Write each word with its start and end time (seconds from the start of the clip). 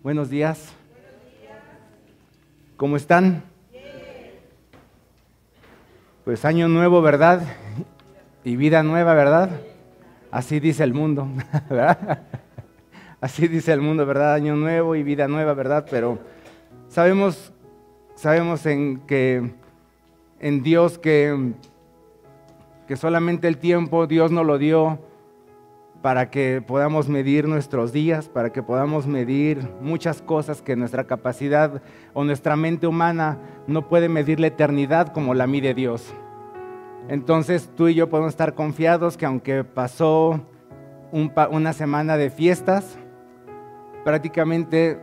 Buenos 0.00 0.30
días. 0.30 0.72
¿Cómo 2.76 2.96
están? 2.96 3.42
Pues 6.24 6.44
año 6.44 6.68
nuevo, 6.68 7.02
¿verdad? 7.02 7.42
Y 8.44 8.54
vida 8.54 8.84
nueva, 8.84 9.14
¿verdad? 9.14 9.50
Así 10.30 10.60
dice 10.60 10.84
el 10.84 10.94
mundo, 10.94 11.26
¿verdad? 11.68 12.22
Así 13.20 13.48
dice 13.48 13.72
el 13.72 13.80
mundo, 13.80 14.06
¿verdad? 14.06 14.34
Año 14.34 14.54
nuevo 14.54 14.94
y 14.94 15.02
vida 15.02 15.26
nueva, 15.26 15.52
¿verdad? 15.54 15.84
Pero 15.90 16.20
sabemos, 16.88 17.52
sabemos 18.14 18.66
en 18.66 19.00
que 19.00 19.50
en 20.38 20.62
Dios 20.62 20.96
que, 20.96 21.54
que 22.86 22.96
solamente 22.96 23.48
el 23.48 23.58
tiempo 23.58 24.06
Dios 24.06 24.30
nos 24.30 24.46
lo 24.46 24.58
dio 24.58 25.00
para 26.02 26.30
que 26.30 26.62
podamos 26.64 27.08
medir 27.08 27.48
nuestros 27.48 27.92
días, 27.92 28.28
para 28.28 28.50
que 28.50 28.62
podamos 28.62 29.06
medir 29.06 29.68
muchas 29.80 30.22
cosas 30.22 30.62
que 30.62 30.76
nuestra 30.76 31.04
capacidad 31.04 31.82
o 32.14 32.24
nuestra 32.24 32.56
mente 32.56 32.86
humana 32.86 33.38
no 33.66 33.88
puede 33.88 34.08
medir 34.08 34.38
la 34.38 34.46
eternidad 34.46 35.08
como 35.08 35.34
la 35.34 35.46
mide 35.46 35.74
Dios. 35.74 36.14
Entonces 37.08 37.70
tú 37.74 37.88
y 37.88 37.94
yo 37.94 38.08
podemos 38.08 38.30
estar 38.30 38.54
confiados 38.54 39.16
que 39.16 39.26
aunque 39.26 39.64
pasó 39.64 40.40
una 41.10 41.72
semana 41.72 42.16
de 42.16 42.30
fiestas, 42.30 42.98
prácticamente, 44.04 45.00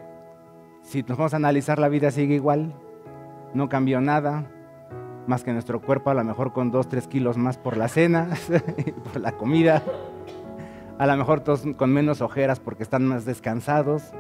si 0.82 1.02
nos 1.04 1.18
vamos 1.18 1.34
a 1.34 1.38
analizar, 1.38 1.80
la 1.80 1.90
vida 1.90 2.12
sigue 2.12 2.36
igual, 2.36 2.74
no 3.54 3.70
cambió 3.70 4.02
nada, 4.02 4.50
más 5.28 5.44
que 5.44 5.52
nuestro 5.52 5.82
cuerpo 5.82 6.12
a 6.12 6.14
lo 6.14 6.24
mejor 6.24 6.54
con 6.54 6.72
dos, 6.72 6.88
tres 6.88 7.08
kilos 7.08 7.38
más 7.38 7.58
por 7.58 7.76
la 7.76 7.88
cena, 7.88 8.30
por 9.14 9.22
la 9.22 9.32
comida, 9.34 9.82
a 10.98 11.08
lo 11.08 11.16
mejor 11.18 11.42
todos 11.42 11.64
con 11.78 11.92
menos 11.92 12.22
ojeras 12.22 12.60
porque 12.60 12.84
están 12.84 13.06
más 13.06 13.26
descansados. 13.26 14.14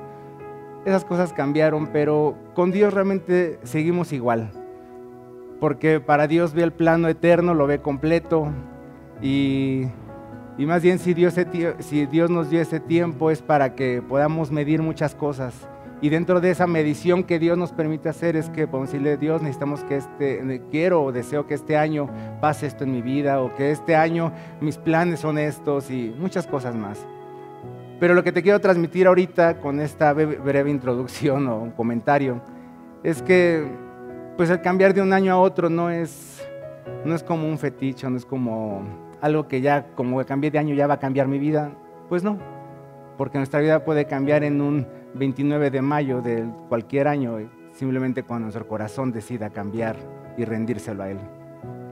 Esas 0.86 1.06
cosas 1.06 1.34
cambiaron, 1.34 1.88
pero 1.88 2.36
con 2.54 2.72
Dios 2.72 2.94
realmente 2.94 3.60
seguimos 3.64 4.14
igual, 4.14 4.52
porque 5.60 6.00
para 6.00 6.28
Dios 6.28 6.54
ve 6.54 6.64
el 6.64 6.74
plano 6.74 7.08
eterno, 7.08 7.54
lo 7.54 7.66
ve 7.66 7.80
completo 7.80 8.50
y 9.22 9.88
y 10.58 10.66
más 10.66 10.82
bien 10.82 11.00
si 11.00 11.14
Dios, 11.14 11.36
si 11.80 12.06
Dios 12.06 12.30
nos 12.30 12.50
dio 12.50 12.62
ese 12.62 12.80
tiempo 12.80 13.30
es 13.30 13.42
para 13.42 13.76
que 13.76 14.02
podamos 14.02 14.52
medir 14.52 14.82
muchas 14.82 15.14
cosas. 15.14 15.68
Y 16.06 16.10
dentro 16.10 16.40
de 16.40 16.52
esa 16.52 16.68
medición 16.68 17.24
que 17.24 17.40
Dios 17.40 17.58
nos 17.58 17.72
permite 17.72 18.10
hacer 18.10 18.36
es 18.36 18.52
que 18.52 18.68
podemos 18.68 18.92
decirle, 18.92 19.18
Dios, 19.18 19.42
necesitamos 19.42 19.84
que 19.86 19.96
este, 19.96 20.62
quiero 20.70 21.02
o 21.02 21.12
deseo 21.12 21.48
que 21.48 21.56
este 21.56 21.78
año 21.78 22.08
pase 22.40 22.68
esto 22.68 22.84
en 22.84 22.92
mi 22.92 23.02
vida 23.02 23.42
o 23.42 23.56
que 23.56 23.72
este 23.72 23.96
año 23.96 24.32
mis 24.62 24.78
planes 24.78 25.22
son 25.22 25.40
estos 25.40 25.90
y 25.90 26.14
muchas 26.16 26.46
cosas 26.46 26.76
más. 26.76 27.04
Pero 28.00 28.14
lo 28.14 28.24
que 28.24 28.32
te 28.32 28.44
quiero 28.44 28.60
transmitir 28.62 29.08
ahorita 29.08 29.60
con 29.60 29.80
esta 29.80 30.14
breve 30.14 30.70
introducción 30.70 31.48
o 31.48 31.58
un 31.58 31.72
comentario 31.72 32.40
es 33.02 33.24
que 33.24 33.66
pues 34.38 34.52
el 34.52 34.62
cambiar 34.62 34.94
de 34.94 35.02
un 35.02 35.12
año 35.12 35.34
a 35.34 35.40
otro 35.40 35.72
no 35.72 35.90
es, 35.90 36.48
no 37.04 37.16
es 37.16 37.24
como 37.24 37.50
un 37.50 37.58
fetiche, 37.58 38.08
no 38.08 38.18
es 38.18 38.28
como 38.28 38.84
algo 39.22 39.48
que 39.48 39.60
ya 39.60 39.88
como 39.96 40.24
cambié 40.24 40.52
de 40.52 40.60
año 40.60 40.76
ya 40.76 40.86
va 40.86 40.94
a 40.94 41.00
cambiar 41.00 41.28
mi 41.28 41.40
vida. 41.40 41.72
Pues 42.10 42.24
no, 42.24 42.38
porque 43.18 43.40
nuestra 43.40 43.60
vida 43.60 43.84
puede 43.84 44.06
cambiar 44.06 44.44
en 44.44 44.62
un 44.62 44.86
29 45.16 45.72
de 45.72 45.82
mayo 45.82 46.22
de 46.22 46.46
cualquier 46.70 47.08
año, 47.08 47.38
simplemente 47.72 48.24
cuando 48.24 48.46
nuestro 48.46 48.68
corazón 48.68 49.12
decida 49.12 49.50
cambiar 49.50 49.96
y 50.38 50.46
rendírselo 50.46 51.04
a 51.04 51.10
Él. 51.10 51.20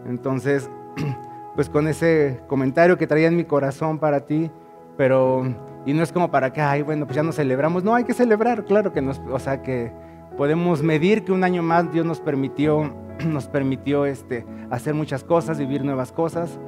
Entonces, 0.08 0.70
pues 1.56 1.70
con 1.70 1.88
ese 1.88 2.42
comentario 2.48 2.98
que 2.98 3.08
traía 3.08 3.28
en 3.28 3.38
mi 3.38 3.46
corazón 3.46 3.98
para 3.98 4.26
ti, 4.26 4.52
pero, 4.98 5.44
y 5.86 5.94
no 5.94 6.04
es 6.04 6.12
como 6.12 6.30
para 6.32 6.52
que, 6.52 6.62
ay, 6.62 6.82
bueno, 6.82 7.06
pues 7.06 7.16
ya 7.16 7.24
nos 7.24 7.36
celebramos, 7.36 7.84
no, 7.84 7.96
hay 7.96 8.04
que 8.04 8.14
celebrar, 8.14 8.66
claro 8.66 8.92
que 8.92 9.02
nos, 9.02 9.20
o 9.32 9.40
sea, 9.40 9.62
que 9.64 9.92
podemos 10.38 10.84
medir 10.84 11.24
que 11.24 11.32
un 11.32 11.44
año 11.44 11.64
más 11.64 11.92
Dios 11.92 12.06
nos 12.06 12.20
permitió, 12.20 12.94
nos 13.26 13.48
permitió 13.48 14.06
este, 14.06 14.46
hacer 14.70 14.94
muchas 14.94 15.24
cosas, 15.24 15.58
vivir 15.58 15.84
nuevas 15.84 16.12
cosas, 16.12 16.60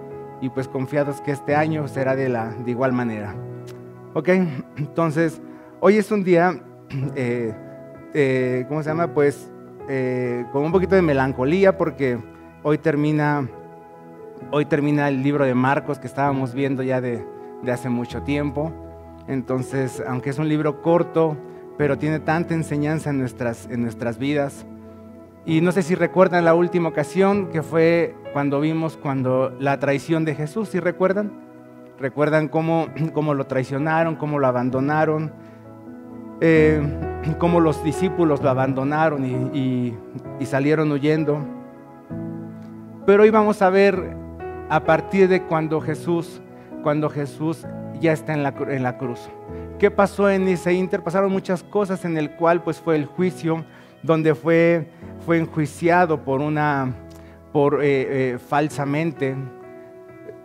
y 0.42 0.50
pues 0.50 0.68
confiados 0.68 1.22
que 1.22 1.32
este 1.32 1.56
año 1.56 1.88
será 1.88 2.16
de, 2.16 2.30
la, 2.30 2.52
de 2.52 2.72
igual 2.72 2.94
manera. 2.94 3.36
Ok, 4.14 4.30
entonces 4.78 5.42
hoy 5.86 5.98
es 5.98 6.10
un 6.10 6.24
día, 6.24 6.60
eh, 7.16 7.54
eh, 8.16 8.66
¿cómo 8.68 8.82
se 8.82 8.90
llama? 8.90 9.14
Pues 9.14 9.52
eh, 9.88 10.44
con 10.52 10.64
un 10.64 10.72
poquito 10.72 10.96
de 10.96 11.04
melancolía 11.04 11.78
porque 11.78 12.18
hoy 12.64 12.80
termina, 12.80 13.48
hoy 14.50 14.66
termina 14.66 15.08
el 15.10 15.22
libro 15.22 15.46
de 15.46 15.54
Marcos 15.54 16.00
que 16.00 16.08
estábamos 16.08 16.56
viendo 16.56 16.82
ya 16.82 17.02
de, 17.02 17.24
hace 17.72 17.90
mucho 17.90 18.24
tiempo. 18.24 18.74
Entonces, 19.28 20.02
aunque 20.08 20.32
es 20.32 20.40
un 20.40 20.50
libro 20.50 20.82
corto, 20.82 21.38
pero 21.78 22.00
tiene 22.00 22.20
tanta 22.20 22.56
enseñanza 22.56 23.12
en 23.12 23.20
nuestras, 23.20 23.68
en 23.70 23.84
nuestras 23.84 24.18
vidas. 24.18 24.66
Y 25.46 25.62
no 25.62 25.72
sé 25.72 25.84
si 25.84 25.94
recuerdan 25.94 26.46
la 26.46 26.56
última 26.56 26.90
ocasión 26.90 27.52
que 27.52 27.62
fue 27.62 28.16
cuando 28.34 28.60
vimos 28.60 28.98
cuando 28.98 29.56
la 29.60 29.78
traición 29.78 30.26
de 30.26 30.34
Jesús, 30.34 30.70
¿sí 30.70 30.80
recuerdan? 30.80 31.32
¿Recuerdan 32.00 32.48
cómo, 32.48 32.88
cómo 33.14 33.36
lo 33.36 33.46
traicionaron, 33.46 34.16
cómo 34.16 34.40
lo 34.40 34.48
abandonaron? 34.48 35.32
Eh, 36.42 36.82
cómo 37.40 37.60
los 37.60 37.84
discípulos 37.84 38.42
lo 38.42 38.50
abandonaron 38.50 39.26
y, 39.26 39.98
salieron 40.46 40.92
huyendo. 40.92 41.40
Pero 43.06 43.24
hoy 43.24 43.30
vamos 43.30 43.62
a 43.62 43.70
ver 43.70 44.16
a 44.70 44.84
partir 44.84 45.28
de 45.28 45.44
cuando 45.44 45.82
Jesús, 45.82 46.42
cuando 46.84 47.10
Jesús 47.10 47.66
ya 48.00 48.14
está 48.14 48.34
en 48.34 48.44
la, 48.44 48.54
en 48.70 48.84
la 48.84 48.98
cruz. 48.98 49.30
¿Qué 49.80 49.92
pasó 49.92 50.30
en 50.30 50.48
ese 50.48 50.74
inter? 50.74 51.04
Pasaron 51.04 51.32
muchas 51.32 51.64
cosas 51.64 52.06
en 52.06 52.18
el 52.18 52.32
cual 52.32 52.64
pues 52.64 52.80
fue 52.80 52.96
el 52.96 53.06
juicio, 53.06 53.66
donde 54.04 54.36
fue 54.36 54.88
fue 55.26 55.40
enjuiciado 55.40 56.24
por 56.24 56.40
una, 56.40 56.94
por 57.52 57.84
eh, 57.84 58.34
eh, 58.34 58.38
falsamente. 58.38 59.36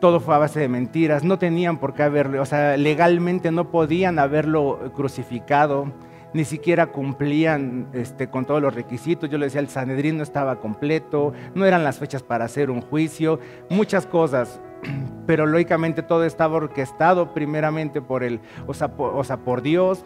Todo 0.01 0.21
fue 0.21 0.35
a 0.35 0.39
base 0.39 0.61
de 0.61 0.69
mentiras. 0.69 1.25
No 1.25 1.39
tenían 1.39 1.79
por 1.79 1.95
qué 1.95 2.03
haberlo, 2.03 2.43
o 2.43 2.47
sea, 2.47 2.77
legalmente 2.77 3.51
no 3.53 3.71
podían 3.71 4.19
haberlo 4.19 4.93
crucificado. 4.95 5.93
Ni 6.33 6.45
siquiera 6.45 6.87
cumplían 6.87 7.89
este, 7.93 8.31
con 8.31 8.45
todos 8.45 8.63
los 8.63 8.75
requisitos. 8.75 9.29
Yo 9.29 9.37
le 9.37 9.47
decía, 9.47 9.61
el 9.61 9.69
Sanedrín 9.69 10.17
no 10.17 10.23
estaba 10.23 10.61
completo, 10.61 11.33
no 11.55 11.67
eran 11.67 11.85
las 11.85 11.99
fechas 11.99 12.23
para 12.23 12.45
hacer 12.45 12.71
un 12.71 12.81
juicio, 12.81 13.41
muchas 13.69 14.07
cosas 14.07 14.61
pero 15.27 15.47
lógicamente 15.47 16.03
todo 16.03 16.25
estaba 16.25 16.57
orquestado 16.57 17.33
primeramente 17.35 18.01
por 18.01 18.23
el, 18.23 18.41
o 18.67 18.75
sea, 18.75 18.89
por, 18.97 19.25
por 19.45 19.63
Dios, 19.63 20.05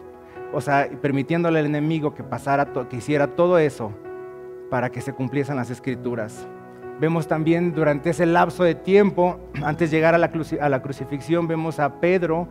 o 0.53 0.61
sea, 0.61 0.89
permitiéndole 1.01 1.59
al 1.59 1.65
enemigo 1.65 2.13
que 2.13 2.23
pasara, 2.23 2.71
que 2.89 2.97
hiciera 2.97 3.27
todo 3.27 3.57
eso 3.57 3.91
para 4.69 4.89
que 4.89 5.01
se 5.01 5.13
cumpliesen 5.13 5.55
las 5.55 5.69
escrituras. 5.69 6.47
Vemos 6.99 7.27
también 7.27 7.73
durante 7.73 8.11
ese 8.11 8.25
lapso 8.25 8.63
de 8.63 8.73
tiempo, 8.73 9.37
antes 9.61 9.91
de 9.91 9.97
llegar 9.97 10.15
a 10.15 10.17
la, 10.17 10.81
crucifixión, 10.81 11.47
vemos 11.47 11.79
a 11.79 11.99
Pedro 11.99 12.47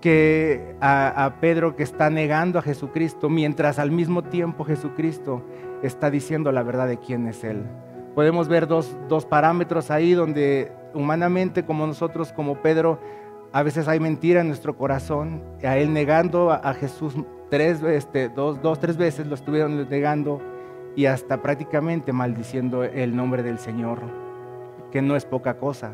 que 0.00 0.74
a, 0.80 1.34
Pedro 1.40 1.76
que 1.76 1.82
está 1.82 2.08
negando 2.08 2.58
a 2.58 2.62
Jesucristo, 2.62 3.28
mientras 3.28 3.78
al 3.78 3.90
mismo 3.90 4.22
tiempo 4.22 4.64
Jesucristo 4.64 5.44
está 5.82 6.10
diciendo 6.10 6.52
la 6.52 6.62
verdad 6.62 6.88
de 6.88 6.98
quién 6.98 7.26
es 7.26 7.44
Él. 7.44 7.64
Podemos 8.14 8.48
ver 8.48 8.66
dos, 8.66 8.96
parámetros 9.28 9.90
ahí 9.90 10.14
donde 10.14 10.72
humanamente 10.94 11.66
como 11.66 11.86
nosotros, 11.86 12.32
como 12.32 12.62
Pedro, 12.62 12.98
a 13.52 13.62
veces 13.62 13.88
hay 13.88 14.00
mentira 14.00 14.40
en 14.40 14.48
nuestro 14.48 14.78
corazón, 14.78 15.42
a 15.62 15.76
Él 15.76 15.92
negando 15.92 16.50
a, 16.50 16.72
Jesús 16.72 17.14
tres, 17.50 17.82
este, 17.82 18.30
dos, 18.30 18.62
dos, 18.62 18.80
tres 18.80 18.96
veces 18.96 19.26
lo 19.26 19.34
estuvieron 19.34 19.86
negando 19.90 20.40
y 20.96 21.04
hasta 21.04 21.42
prácticamente 21.42 22.12
maldiciendo 22.12 22.82
el 22.82 23.14
nombre 23.14 23.42
del 23.42 23.58
Señor, 23.58 24.00
que 24.90 25.02
no 25.02 25.14
es 25.14 25.26
poca 25.26 25.58
cosa. 25.58 25.92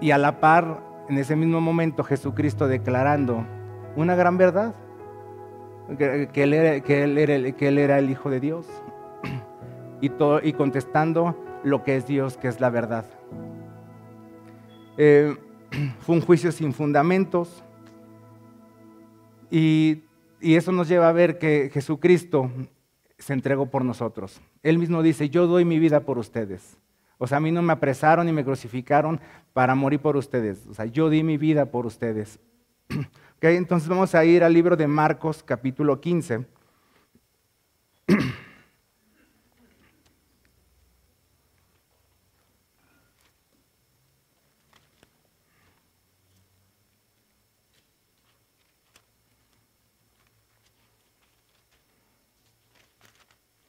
Y 0.00 0.10
a 0.10 0.18
la 0.18 0.40
par, 0.40 0.82
en 1.08 1.16
ese 1.16 1.34
mismo 1.36 1.62
momento, 1.62 2.04
Jesucristo 2.04 2.68
declarando 2.68 3.46
una 3.96 4.14
gran 4.14 4.36
verdad, 4.36 4.74
que, 5.98 6.28
él, 6.42 6.52
era, 6.52 7.98
el 7.98 8.10
Hijo 8.10 8.28
de 8.28 8.40
Dios, 8.40 8.66
y, 10.02 10.10
todo, 10.10 10.40
y 10.42 10.52
contestando 10.52 11.34
lo 11.64 11.82
que 11.82 11.96
es 11.96 12.06
Dios, 12.06 12.36
que 12.36 12.48
es 12.48 12.60
la 12.60 12.68
verdad. 12.68 13.06
Eh, 14.98 15.34
fue 16.00 16.14
un 16.14 16.20
juicio 16.20 16.52
sin 16.52 16.74
fundamentos, 16.74 17.64
y, 19.50 20.02
y 20.42 20.56
eso 20.56 20.72
nos 20.72 20.88
lleva 20.88 21.08
a 21.08 21.12
ver 21.12 21.38
que 21.38 21.70
Jesucristo 21.72 22.50
se 23.18 23.32
entregó 23.32 23.66
por 23.66 23.84
nosotros. 23.84 24.40
Él 24.62 24.78
mismo 24.78 25.02
dice, 25.02 25.28
yo 25.30 25.46
doy 25.46 25.64
mi 25.64 25.78
vida 25.78 26.00
por 26.00 26.18
ustedes. 26.18 26.76
O 27.18 27.26
sea, 27.26 27.38
a 27.38 27.40
mí 27.40 27.50
no 27.50 27.62
me 27.62 27.72
apresaron 27.72 28.28
y 28.28 28.32
me 28.32 28.44
crucificaron 28.44 29.20
para 29.52 29.74
morir 29.74 30.00
por 30.00 30.16
ustedes. 30.16 30.66
O 30.66 30.74
sea, 30.74 30.84
yo 30.84 31.08
di 31.08 31.22
mi 31.22 31.38
vida 31.38 31.66
por 31.66 31.86
ustedes. 31.86 32.38
okay, 33.36 33.56
entonces 33.56 33.88
vamos 33.88 34.14
a 34.14 34.24
ir 34.24 34.44
al 34.44 34.52
libro 34.52 34.76
de 34.76 34.86
Marcos 34.86 35.42
capítulo 35.42 36.00
15. 36.00 36.46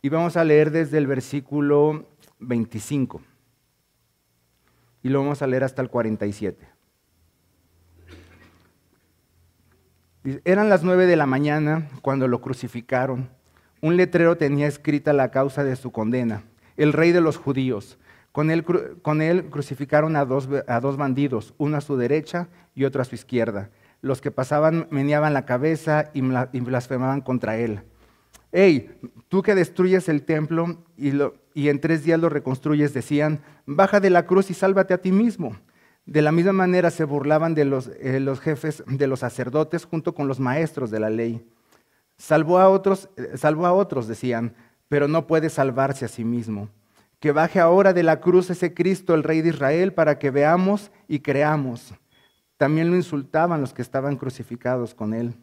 Y 0.08 0.10
vamos 0.10 0.38
a 0.38 0.46
leer 0.46 0.72
desde 0.72 0.98
el 0.98 1.06
versículo 1.06 2.06
25. 2.40 3.22
Y 5.04 5.10
lo 5.10 5.20
vamos 5.20 5.42
a 5.42 5.48
leer 5.48 5.66
hasta 5.66 5.82
el 5.82 5.90
47. 5.90 6.66
Eran 10.46 10.70
las 10.70 10.86
nueve 10.86 11.08
de 11.08 11.18
la 11.18 11.26
mañana 11.26 11.90
cuando 12.02 12.30
lo 12.30 12.40
crucificaron. 12.40 13.30
Un 13.82 13.98
letrero 13.98 14.38
tenía 14.38 14.68
escrita 14.68 15.12
la 15.12 15.30
causa 15.30 15.66
de 15.66 15.76
su 15.76 15.92
condena, 15.92 16.44
el 16.78 16.94
rey 16.94 17.12
de 17.12 17.20
los 17.20 17.36
judíos. 17.36 18.00
Con 18.32 18.50
él, 18.50 18.64
con 19.02 19.22
él 19.22 19.50
crucificaron 19.50 20.16
a 20.16 20.24
dos, 20.24 20.48
a 20.70 20.80
dos, 20.80 20.96
bandidos, 20.96 21.54
uno 21.58 21.76
a 21.76 21.82
su 21.82 21.98
derecha 21.98 22.48
y 22.74 22.86
otro 22.86 23.02
a 23.02 23.06
su 23.06 23.16
izquierda. 23.16 23.72
Los 24.00 24.22
que 24.22 24.32
pasaban 24.32 24.88
meneaban 24.90 25.34
la 25.34 25.46
cabeza 25.46 26.12
y 26.14 26.22
blasfemaban 26.22 27.20
contra 27.20 27.58
él. 27.58 27.82
Hey, 28.52 28.98
tú 29.28 29.42
que 29.42 29.56
destruyes 29.56 30.08
el 30.08 30.24
templo 30.24 30.84
y, 30.96 31.70
en 31.70 31.82
tres 31.82 32.04
días 32.04 32.20
lo 32.20 32.30
reconstruyes, 32.30 32.94
decían, 32.94 33.42
baja 33.66 34.00
de 34.00 34.10
la 34.10 34.26
cruz 34.26 34.50
y 34.50 34.54
sálvate 34.54 34.94
a 34.94 35.02
ti 35.02 35.12
mismo. 35.12 35.58
De 36.06 36.22
la 36.22 36.32
misma 36.32 36.54
manera 36.54 36.90
se 36.90 37.04
burlaban 37.04 37.54
de 37.54 37.66
los, 37.66 37.90
eh, 38.00 38.26
jefes 38.42 38.84
de 38.88 39.08
los 39.08 39.20
sacerdotes 39.20 39.84
junto 39.84 40.16
con 40.16 40.28
los 40.28 40.40
maestros 40.40 40.90
de 40.90 41.02
la 41.02 41.10
ley. 41.10 41.46
Salvó 42.18 42.60
a 42.60 42.70
otros, 42.70 43.10
eh, 43.18 43.34
salvó 43.36 43.66
a 43.66 43.74
otros, 43.74 44.08
decían, 44.08 44.56
pero 44.88 45.10
no 45.10 45.28
puede 45.28 45.50
salvarse 45.50 46.06
a 46.06 46.08
sí 46.08 46.24
mismo. 46.24 46.70
Que 47.20 47.34
baje 47.34 47.60
ahora 47.60 47.92
de 47.92 48.04
la 48.04 48.22
cruz 48.22 48.50
ese 48.50 48.74
Cristo, 48.74 49.14
el 49.14 49.24
Rey 49.24 49.42
de 49.42 49.50
Israel, 49.50 49.94
para 49.94 50.18
que 50.18 50.32
veamos 50.32 50.92
y 51.10 51.20
creamos. 51.20 51.94
También 52.56 52.90
lo 52.90 52.96
insultaban 52.96 53.60
los 53.60 53.74
que 53.74 53.82
estaban 53.82 54.16
crucificados 54.16 54.96
con 54.96 55.14
él. 55.14 55.34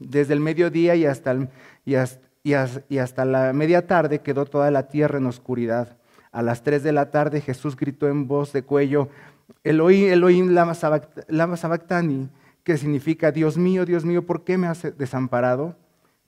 Desde 0.00 0.34
el 0.34 0.40
mediodía 0.40 0.96
y 0.96 1.06
hasta, 1.06 1.48
y 1.84 1.94
hasta, 1.94 2.29
y 2.42 2.54
hasta 2.98 3.24
la 3.24 3.52
media 3.52 3.86
tarde 3.86 4.20
quedó 4.20 4.46
toda 4.46 4.70
la 4.70 4.88
tierra 4.88 5.18
en 5.18 5.26
oscuridad. 5.26 5.98
A 6.32 6.42
las 6.42 6.62
tres 6.62 6.82
de 6.82 6.92
la 6.92 7.10
tarde 7.10 7.40
Jesús 7.40 7.76
gritó 7.76 8.08
en 8.08 8.28
voz 8.28 8.52
de 8.52 8.62
cuello, 8.62 9.08
Elohim, 9.64 10.08
Elohim, 10.08 10.50
lama 10.50 11.56
sabactani, 11.56 12.30
que 12.62 12.76
significa, 12.76 13.32
Dios 13.32 13.58
mío, 13.58 13.84
Dios 13.84 14.04
mío, 14.04 14.24
¿por 14.24 14.44
qué 14.44 14.56
me 14.56 14.66
has 14.66 14.96
desamparado? 14.96 15.76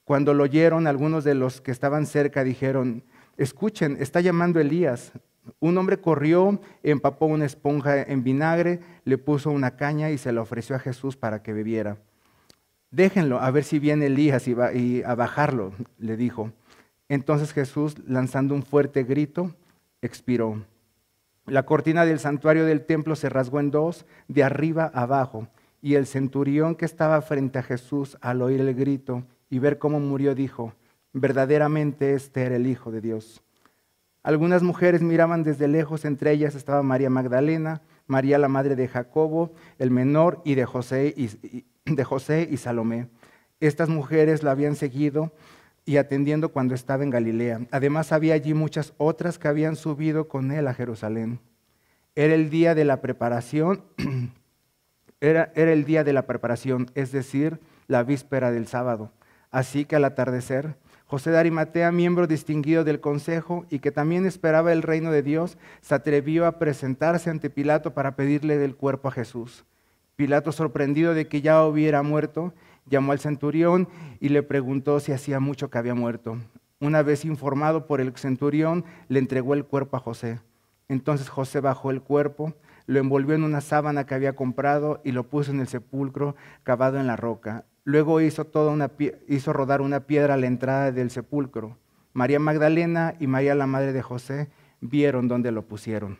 Cuando 0.04 0.34
lo 0.34 0.42
oyeron, 0.42 0.86
algunos 0.86 1.24
de 1.24 1.34
los 1.34 1.60
que 1.60 1.70
estaban 1.70 2.06
cerca 2.06 2.42
dijeron, 2.44 3.04
escuchen, 3.36 3.96
está 4.00 4.20
llamando 4.20 4.60
Elías. 4.60 5.12
Un 5.60 5.78
hombre 5.78 5.98
corrió, 5.98 6.60
empapó 6.82 7.26
una 7.26 7.46
esponja 7.46 8.02
en 8.02 8.22
vinagre, 8.22 8.80
le 9.04 9.18
puso 9.18 9.50
una 9.50 9.76
caña 9.76 10.10
y 10.10 10.18
se 10.18 10.32
la 10.32 10.42
ofreció 10.42 10.76
a 10.76 10.80
Jesús 10.80 11.16
para 11.16 11.42
que 11.42 11.52
bebiera. 11.52 11.98
Déjenlo, 12.92 13.40
a 13.40 13.50
ver 13.50 13.64
si 13.64 13.78
viene 13.78 14.06
Elías 14.06 14.46
y, 14.46 14.52
va, 14.54 14.70
a 15.06 15.14
bajarlo, 15.14 15.72
le 15.98 16.16
dijo. 16.16 16.52
Entonces 17.08 17.52
Jesús, 17.52 17.96
lanzando 18.06 18.54
un 18.54 18.62
fuerte 18.62 19.02
grito, 19.02 19.54
expiró. 20.02 20.62
La 21.46 21.64
cortina 21.64 22.04
del 22.04 22.20
santuario 22.20 22.66
del 22.66 22.84
templo 22.84 23.16
se 23.16 23.30
rasgó 23.30 23.60
en 23.60 23.70
dos, 23.70 24.04
de 24.28 24.44
arriba 24.44 24.90
abajo, 24.94 25.48
y 25.80 25.94
el 25.94 26.06
centurión 26.06 26.74
que 26.74 26.84
estaba 26.84 27.22
frente 27.22 27.58
a 27.58 27.62
Jesús, 27.62 28.18
al 28.20 28.42
oír 28.42 28.60
el 28.60 28.74
grito 28.74 29.24
y 29.48 29.58
ver 29.58 29.78
cómo 29.78 29.98
murió, 29.98 30.34
dijo, 30.34 30.74
verdaderamente 31.14 32.12
este 32.12 32.42
era 32.42 32.56
el 32.56 32.66
Hijo 32.66 32.90
de 32.90 33.00
Dios. 33.00 33.42
Algunas 34.22 34.62
mujeres 34.62 35.00
miraban 35.00 35.42
desde 35.42 35.66
lejos, 35.66 36.04
entre 36.04 36.30
ellas 36.32 36.54
estaba 36.54 36.82
María 36.82 37.10
Magdalena, 37.10 37.80
María 38.12 38.38
la 38.38 38.48
madre 38.48 38.76
de 38.76 38.88
Jacobo, 38.88 39.54
el 39.78 39.90
menor, 39.90 40.42
y 40.44 40.54
de 40.54 40.66
José 40.66 41.14
y, 41.16 41.64
de 41.86 42.04
José 42.04 42.46
y 42.50 42.58
Salomé. 42.58 43.08
Estas 43.58 43.88
mujeres 43.88 44.42
la 44.42 44.50
habían 44.50 44.76
seguido 44.76 45.32
y 45.86 45.96
atendiendo 45.96 46.50
cuando 46.50 46.74
estaba 46.74 47.04
en 47.04 47.10
Galilea. 47.10 47.62
Además 47.70 48.12
había 48.12 48.34
allí 48.34 48.52
muchas 48.52 48.92
otras 48.98 49.38
que 49.38 49.48
habían 49.48 49.76
subido 49.76 50.28
con 50.28 50.52
él 50.52 50.68
a 50.68 50.74
Jerusalén. 50.74 51.40
Era 52.14 52.34
el 52.34 52.50
día 52.50 52.74
de 52.74 52.84
la 52.84 53.00
preparación, 53.00 53.82
era, 55.20 55.50
era 55.54 55.72
el 55.72 55.86
día 55.86 56.04
de 56.04 56.12
la 56.12 56.26
preparación, 56.26 56.90
es 56.94 57.12
decir, 57.12 57.60
la 57.86 58.02
víspera 58.02 58.50
del 58.50 58.66
sábado. 58.66 59.10
Así 59.50 59.86
que 59.86 59.96
al 59.96 60.04
atardecer, 60.04 60.76
José 61.12 61.30
de 61.30 61.36
Arimatea, 61.36 61.92
miembro 61.92 62.26
distinguido 62.26 62.84
del 62.84 62.98
consejo 62.98 63.66
y 63.68 63.80
que 63.80 63.92
también 63.92 64.24
esperaba 64.24 64.72
el 64.72 64.80
reino 64.80 65.12
de 65.12 65.22
Dios, 65.22 65.58
se 65.82 65.94
atrevió 65.94 66.46
a 66.46 66.58
presentarse 66.58 67.28
ante 67.28 67.50
Pilato 67.50 67.92
para 67.92 68.16
pedirle 68.16 68.56
del 68.56 68.76
cuerpo 68.76 69.08
a 69.08 69.10
Jesús. 69.10 69.66
Pilato, 70.16 70.52
sorprendido 70.52 71.12
de 71.12 71.28
que 71.28 71.42
ya 71.42 71.66
hubiera 71.66 72.02
muerto, 72.02 72.54
llamó 72.86 73.12
al 73.12 73.18
centurión 73.18 73.88
y 74.20 74.30
le 74.30 74.42
preguntó 74.42 75.00
si 75.00 75.12
hacía 75.12 75.38
mucho 75.38 75.68
que 75.68 75.76
había 75.76 75.94
muerto. 75.94 76.38
Una 76.80 77.02
vez 77.02 77.26
informado 77.26 77.86
por 77.86 78.00
el 78.00 78.16
centurión, 78.16 78.86
le 79.08 79.18
entregó 79.18 79.52
el 79.52 79.66
cuerpo 79.66 79.98
a 79.98 80.00
José. 80.00 80.40
Entonces 80.88 81.28
José 81.28 81.60
bajó 81.60 81.90
el 81.90 82.00
cuerpo, 82.00 82.54
lo 82.86 83.00
envolvió 83.00 83.34
en 83.34 83.44
una 83.44 83.60
sábana 83.60 84.06
que 84.06 84.14
había 84.14 84.34
comprado 84.34 85.02
y 85.04 85.12
lo 85.12 85.28
puso 85.28 85.50
en 85.50 85.60
el 85.60 85.68
sepulcro 85.68 86.36
cavado 86.62 86.98
en 86.98 87.06
la 87.06 87.16
roca. 87.16 87.66
Luego 87.84 88.20
hizo, 88.20 88.44
rodar 89.52 89.80
una 89.80 90.00
piedra 90.00 90.34
a 90.34 90.36
la 90.36 90.46
entrada 90.46 90.92
del 90.92 91.10
sepulcro. 91.10 91.78
María 92.12 92.38
Magdalena 92.38 93.14
y 93.18 93.26
María 93.26 93.54
la 93.54 93.66
madre 93.66 93.92
de 93.92 94.02
José 94.02 94.50
vieron 94.80 95.28
dónde 95.28 95.50
lo 95.50 95.62
pusieron. 95.62 96.18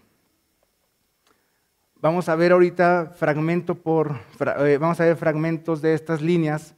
Vamos 2.01 2.29
a 2.29 2.35
ver 2.35 2.51
ahorita 2.51 3.13
fragmento 3.15 3.77
por, 3.77 4.17
eh, 4.59 4.79
vamos 4.81 5.01
a 5.01 5.05
ver 5.05 5.17
fragmentos 5.17 5.81
de 5.83 5.95
estas 5.95 6.21
líneas 6.21 6.75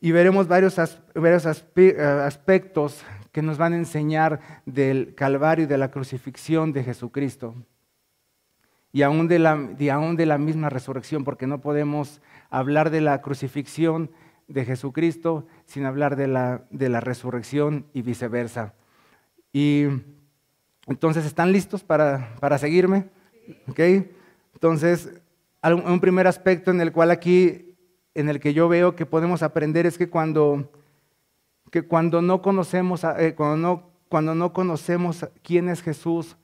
y 0.00 0.10
veremos 0.10 0.48
varios, 0.48 0.76
varios 1.14 1.46
eh, 1.76 1.96
aspectos 2.00 3.04
que 3.30 3.42
nos 3.42 3.58
van 3.58 3.74
a 3.74 3.76
enseñar 3.76 4.40
del 4.66 5.14
Calvario 5.14 5.64
y 5.64 5.68
de 5.68 5.78
la 5.78 5.90
crucifixión 5.90 6.72
de 6.72 6.82
Jesucristo. 6.82 7.54
Y 8.92 9.02
aún 9.02 9.28
de, 9.28 9.38
la, 9.38 9.52
aún 9.92 10.16
de 10.16 10.26
la 10.26 10.38
misma 10.38 10.68
resurrección, 10.68 11.22
porque 11.22 11.46
no 11.46 11.60
podemos 11.60 12.20
hablar 12.50 12.90
de 12.90 13.00
la 13.00 13.22
crucifixión 13.22 14.10
de 14.48 14.64
Jesucristo 14.64 15.46
sin 15.64 15.86
hablar 15.86 16.16
de 16.16 16.26
la, 16.26 16.64
de 16.70 16.88
la 16.88 17.00
resurrección 17.00 17.86
y 17.94 18.02
viceversa. 18.02 18.74
Y 19.52 19.84
entonces, 20.86 21.24
¿están 21.24 21.52
listos 21.52 21.84
para, 21.84 22.34
para 22.40 22.58
seguirme? 22.58 23.08
Entonces, 24.54 25.22
un 25.62 26.00
primer 26.00 26.26
aspecto 26.26 26.70
en 26.70 26.80
el 26.80 26.92
cual 26.92 27.10
aquí, 27.10 27.76
en 28.14 28.28
el 28.28 28.40
que 28.40 28.54
yo 28.54 28.68
veo 28.68 28.96
que 28.96 29.06
podemos 29.06 29.42
aprender 29.42 29.86
es 29.86 29.96
que 29.96 30.10
cuando, 30.10 30.70
que 31.70 31.82
cuando 31.82 32.22
no 32.22 32.42
conocemos, 32.42 33.04
eh, 33.04 33.34
cuando, 33.36 33.56
no, 33.56 33.90
cuando 34.08 34.34
no 34.34 34.52
conocemos 34.52 35.26
quién 35.42 35.68
es 35.68 35.82
Jesús 35.82 36.36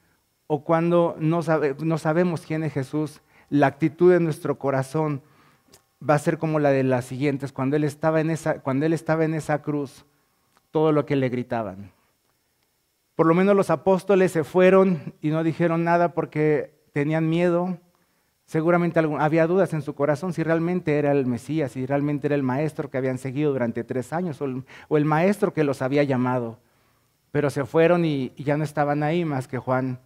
o 0.46 0.62
cuando 0.62 1.16
no, 1.18 1.40
no 1.82 1.98
sabemos 1.98 2.42
quién 2.42 2.62
es 2.62 2.72
Jesús, 2.72 3.20
la 3.50 3.66
actitud 3.66 4.12
de 4.12 4.20
nuestro 4.20 4.58
corazón 4.58 5.22
va 6.00 6.14
a 6.14 6.18
ser 6.18 6.38
como 6.38 6.58
la 6.58 6.70
de 6.70 6.82
las 6.82 7.04
siguientes. 7.04 7.52
Cuando 7.52 7.76
él 7.76 7.84
estaba 7.84 8.20
en 8.20 8.30
esa, 8.30 8.60
cuando 8.60 8.86
él 8.86 8.92
estaba 8.92 9.24
en 9.24 9.34
esa 9.34 9.62
cruz, 9.62 10.04
todo 10.70 10.92
lo 10.92 11.06
que 11.06 11.16
le 11.16 11.28
gritaban. 11.28 11.92
Por 13.14 13.26
lo 13.26 13.34
menos 13.34 13.56
los 13.56 13.70
apóstoles 13.70 14.32
se 14.32 14.44
fueron 14.44 15.14
y 15.22 15.30
no 15.30 15.42
dijeron 15.42 15.84
nada 15.84 16.12
porque 16.12 16.74
tenían 16.92 17.30
miedo, 17.30 17.78
seguramente 18.44 19.00
había 19.00 19.46
dudas 19.46 19.72
en 19.72 19.82
su 19.82 19.94
corazón 19.94 20.32
si 20.32 20.42
realmente 20.42 20.98
era 20.98 21.12
el 21.12 21.26
Mesías, 21.26 21.72
si 21.72 21.86
realmente 21.86 22.28
era 22.28 22.36
el 22.36 22.42
maestro 22.42 22.90
que 22.90 22.98
habían 22.98 23.18
seguido 23.18 23.52
durante 23.52 23.84
tres 23.84 24.12
años 24.12 24.40
o 24.40 24.96
el, 24.96 25.04
maestro 25.04 25.52
que 25.52 25.64
los 25.64 25.82
había 25.82 26.04
llamado. 26.04 26.58
Pero 27.32 27.50
se 27.50 27.64
fueron 27.64 28.04
y, 28.04 28.32
ya 28.36 28.56
no 28.56 28.64
estaban 28.64 29.02
ahí 29.02 29.24
más 29.24 29.48
que 29.48 29.58
Juan. 29.58 29.98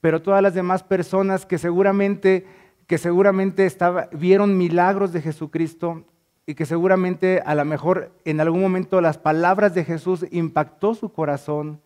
Pero 0.00 0.20
todas 0.20 0.42
las 0.42 0.54
demás 0.54 0.82
personas 0.82 1.46
que 1.46 1.58
seguramente, 1.58 2.46
que 2.92 2.98
seguramente 2.98 3.66
vieron 4.12 4.58
milagros 4.58 5.14
de 5.14 5.22
Jesucristo 5.22 6.04
y 6.44 6.54
que 6.54 6.66
seguramente 6.66 7.42
a 7.46 7.54
lo 7.54 7.64
mejor 7.64 8.12
en 8.26 8.38
algún 8.38 8.60
momento 8.60 9.00
las 9.00 9.16
palabras 9.16 9.74
de 9.74 9.82
Jesús 9.82 10.26
impactó 10.30 10.94
su 10.94 11.10
corazón, 11.10 11.80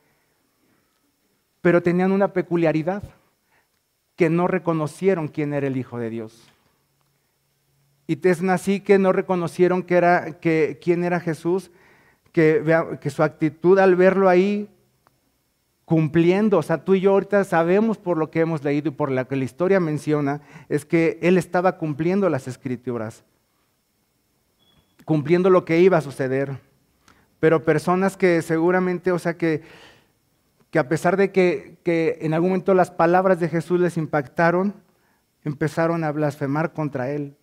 pero 1.61 1.81
tenían 1.81 2.11
una 2.11 2.33
peculiaridad 2.33 3.05
que 4.17 4.29
no 4.31 4.49
reconocieron 4.49 5.29
quién 5.29 5.55
era 5.55 5.69
el 5.69 5.77
Hijo 5.77 5.97
de 6.01 6.11
Dios. 6.11 6.51
Y 8.09 8.19
es 8.27 8.43
así 8.43 8.81
que 8.81 8.99
no 8.99 9.13
reconocieron 9.13 9.85
que 9.85 9.95
era, 9.95 10.41
que, 10.41 10.81
quién 10.83 11.05
era 11.05 11.21
Jesús, 11.21 11.71
que, 12.33 12.99
que 13.01 13.11
su 13.11 13.23
actitud 13.23 13.79
al 13.79 13.95
verlo 13.95 14.29
ahí 14.29 14.69
cumpliendo, 15.87 16.59
o 16.59 16.63
sea, 16.63 16.85
tú 16.85 16.95
y 16.95 17.01
yo 17.01 17.13
ahorita 17.13 17.43
sabemos 17.45 17.97
por 17.97 18.19
lo 18.19 18.31
que 18.31 18.41
hemos 18.41 18.63
leído 18.63 18.89
y 18.89 18.93
por 18.93 19.11
lo 19.11 19.27
que 19.27 19.37
la 19.37 19.45
historia 19.45 19.81
menciona, 19.81 20.43
es 20.69 20.85
que 20.85 21.19
él 21.23 21.39
estaba 21.39 21.79
cumpliendo 21.79 22.29
las 22.29 22.47
escrituras, 22.47 23.25
cumpliendo 25.07 25.49
lo 25.49 25.65
que 25.65 25.81
iba 25.81 25.97
a 25.97 26.03
suceder. 26.03 26.59
Pero 27.41 27.65
personas 27.65 28.19
que 28.19 28.43
seguramente, 28.43 29.13
o 29.13 29.19
sea, 29.19 29.39
que 29.39 29.63
que 30.71 30.81
a 30.81 30.89
pesar 30.89 31.17
de 31.17 31.33
que, 31.33 32.19
en 32.21 32.35
algún 32.35 32.51
momento 32.51 32.75
las 32.75 32.91
palabras 32.91 33.41
de 33.41 33.49
Jesús 33.49 33.81
les 33.81 33.97
impactaron, 33.97 34.75
empezaron 35.43 36.05
a 36.05 36.13
blasfemar 36.13 36.73
contra 36.73 37.11
Él. 37.11 37.35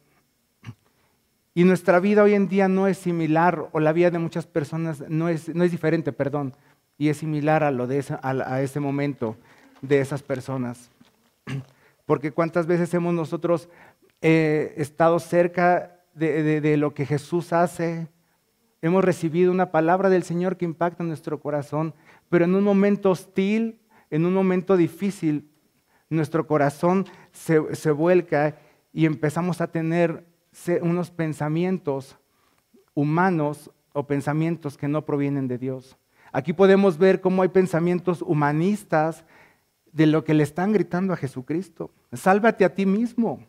Y 1.56 1.64
nuestra 1.64 2.00
vida 2.00 2.24
hoy 2.24 2.34
en 2.34 2.48
día 2.48 2.68
no 2.68 2.88
es 2.88 2.98
similar, 2.98 3.70
o 3.72 3.80
la 3.80 3.94
vida 3.94 4.12
de 4.12 4.20
muchas 4.20 4.46
personas 4.46 5.04
no 5.08 5.30
es, 5.30 5.50
no 5.50 5.64
es 5.64 5.72
diferente, 5.72 6.12
perdón, 6.12 6.56
Y 6.98 7.10
es 7.10 7.18
similar 7.18 7.64
a, 7.64 7.72
lo 7.72 7.88
de 7.88 8.04
a, 8.22 8.62
ese 8.62 8.80
momento 8.80 9.36
de 9.82 10.00
esas 10.00 10.24
personas. 10.24 10.92
Porque 12.06 12.32
cuántas 12.32 12.68
veces 12.68 12.94
hemos 12.94 13.14
nosotros 13.14 13.70
eh, 14.22 14.74
estado 14.78 15.20
cerca 15.20 16.00
de, 16.14 16.78
lo 16.78 16.94
que 16.94 17.06
Jesús 17.06 17.54
hace, 17.54 18.08
hemos 18.82 19.04
recibido 19.04 19.52
una 19.52 19.72
palabra 19.72 20.10
del 20.10 20.24
Señor 20.24 20.58
que 20.58 20.66
impacta 20.66 21.04
nuestro 21.04 21.40
corazón, 21.40 21.94
pero 22.30 22.46
en 22.46 22.56
un 22.56 22.64
momento 22.64 23.10
hostil, 23.10 23.80
en 24.10 24.26
un 24.26 24.34
momento 24.34 24.78
difícil, 24.78 25.50
nuestro 26.10 26.46
corazón 26.46 27.06
se, 27.32 27.76
se 27.76 27.92
vuelca 27.92 28.58
y 28.92 29.06
empezamos 29.06 29.62
a 29.62 29.68
tener 29.68 30.26
unos 30.82 31.10
pensamientos 31.10 32.18
humanos 32.94 33.72
o 33.94 34.06
pensamientos 34.06 34.78
que 34.78 34.88
no 34.88 35.06
provienen 35.06 35.48
de 35.48 35.58
Dios. 35.58 35.98
Aquí 36.34 36.52
podemos 36.52 36.98
ver 36.98 37.22
cómo 37.22 37.44
hay 37.44 37.50
pensamientos 37.50 38.24
humanistas 38.24 39.24
de 39.92 40.08
lo 40.08 40.24
que 40.24 40.34
le 40.34 40.42
están 40.42 40.74
gritando 40.74 41.14
a 41.14 41.16
Jesucristo. 41.16 41.92
Sálvate 42.12 42.66
a 42.66 42.74
ti 42.74 42.88
mismo. 42.88 43.46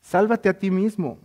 Sálvate 0.00 0.48
a 0.48 0.58
ti 0.58 0.72
mismo. 0.72 1.16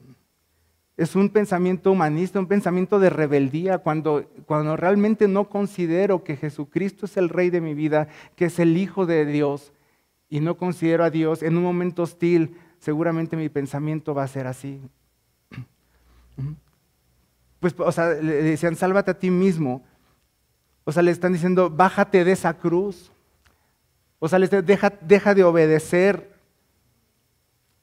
Es 0.96 1.16
un 1.16 1.30
pensamiento 1.30 1.92
humanista, 1.92 2.40
un 2.40 2.48
pensamiento 2.48 3.00
de 3.00 3.10
rebeldía, 3.10 3.80
cuando, 3.80 4.30
cuando 4.46 4.78
realmente 4.78 5.28
no 5.28 5.50
considero 5.50 6.24
que 6.24 6.38
Jesucristo 6.38 7.08
es 7.08 7.18
el 7.18 7.30
Rey 7.30 7.50
de 7.50 7.62
mi 7.62 7.74
vida, 7.74 8.08
que 8.36 8.46
es 8.46 8.60
el 8.60 8.78
Hijo 8.78 9.08
de 9.08 9.26
Dios, 9.26 9.74
y 10.30 10.42
no 10.42 10.58
considero 10.58 11.04
a 11.04 11.10
Dios 11.10 11.42
en 11.42 11.58
un 11.58 11.64
momento 11.64 12.04
hostil, 12.04 12.56
seguramente 12.78 13.36
mi 13.36 13.50
pensamiento 13.50 14.14
va 14.14 14.24
a 14.24 14.28
ser 14.28 14.46
así. 14.46 14.80
Pues, 17.60 17.76
o 17.78 17.92
sea, 17.92 18.12
le 18.12 18.42
decían, 18.42 18.78
sálvate 18.78 19.12
a 19.12 19.20
ti 19.20 19.30
mismo. 19.30 19.84
O 20.90 20.92
sea, 20.92 21.04
le 21.04 21.12
están 21.12 21.34
diciendo, 21.34 21.70
bájate 21.70 22.26
de 22.26 22.32
esa 22.32 22.56
cruz. 22.56 23.12
O 24.18 24.28
sea, 24.28 24.40
les 24.40 24.50
deja, 24.50 24.92
deja 25.02 25.36
de 25.36 25.44
obedecer. 25.44 26.32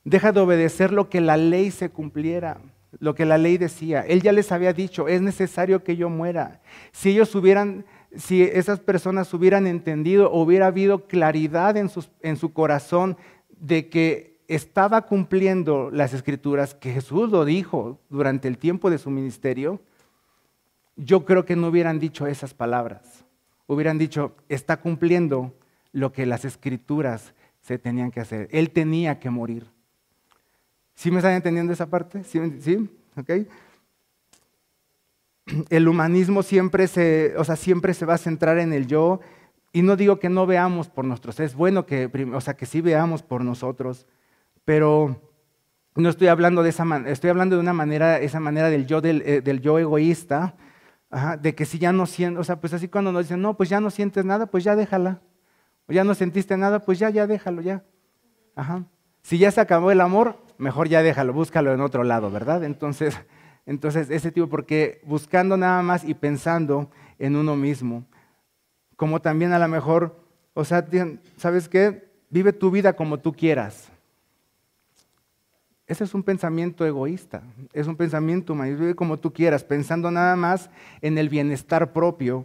Deja 0.02 0.32
de 0.32 0.40
obedecer 0.40 0.92
lo 0.92 1.08
que 1.08 1.20
la 1.20 1.36
ley 1.36 1.70
se 1.70 1.88
cumpliera, 1.88 2.58
lo 2.98 3.14
que 3.14 3.24
la 3.24 3.38
ley 3.38 3.58
decía. 3.58 4.00
Él 4.00 4.22
ya 4.22 4.32
les 4.32 4.50
había 4.50 4.72
dicho, 4.72 5.06
es 5.06 5.22
necesario 5.22 5.84
que 5.84 5.94
yo 5.94 6.10
muera. 6.10 6.60
Si 6.90 7.10
ellos 7.10 7.32
hubieran, 7.36 7.84
si 8.16 8.42
esas 8.42 8.80
personas 8.80 9.32
hubieran 9.32 9.68
entendido, 9.68 10.32
hubiera 10.32 10.66
habido 10.66 11.06
claridad 11.06 11.76
en, 11.76 11.88
en 12.22 12.36
su 12.36 12.52
corazón 12.52 13.16
de 13.50 13.88
que 13.88 14.40
estaba 14.48 15.02
cumpliendo 15.02 15.92
las 15.92 16.12
escrituras, 16.12 16.74
que 16.74 16.92
Jesús 16.92 17.30
lo 17.30 17.44
dijo 17.44 18.00
durante 18.08 18.48
el 18.48 18.58
tiempo 18.58 18.90
de 18.90 18.98
su 18.98 19.10
ministerio, 19.10 19.80
yo 20.96 21.24
creo 21.24 21.44
que 21.44 21.56
no 21.56 21.68
hubieran 21.68 21.98
dicho 21.98 22.26
esas 22.26 22.54
palabras. 22.54 23.24
Hubieran 23.66 23.98
dicho, 23.98 24.34
está 24.48 24.78
cumpliendo 24.78 25.54
lo 25.92 26.12
que 26.12 26.26
las 26.26 26.44
escrituras 26.44 27.34
se 27.60 27.78
tenían 27.78 28.10
que 28.10 28.20
hacer. 28.20 28.48
Él 28.50 28.70
tenía 28.70 29.18
que 29.18 29.30
morir. 29.30 29.66
¿Sí 30.94 31.10
me 31.10 31.18
están 31.18 31.34
entendiendo 31.34 31.72
esa 31.72 31.86
parte? 31.86 32.24
¿Sí? 32.24 32.40
¿Sí? 32.60 32.88
El 35.68 35.88
humanismo 35.88 36.42
siempre 36.42 36.88
se, 36.88 37.34
o 37.36 37.44
sea, 37.44 37.56
siempre 37.56 37.94
se 37.94 38.06
va 38.06 38.14
a 38.14 38.18
centrar 38.18 38.58
en 38.58 38.72
el 38.72 38.86
yo. 38.86 39.20
Y 39.72 39.82
no 39.82 39.96
digo 39.96 40.18
que 40.18 40.30
no 40.30 40.46
veamos 40.46 40.88
por 40.88 41.04
nosotros, 41.04 41.38
es 41.40 41.54
bueno 41.54 41.84
que, 41.84 42.10
o 42.32 42.40
sea, 42.40 42.54
que 42.54 42.64
sí 42.64 42.80
veamos 42.80 43.22
por 43.22 43.44
nosotros, 43.44 44.06
pero 44.64 45.20
no 45.94 46.08
estoy 46.08 46.28
hablando 46.28 46.62
de 46.62 46.70
esa 46.70 46.86
manera, 46.86 47.10
estoy 47.10 47.28
hablando 47.28 47.56
de 47.56 47.60
una 47.60 47.74
manera, 47.74 48.18
esa 48.18 48.40
manera 48.40 48.70
del 48.70 48.86
yo, 48.86 49.02
del, 49.02 49.22
eh, 49.26 49.60
yo 49.60 49.78
egoísta, 49.78 50.54
de 51.40 51.54
que 51.54 51.64
si 51.64 51.78
ya 51.78 51.92
no 51.92 52.06
siento, 52.06 52.40
o 52.40 52.44
sea, 52.44 52.60
pues 52.60 52.72
así 52.74 52.88
cuando 52.88 53.12
nos 53.12 53.24
dicen, 53.24 53.40
no, 53.40 53.56
pues 53.56 53.68
ya 53.68 53.80
no 53.80 53.90
sientes 53.90 54.24
nada, 54.24 54.46
pues 54.46 54.64
ya 54.64 54.76
déjala. 54.76 55.20
O 55.88 55.92
ya 55.92 56.04
no 56.04 56.14
sentiste 56.14 56.56
nada, 56.56 56.80
pues 56.80 56.98
ya, 56.98 57.10
ya 57.10 57.26
déjalo, 57.26 57.62
ya. 57.62 57.84
Ajá. 58.56 58.84
Si 59.22 59.38
ya 59.38 59.50
se 59.50 59.60
acabó 59.60 59.90
el 59.90 60.00
amor, 60.00 60.38
mejor 60.58 60.88
ya 60.88 61.02
déjalo, 61.02 61.32
búscalo 61.32 61.72
en 61.72 61.80
otro 61.80 62.04
lado, 62.04 62.30
¿verdad? 62.30 62.64
Entonces, 62.64 63.18
entonces 63.66 64.10
ese 64.10 64.32
tipo, 64.32 64.48
porque 64.48 65.00
buscando 65.04 65.56
nada 65.56 65.82
más 65.82 66.04
y 66.04 66.14
pensando 66.14 66.90
en 67.18 67.36
uno 67.36 67.56
mismo, 67.56 68.04
como 68.96 69.20
también 69.20 69.52
a 69.52 69.58
lo 69.58 69.68
mejor, 69.68 70.24
o 70.54 70.64
sea, 70.64 70.86
¿sabes 71.36 71.68
qué? 71.68 72.10
Vive 72.30 72.52
tu 72.52 72.70
vida 72.70 72.94
como 72.94 73.18
tú 73.18 73.32
quieras. 73.32 73.92
Ese 75.86 76.02
es 76.02 76.14
un 76.14 76.24
pensamiento 76.24 76.84
egoísta, 76.84 77.42
es 77.72 77.86
un 77.86 77.96
pensamiento 77.96 78.54
humano, 78.54 78.76
vive 78.76 78.96
como 78.96 79.18
tú 79.18 79.32
quieras, 79.32 79.62
pensando 79.62 80.10
nada 80.10 80.34
más 80.34 80.68
en 81.00 81.16
el 81.16 81.28
bienestar 81.28 81.92
propio, 81.92 82.44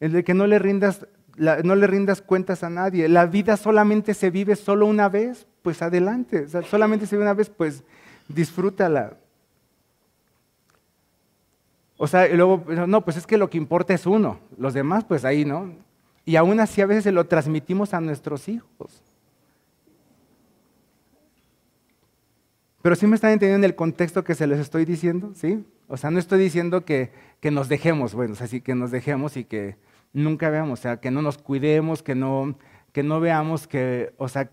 en 0.00 0.16
el 0.16 0.24
que 0.24 0.34
no 0.34 0.48
le 0.48 0.58
rindas, 0.58 1.06
no 1.36 1.76
le 1.76 1.86
rindas 1.86 2.20
cuentas 2.20 2.64
a 2.64 2.70
nadie. 2.70 3.08
La 3.08 3.26
vida 3.26 3.56
solamente 3.56 4.14
se 4.14 4.30
vive 4.30 4.56
solo 4.56 4.86
una 4.86 5.08
vez, 5.08 5.46
pues 5.62 5.80
adelante. 5.80 6.48
solamente 6.68 7.06
se 7.06 7.14
vive 7.14 7.24
una 7.24 7.34
vez, 7.34 7.48
pues 7.50 7.84
disfrútala. 8.26 9.16
O 11.96 12.08
sea, 12.08 12.26
luego, 12.28 12.64
no, 12.88 13.04
pues 13.04 13.16
es 13.16 13.26
que 13.26 13.38
lo 13.38 13.48
que 13.48 13.58
importa 13.58 13.94
es 13.94 14.06
uno, 14.06 14.40
los 14.58 14.74
demás, 14.74 15.04
pues 15.04 15.24
ahí, 15.24 15.44
¿no? 15.44 15.72
Y 16.24 16.34
aún 16.34 16.58
así 16.58 16.80
a 16.80 16.86
veces 16.86 17.04
se 17.04 17.12
lo 17.12 17.26
transmitimos 17.26 17.94
a 17.94 18.00
nuestros 18.00 18.48
hijos. 18.48 19.02
Pero 22.84 22.96
sí 22.96 23.06
me 23.06 23.14
están 23.14 23.30
entendiendo 23.30 23.66
el 23.66 23.74
contexto 23.74 24.24
que 24.24 24.34
se 24.34 24.46
les 24.46 24.58
estoy 24.58 24.84
diciendo, 24.84 25.32
¿sí? 25.34 25.64
O 25.88 25.96
sea, 25.96 26.10
no 26.10 26.18
estoy 26.18 26.38
diciendo 26.38 26.84
que, 26.84 27.12
que 27.40 27.50
nos 27.50 27.70
dejemos, 27.70 28.12
bueno, 28.12 28.34
o 28.34 28.36
sea, 28.36 28.46
sí 28.46 28.60
que 28.60 28.74
nos 28.74 28.90
dejemos 28.90 29.38
y 29.38 29.44
que 29.44 29.78
nunca 30.12 30.50
veamos, 30.50 30.80
o 30.80 30.82
sea, 30.82 31.00
que 31.00 31.10
no 31.10 31.22
nos 31.22 31.38
cuidemos, 31.38 32.02
que 32.02 32.14
no, 32.14 32.58
que 32.92 33.02
no 33.02 33.20
veamos 33.20 33.66
que, 33.66 34.12
o 34.18 34.28
sea, 34.28 34.50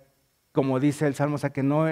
como 0.53 0.79
dice 0.79 1.07
el 1.07 1.13
Salmo, 1.13 1.35
o 1.35 1.39
sea, 1.39 1.49
que, 1.49 1.61
no 1.61 1.83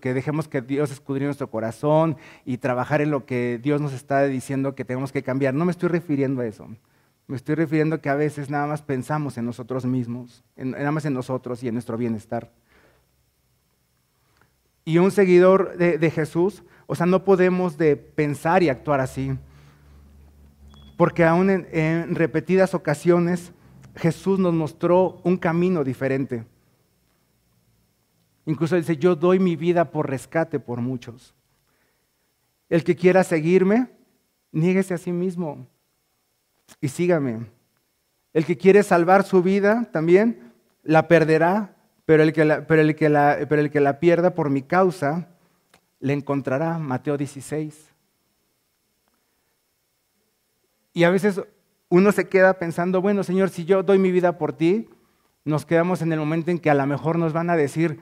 que 0.00 0.14
dejemos 0.14 0.46
que 0.46 0.60
Dios 0.60 0.92
escudriñe 0.92 1.26
nuestro 1.26 1.50
corazón 1.50 2.16
y 2.44 2.58
trabajar 2.58 3.00
en 3.00 3.10
lo 3.10 3.26
que 3.26 3.58
Dios 3.60 3.80
nos 3.80 3.92
está 3.92 4.22
diciendo 4.26 4.76
que 4.76 4.84
tenemos 4.84 5.10
que 5.10 5.24
cambiar. 5.24 5.54
No 5.54 5.64
me 5.64 5.72
estoy 5.72 5.88
refiriendo 5.88 6.42
a 6.42 6.46
eso. 6.46 6.68
Me 7.26 7.34
estoy 7.34 7.56
refiriendo 7.56 8.00
que 8.00 8.10
a 8.10 8.14
veces 8.14 8.48
nada 8.48 8.68
más 8.68 8.82
pensamos 8.82 9.38
en 9.38 9.44
nosotros 9.44 9.84
mismos, 9.86 10.44
nada 10.54 10.92
más 10.92 11.04
en 11.04 11.14
nosotros 11.14 11.64
y 11.64 11.68
en 11.68 11.74
nuestro 11.74 11.96
bienestar 11.96 12.52
y 14.84 14.98
un 14.98 15.10
seguidor 15.10 15.76
de, 15.76 16.10
Jesús, 16.10 16.62
o 16.86 16.94
sea, 16.94 17.06
no 17.06 17.24
podemos 17.24 17.76
de 17.76 17.96
pensar 17.96 18.62
y 18.62 18.68
actuar 18.68 19.00
así. 19.00 19.32
Porque 20.96 21.24
aún 21.24 21.50
en, 21.50 22.14
repetidas 22.14 22.74
ocasiones 22.74 23.52
Jesús 23.96 24.38
nos 24.38 24.54
mostró 24.54 25.20
un 25.24 25.36
camino 25.36 25.84
diferente. 25.84 26.44
Incluso 28.46 28.76
dice, 28.76 28.96
yo 28.96 29.14
doy 29.14 29.38
mi 29.38 29.56
vida 29.56 29.90
por 29.90 30.08
rescate 30.08 30.58
por 30.58 30.80
muchos. 30.80 31.34
El 32.68 32.84
que 32.84 32.96
quiera 32.96 33.22
seguirme, 33.24 33.88
niéguese 34.52 34.94
a 34.94 34.98
sí 34.98 35.12
mismo 35.12 35.66
y 36.80 36.88
sígame. 36.88 37.46
El 38.32 38.44
que 38.44 38.56
quiere 38.56 38.82
salvar 38.82 39.24
su 39.24 39.42
vida 39.42 39.88
también, 39.92 40.52
la 40.82 41.08
perderá, 41.08 41.76
pero 42.10 42.24
el 42.24 43.70
que 43.70 43.78
la, 43.80 44.00
pierda 44.00 44.34
por 44.34 44.50
mi 44.50 44.62
causa, 44.62 45.28
le 46.00 46.12
encontrará. 46.12 46.76
Mateo 46.76 47.16
16. 47.16 47.92
Y 50.92 51.04
a 51.04 51.10
veces 51.10 51.40
uno 51.88 52.10
se 52.10 52.28
queda 52.28 52.54
pensando, 52.54 53.00
bueno, 53.00 53.22
Señor, 53.22 53.50
si 53.50 53.64
yo 53.64 53.84
doy 53.84 54.00
mi 54.00 54.10
vida 54.10 54.38
por 54.38 54.52
ti, 54.52 54.90
nos 55.44 55.64
quedamos 55.64 56.02
en 56.02 56.12
el 56.12 56.18
momento 56.18 56.50
en 56.50 56.58
que 56.58 56.68
a 56.68 56.74
lo 56.74 56.84
mejor 56.84 57.16
nos 57.16 57.32
van 57.32 57.48
a 57.48 57.54
decir, 57.54 58.00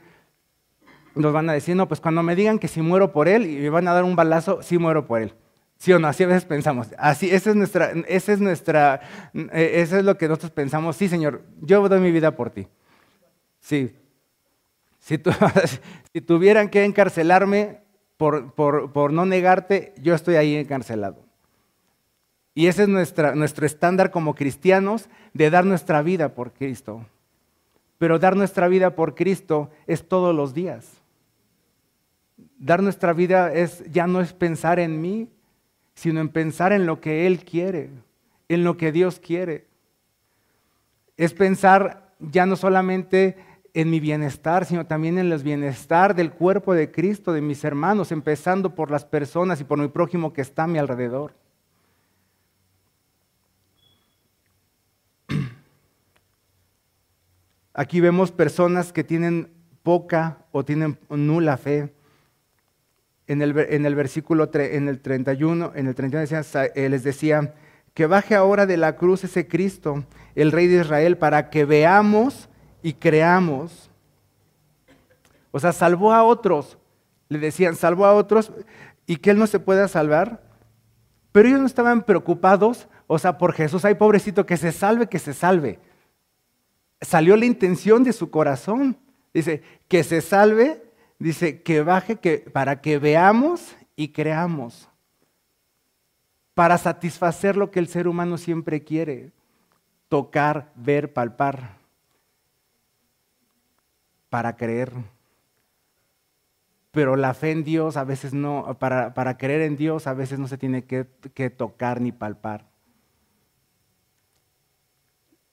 nos 1.14 1.34
van 1.34 1.50
a 1.50 1.52
decir, 1.52 1.76
no, 1.76 1.86
pues 1.86 2.00
cuando 2.00 2.22
me 2.22 2.34
digan 2.34 2.58
que 2.58 2.68
si 2.68 2.80
muero 2.80 3.12
por 3.12 3.28
él 3.28 3.44
y 3.44 3.58
me 3.58 3.68
van 3.68 3.88
a 3.88 3.92
dar 3.92 4.04
un 4.04 4.16
balazo, 4.16 4.62
sí 4.62 4.78
muero 4.78 5.06
por 5.06 5.20
él. 5.20 5.34
¿Sí 5.76 5.92
o 5.92 5.98
no? 5.98 6.08
Así 6.08 6.24
a 6.24 6.28
veces 6.28 6.46
pensamos. 6.46 6.88
Así, 6.96 7.28
esa 7.28 7.50
es 7.50 7.56
nuestra, 7.56 7.92
esa 8.08 8.32
es 8.32 8.40
nuestra, 8.40 9.02
eh, 9.34 9.72
eso 9.74 9.98
es 9.98 10.04
lo 10.06 10.16
que 10.16 10.28
nosotros 10.28 10.52
pensamos. 10.52 10.96
Sí, 10.96 11.10
Señor, 11.10 11.42
yo 11.60 11.86
doy 11.90 12.00
mi 12.00 12.10
vida 12.10 12.34
por 12.34 12.48
ti. 12.48 12.68
Sí. 13.60 13.94
Si, 16.12 16.20
tuvieran 16.20 16.68
que 16.68 16.84
encarcelarme 16.84 17.80
por, 18.16 19.12
no 19.12 19.24
negarte, 19.24 19.94
yo 20.02 20.14
estoy 20.14 20.36
ahí 20.36 20.56
encarcelado. 20.56 21.24
Y 22.54 22.66
ese 22.66 22.82
es 22.82 22.88
nuestro 22.88 23.66
estándar 23.66 24.10
como 24.10 24.34
cristianos 24.34 25.08
de 25.32 25.48
dar 25.48 25.64
nuestra 25.64 26.02
vida 26.02 26.34
por 26.34 26.52
Cristo. 26.52 27.06
Pero 27.98 28.18
dar 28.18 28.36
nuestra 28.36 28.68
vida 28.68 28.94
por 28.94 29.14
Cristo 29.14 29.70
es 29.86 30.08
todos 30.08 30.34
los 30.34 30.54
días. 30.54 30.90
Dar 32.58 32.82
nuestra 32.82 33.12
vida 33.12 33.52
es, 33.52 33.84
ya 33.90 34.06
no 34.06 34.20
es 34.20 34.32
pensar 34.32 34.78
en 34.80 35.00
mí, 35.00 35.30
sino 35.94 36.20
en 36.20 36.28
pensar 36.28 36.72
en 36.72 36.86
lo 36.86 37.00
que 37.00 37.26
Él 37.26 37.44
quiere, 37.44 37.90
en 38.48 38.64
lo 38.64 38.76
que 38.76 38.92
Dios 38.92 39.20
quiere. 39.20 39.66
Es 41.16 41.34
pensar 41.34 42.14
ya 42.20 42.46
no 42.46 42.56
solamente 42.56 43.36
en 43.80 43.90
mi 43.90 44.00
bienestar, 44.00 44.64
sino 44.64 44.86
también 44.86 45.18
en 45.18 45.30
el 45.30 45.38
bienestar 45.40 46.16
del 46.16 46.32
cuerpo 46.32 46.74
de 46.74 46.90
Cristo, 46.90 47.32
de 47.32 47.40
mis 47.40 47.62
hermanos, 47.62 48.10
empezando 48.10 48.74
por 48.74 48.90
las 48.90 49.04
personas 49.04 49.60
y 49.60 49.64
por 49.64 49.78
mi 49.78 49.86
prójimo 49.86 50.32
que 50.32 50.40
está 50.40 50.64
a 50.64 50.66
mi 50.66 50.80
alrededor. 50.80 51.32
Aquí 57.72 58.00
vemos 58.00 58.32
personas 58.32 58.92
que 58.92 59.04
tienen 59.04 59.52
poca 59.84 60.38
o 60.50 60.64
tienen 60.64 60.98
nula 61.08 61.56
fe. 61.56 61.94
En 63.28 63.42
el, 63.42 63.56
en 63.56 63.86
el 63.86 63.94
versículo 63.94 64.50
en 64.54 64.88
el 64.88 64.98
31, 64.98 65.70
en 65.76 65.86
el 65.86 65.94
31 65.94 66.34
eh, 66.74 66.88
les 66.88 67.04
decía, 67.04 67.54
que 67.94 68.06
baje 68.06 68.34
ahora 68.34 68.66
de 68.66 68.76
la 68.76 68.96
cruz 68.96 69.22
ese 69.22 69.46
Cristo, 69.46 70.04
el 70.34 70.50
Rey 70.50 70.66
de 70.66 70.80
Israel, 70.80 71.16
para 71.16 71.48
que 71.48 71.64
veamos 71.64 72.47
y 72.82 72.92
creamos. 72.92 73.90
O 75.50 75.60
sea, 75.60 75.72
salvó 75.72 76.12
a 76.12 76.24
otros. 76.24 76.78
Le 77.28 77.38
decían, 77.38 77.76
salvó 77.76 78.06
a 78.06 78.14
otros 78.14 78.52
y 79.06 79.16
que 79.16 79.30
Él 79.30 79.38
no 79.38 79.46
se 79.46 79.60
pueda 79.60 79.88
salvar. 79.88 80.42
Pero 81.32 81.48
ellos 81.48 81.60
no 81.60 81.66
estaban 81.66 82.02
preocupados, 82.02 82.88
o 83.06 83.18
sea, 83.18 83.38
por 83.38 83.52
Jesús, 83.52 83.84
ay 83.84 83.94
pobrecito, 83.94 84.46
que 84.46 84.56
se 84.56 84.72
salve, 84.72 85.08
que 85.08 85.18
se 85.18 85.34
salve. 85.34 85.78
Salió 87.00 87.36
la 87.36 87.44
intención 87.44 88.02
de 88.02 88.12
su 88.12 88.30
corazón. 88.30 88.98
Dice, 89.32 89.62
que 89.88 90.04
se 90.04 90.20
salve, 90.20 90.82
dice, 91.18 91.62
que 91.62 91.82
baje, 91.82 92.16
que, 92.16 92.38
para 92.38 92.80
que 92.80 92.98
veamos 92.98 93.76
y 93.94 94.08
creamos. 94.08 94.88
Para 96.54 96.76
satisfacer 96.76 97.56
lo 97.56 97.70
que 97.70 97.78
el 97.78 97.88
ser 97.88 98.08
humano 98.08 98.36
siempre 98.36 98.82
quiere, 98.82 99.30
tocar, 100.08 100.72
ver, 100.74 101.12
palpar. 101.12 101.77
Para 104.28 104.56
creer. 104.56 104.92
Pero 106.90 107.16
la 107.16 107.34
fe 107.34 107.50
en 107.52 107.64
Dios 107.64 107.96
a 107.96 108.04
veces 108.04 108.34
no, 108.34 108.76
para, 108.78 109.14
para 109.14 109.36
creer 109.36 109.62
en 109.62 109.76
Dios 109.76 110.06
a 110.06 110.14
veces 110.14 110.38
no 110.38 110.48
se 110.48 110.58
tiene 110.58 110.84
que, 110.84 111.06
que 111.34 111.50
tocar 111.50 112.00
ni 112.00 112.12
palpar. 112.12 112.66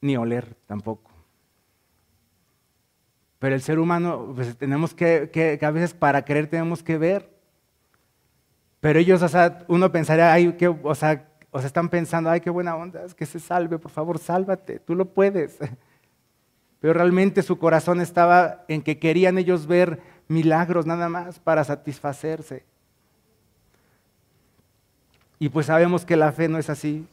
Ni 0.01 0.17
oler 0.17 0.55
tampoco. 0.65 1.15
Pero 3.39 3.53
el 3.53 3.61
ser 3.61 3.79
humano, 3.79 4.31
pues 4.33 4.57
tenemos 4.57 4.93
que, 4.93 5.29
que, 5.31 5.63
a 5.63 5.71
veces 5.71 5.93
para 5.93 6.25
creer 6.25 6.47
tenemos 6.47 6.81
que 6.81 6.97
ver. 6.97 7.29
Pero 8.79 8.99
ellos, 8.99 9.21
o 9.21 9.27
sea, 9.27 9.65
uno 9.67 9.91
pensaría, 9.91 10.31
ay, 10.31 10.55
o 10.83 10.95
sea, 10.95 11.27
o 11.51 11.59
sea, 11.59 11.67
están 11.67 11.89
pensando, 11.89 12.29
ay, 12.29 12.41
qué 12.41 12.49
buena 12.49 12.75
onda, 12.75 13.03
es 13.03 13.13
que 13.13 13.25
se 13.25 13.39
salve, 13.39 13.77
por 13.77 13.91
favor, 13.91 14.19
sálvate, 14.19 14.79
tú 14.79 14.95
lo 14.95 15.13
puedes. 15.13 15.59
Pero 16.85 16.93
realmente 16.93 17.41
su 17.41 17.57
corazón 17.57 17.99
estaba 17.99 18.63
en 18.67 18.83
que 18.83 18.99
querían 18.99 19.39
ellos 19.39 19.65
ver 19.65 20.01
milagros 20.27 20.85
nada 20.85 21.09
más 21.09 21.39
para 21.39 21.63
satisfacerse. 21.63 22.63
Y 25.39 25.49
pues 25.49 25.65
sabemos 25.65 26.05
que 26.05 26.15
la 26.15 26.31
fe 26.31 26.47
no 26.47 26.59
es 26.59 26.69
así. 26.69 27.07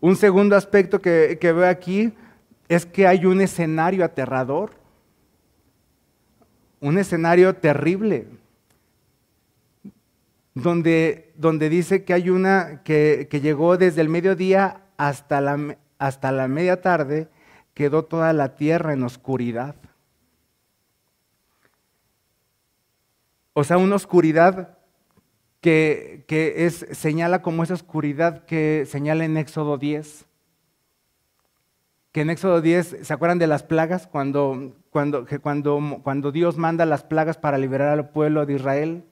Un 0.00 0.14
segundo 0.14 0.54
aspecto 0.54 1.00
que, 1.00 1.36
que 1.40 1.50
veo 1.50 1.68
aquí 1.68 2.14
es 2.68 2.86
que 2.86 3.08
hay 3.08 3.26
un 3.26 3.40
escenario 3.40 4.04
aterrador, 4.04 4.70
un 6.78 6.96
escenario 6.96 7.56
terrible, 7.56 8.28
donde, 10.54 11.32
donde 11.34 11.68
dice 11.68 12.04
que 12.04 12.14
hay 12.14 12.30
una 12.30 12.84
que, 12.84 13.28
llegó 13.42 13.76
desde 13.76 14.00
el 14.00 14.08
mediodía 14.08 14.82
hasta 14.96 15.40
la, 15.40 15.76
hasta 15.98 16.32
la 16.32 16.48
media 16.48 16.80
tarde, 16.80 17.28
quedó 17.74 18.04
toda 18.04 18.32
la 18.32 18.56
tierra 18.56 18.92
en 18.92 19.02
oscuridad. 19.02 19.76
O 23.52 23.64
sea, 23.64 23.78
una 23.78 23.96
oscuridad 23.96 24.78
que, 25.60 26.24
que, 26.26 26.66
es, 26.66 26.86
señala 26.92 27.42
como 27.42 27.62
esa 27.62 27.74
oscuridad 27.74 28.44
que 28.44 28.84
señala 28.86 29.24
en 29.24 29.36
Éxodo 29.36 29.78
10 29.78 30.26
que 32.14 32.20
en 32.20 32.30
Éxodo 32.30 32.60
10, 32.60 32.98
¿se 33.02 33.12
acuerdan 33.12 33.40
de 33.40 33.48
las 33.48 33.64
plagas? 33.64 34.06
Cuando, 34.06 34.76
cuando, 34.90 35.26
cuando, 35.42 36.00
cuando 36.04 36.30
Dios 36.30 36.56
manda 36.56 36.86
las 36.86 37.02
plagas 37.02 37.36
para 37.36 37.58
liberar 37.58 37.88
al 37.88 38.10
pueblo 38.10 38.46
de 38.46 38.54
Israel. 38.54 39.04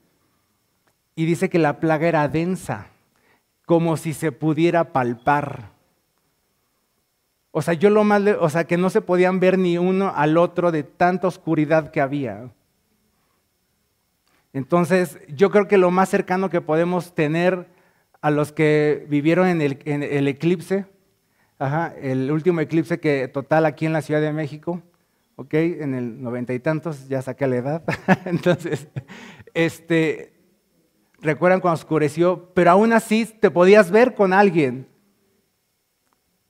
Y 1.17 1.25
dice 1.25 1.51
que 1.51 1.59
la 1.59 1.81
plaga 1.81 2.07
era 2.07 2.29
densa, 2.29 2.87
como 3.67 3.97
si 3.97 4.13
se 4.13 4.31
pudiera 4.31 4.93
palpar. 4.93 5.72
O 7.53 7.63
sea, 7.63 7.75
yo 7.75 7.91
lo 7.91 8.03
más, 8.03 8.23
o 8.41 8.49
sea, 8.49 8.65
que 8.65 8.79
no 8.79 8.91
se 8.91 9.03
podían 9.03 9.39
ver 9.39 9.59
ni 9.59 9.79
uno 9.79 10.13
al 10.15 10.39
otro 10.39 10.73
de 10.73 10.83
tanta 10.83 11.29
oscuridad 11.29 11.91
que 11.91 12.01
había. 12.01 12.51
Entonces, 14.55 15.19
yo 15.29 15.51
creo 15.51 15.69
que 15.69 15.79
lo 15.79 15.91
más 15.91 16.09
cercano 16.09 16.51
que 16.51 16.61
podemos 16.61 17.15
tener 17.15 17.69
a 18.23 18.31
los 18.31 18.53
que 18.53 19.07
vivieron 19.09 19.49
en 19.49 19.61
el, 19.61 20.29
eclipse 20.29 20.87
Ajá, 21.59 21.95
el 22.01 22.31
último 22.33 22.61
eclipse 22.61 22.99
que 22.99 23.29
total 23.29 23.67
aquí 23.67 23.87
en 23.87 23.93
la 23.93 24.03
Ciudad 24.03 24.21
de 24.21 24.33
México, 24.33 24.83
¿ok? 25.37 25.55
En 25.55 25.95
el 25.95 26.21
noventa 26.21 26.53
y 26.55 26.59
tantos, 26.59 27.07
ya 27.09 27.23
saqué 27.23 27.47
la 27.47 27.57
edad. 27.57 27.85
Entonces, 28.25 28.89
este, 29.55 30.33
recuerdan 31.21 31.61
cuando 31.61 31.75
oscureció, 31.75 32.51
pero 32.53 32.73
aún 32.73 32.93
así 32.93 33.27
te 33.27 33.51
podías 33.51 33.93
ver 33.93 34.15
con 34.15 34.33
alguien. 34.33 34.89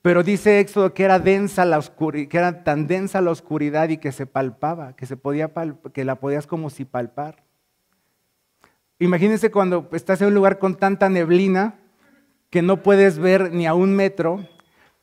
Pero 0.03 0.23
dice 0.23 0.61
Éxodo 0.61 0.93
que 0.93 1.05
era 1.05 1.19
densa 1.19 1.65
la 1.65 1.79
oscuridad, 1.79 2.29
que 2.29 2.37
era 2.37 2.65
tan 2.65 2.87
densa 2.87 3.21
la 3.21 3.31
oscuridad 3.31 3.89
y 3.89 3.99
que 3.99 4.13
se 4.13 4.27
palpaba, 4.27 4.95
que 4.97 5.07
se 5.07 5.17
podía 5.17 5.53
que 5.95 6.05
la 6.05 6.17
podías 6.17 6.47
como 6.47 6.71
si 6.71 6.85
palpar. 6.85 7.45
Imagínense 8.99 9.51
cuando 9.51 9.89
estás 9.93 10.21
en 10.21 10.29
un 10.29 10.35
lugar 10.35 10.59
con 10.59 10.77
tanta 10.77 11.09
neblina 11.09 11.79
que 12.51 12.63
no 12.63 12.83
puedes 12.83 13.19
ver 13.19 13.53
ni 13.53 13.67
a 13.67 13.75
un 13.75 13.95
metro 13.95 14.41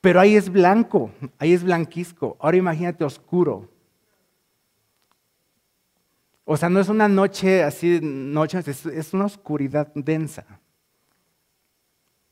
pero 0.01 0.19
ahí 0.19 0.35
es 0.35 0.49
blanco, 0.49 1.11
ahí 1.37 1.53
es 1.53 1.63
blanquisco. 1.63 2.37
Ahora 2.39 2.57
imagínate 2.57 3.03
oscuro. 3.03 3.69
O 6.45 6.55
sea, 6.57 6.69
no 6.69 6.79
es 6.79 6.89
una 6.89 7.07
noche 7.07 7.63
así, 7.63 7.99
noche, 8.01 8.59
es, 8.65 9.13
una 9.13 9.25
oscuridad 9.25 9.91
densa. 9.93 10.45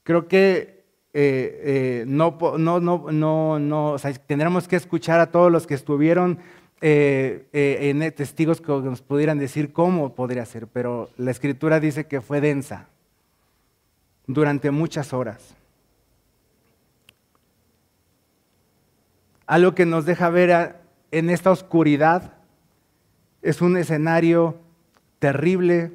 Creo 0.04 0.28
que 0.28 0.77
eh, 1.14 1.62
eh, 1.64 2.06
no, 2.08 2.38
no, 2.58 2.80
no, 2.80 3.60
no, 3.60 3.92
o 3.92 3.98
sea, 3.98 4.14
tendremos 4.14 4.68
que 4.68 4.76
escuchar 4.76 5.20
a 5.20 5.32
todos 5.32 5.52
los 5.52 5.68
que 5.68 5.74
estuvieron 5.74 6.40
eh, 6.82 7.48
en 7.54 8.00
testigos 8.14 8.62
que 8.62 8.72
nos 8.72 9.02
pudieran 9.02 9.40
decir 9.40 9.74
cómo 9.74 10.14
podría 10.14 10.46
ser, 10.46 10.68
pero 10.68 11.10
la 11.18 11.32
escritura 11.32 11.80
dice 11.80 12.06
que 12.06 12.22
fue 12.22 12.42
densa 12.42 12.88
durante 14.28 14.72
muchas 14.72 15.14
horas. 15.14 15.58
algo 19.48 19.74
que 19.74 19.86
nos 19.86 20.06
deja 20.06 20.30
ver 20.30 20.76
en 21.10 21.30
esta 21.30 21.50
oscuridad. 21.50 22.34
Es 23.42 23.62
un 23.62 23.78
escenario 23.78 24.58
terrible 25.20 25.94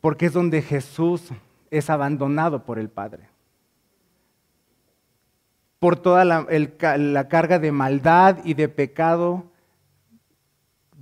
porque 0.00 0.26
es 0.26 0.32
donde 0.32 0.60
Jesús 0.60 1.30
es 1.70 1.88
abandonado 1.88 2.64
por 2.64 2.78
el 2.78 2.88
Padre. 2.88 3.28
Por 5.78 5.96
toda 5.96 6.24
la, 6.24 7.28
carga 7.28 7.58
de 7.58 7.72
maldad 7.72 8.38
y 8.44 8.54
de 8.54 8.68
pecado 8.68 9.44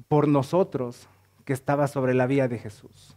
por 0.08 0.28
nosotros 0.28 1.08
que 1.44 1.52
estaba 1.52 1.86
sobre 1.86 2.14
la 2.14 2.26
vía 2.26 2.48
de 2.48 2.58
Jesús. 2.58 3.16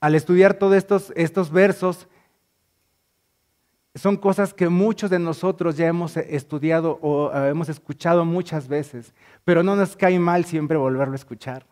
Al 0.00 0.14
estudiar 0.14 0.54
todos 0.54 0.76
estos, 0.76 1.12
estos 1.16 1.50
versos, 1.50 2.08
son 3.94 4.16
cosas 4.16 4.54
que 4.54 4.68
muchos 4.68 5.10
de 5.10 5.18
nosotros 5.18 5.76
ya 5.76 5.86
hemos 5.86 6.16
estudiado 6.16 6.98
o 7.02 7.32
eh, 7.32 7.48
hemos 7.48 7.68
escuchado 7.68 8.24
muchas 8.24 8.68
veces, 8.68 9.12
pero 9.44 9.62
no 9.62 9.76
nos 9.76 9.96
cae 9.96 10.18
mal 10.18 10.44
siempre 10.44 10.76
volverlo 10.76 11.14
a 11.14 11.16
escuchar 11.16 11.66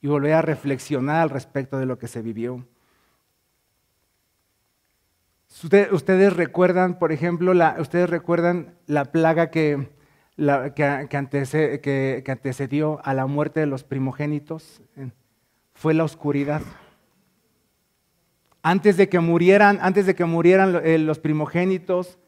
y 0.00 0.08
volver 0.08 0.32
a 0.32 0.42
reflexionar 0.42 1.20
al 1.20 1.30
respecto 1.30 1.78
de 1.78 1.86
lo 1.86 1.98
que 1.98 2.08
se 2.08 2.22
vivió. 2.22 2.64
Ustedes 5.50 6.32
recuerdan, 6.32 6.98
por 6.98 7.12
ejemplo, 7.12 7.54
la, 7.54 7.76
ustedes 7.80 8.08
recuerdan 8.08 8.74
la 8.86 9.06
plaga 9.06 9.50
que, 9.50 9.90
que, 10.36 12.22
antecedió 12.26 13.00
a 13.04 13.14
la 13.14 13.26
muerte 13.26 13.60
de 13.60 13.66
los 13.66 13.84
primogénitos. 13.84 14.80
Fue 15.74 15.92
la 15.92 16.04
oscuridad 16.04 16.62
antes 18.62 18.96
de 18.96 19.08
que 19.08 19.20
murieran, 19.20 19.78
antes 19.80 20.06
de 20.06 20.14
que 20.14 20.24
murieran 20.24 20.80
eh, 20.84 20.98
los 20.98 21.18
primogénitos 21.18 22.18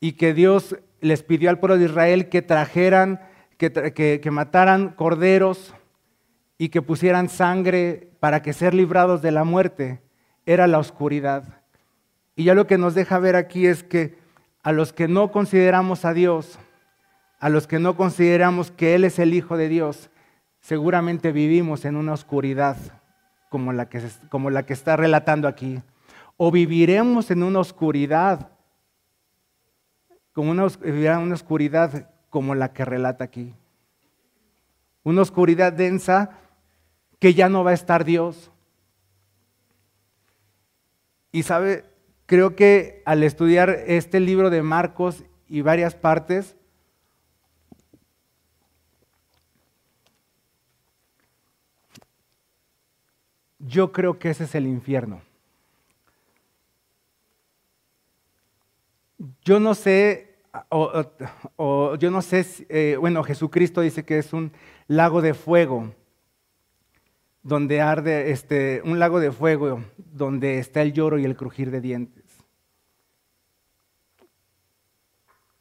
y 0.00 0.12
que 0.12 0.34
Dios 0.34 0.76
les 1.00 1.22
pidió 1.22 1.50
al 1.50 1.58
pueblo 1.58 1.78
de 1.78 1.86
Israel 1.86 2.28
que 2.28 2.42
trajeran, 2.42 3.20
que, 3.56 4.20
que 4.20 4.30
mataran 4.30 4.90
corderos 4.90 5.74
y 6.58 6.68
que 6.68 6.82
pusieran 6.82 7.28
sangre 7.28 8.10
para 8.20 8.42
que 8.42 8.52
ser 8.52 8.74
librados 8.74 9.22
de 9.22 9.30
la 9.30 9.44
muerte, 9.44 10.02
era 10.44 10.66
la 10.66 10.78
oscuridad. 10.78 11.61
Y 12.34 12.44
ya 12.44 12.54
lo 12.54 12.66
que 12.66 12.78
nos 12.78 12.94
deja 12.94 13.18
ver 13.18 13.36
aquí 13.36 13.66
es 13.66 13.82
que 13.82 14.18
a 14.62 14.72
los 14.72 14.92
que 14.92 15.08
no 15.08 15.30
consideramos 15.30 16.04
a 16.04 16.12
Dios, 16.12 16.58
a 17.40 17.48
los 17.48 17.66
que 17.66 17.78
no 17.78 17.96
consideramos 17.96 18.70
que 18.70 18.94
Él 18.94 19.04
es 19.04 19.18
el 19.18 19.34
Hijo 19.34 19.56
de 19.56 19.68
Dios, 19.68 20.10
seguramente 20.60 21.32
vivimos 21.32 21.84
en 21.84 21.96
una 21.96 22.12
oscuridad 22.12 22.76
como 23.50 23.72
la 23.72 23.88
que, 23.88 24.02
como 24.30 24.48
la 24.48 24.64
que 24.64 24.72
está 24.72 24.96
relatando 24.96 25.46
aquí. 25.46 25.82
o 26.38 26.50
viviremos 26.50 27.30
en 27.30 27.42
una 27.42 27.60
oscuridad, 27.60 28.50
como 30.32 30.50
una, 30.50 30.66
una 31.18 31.34
oscuridad 31.34 32.10
como 32.30 32.54
la 32.54 32.72
que 32.72 32.84
relata 32.84 33.22
aquí. 33.22 33.54
Una 35.04 35.22
oscuridad 35.22 35.72
densa 35.72 36.30
que 37.18 37.34
ya 37.34 37.48
no 37.48 37.62
va 37.62 37.72
a 37.72 37.74
estar 37.74 38.04
Dios. 38.04 38.50
Y 41.30 41.42
sabe, 41.42 41.84
creo 42.26 42.56
que 42.56 43.02
al 43.04 43.22
estudiar 43.22 43.70
este 43.86 44.20
libro 44.20 44.50
de 44.50 44.62
Marcos 44.62 45.24
y 45.48 45.60
varias 45.60 45.94
partes, 45.94 46.56
yo 53.58 53.92
creo 53.92 54.18
que 54.18 54.30
ese 54.30 54.44
es 54.44 54.54
el 54.54 54.66
infierno. 54.66 55.22
Yo 59.44 59.60
no 59.60 59.74
sé, 59.74 60.36
o, 60.68 61.94
yo 61.96 62.10
no 62.10 62.22
sé, 62.22 62.44
eh, 62.68 62.96
bueno, 62.98 63.22
Jesucristo 63.22 63.80
dice 63.80 64.04
que 64.04 64.18
es 64.18 64.32
un 64.32 64.52
lago 64.88 65.22
de 65.22 65.34
fuego, 65.34 65.94
donde 67.42 67.80
arde, 67.80 68.30
este, 68.30 68.82
un 68.84 68.98
lago 68.98 69.20
de 69.20 69.32
fuego, 69.32 69.82
donde 69.96 70.58
está 70.58 70.82
el 70.82 70.92
lloro 70.92 71.18
y 71.18 71.24
el 71.24 71.36
crujir 71.36 71.70
de 71.70 71.80
dientes. 71.80 72.22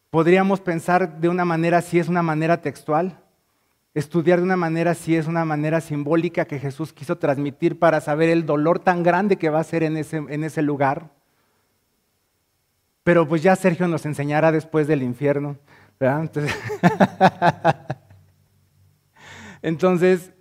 Podríamos 0.10 0.60
pensar 0.60 1.20
de 1.20 1.30
una 1.30 1.46
manera, 1.46 1.82
si 1.82 1.98
es 1.98 2.08
una 2.08 2.22
manera 2.22 2.62
textual, 2.62 3.20
estudiar 3.94 4.40
de 4.40 4.46
una 4.46 4.58
manera, 4.58 4.94
si 4.94 5.16
es 5.16 5.28
una 5.28 5.46
manera 5.46 5.82
simbólica 5.82 6.46
que 6.46 6.60
Jesús 6.60 6.94
quiso 6.94 7.18
transmitir 7.18 7.80
para 7.80 8.02
saber 8.02 8.30
el 8.30 8.46
dolor 8.46 8.80
tan 8.80 9.04
grande 9.04 9.38
que 9.38 9.50
va 9.50 9.60
a 9.60 9.64
ser 9.64 9.84
en 9.84 9.98
ese, 9.98 10.18
en 10.18 10.44
ese 10.44 10.62
lugar. 10.62 11.12
Pero 13.04 13.28
pues 13.28 13.42
ya 13.42 13.56
Sergio 13.56 13.88
nos 13.88 14.06
enseñará 14.06 14.52
después 14.52 14.88
del 14.88 15.02
infierno. 15.02 15.58
Entonces, 16.00 16.56
Entonces, 19.62 20.32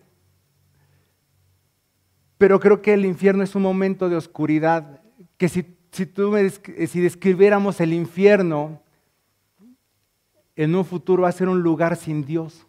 pero 2.41 2.59
creo 2.59 2.81
que 2.81 2.95
el 2.95 3.05
infierno 3.05 3.43
es 3.43 3.55
un 3.55 3.61
momento 3.61 4.09
de 4.09 4.17
oscuridad, 4.17 5.03
que 5.37 5.47
si, 5.47 5.77
si, 5.93 6.07
tú 6.07 6.35
si 6.89 7.01
describiéramos 7.01 7.83
el 7.83 7.93
infierno, 7.93 8.81
en 10.57 10.75
un 10.75 10.87
futuro 10.87 11.25
va 11.25 11.29
a 11.29 11.33
ser 11.33 11.51
un 11.51 11.61
lugar 11.61 11.97
sin 11.97 12.25
Dios, 12.25 12.67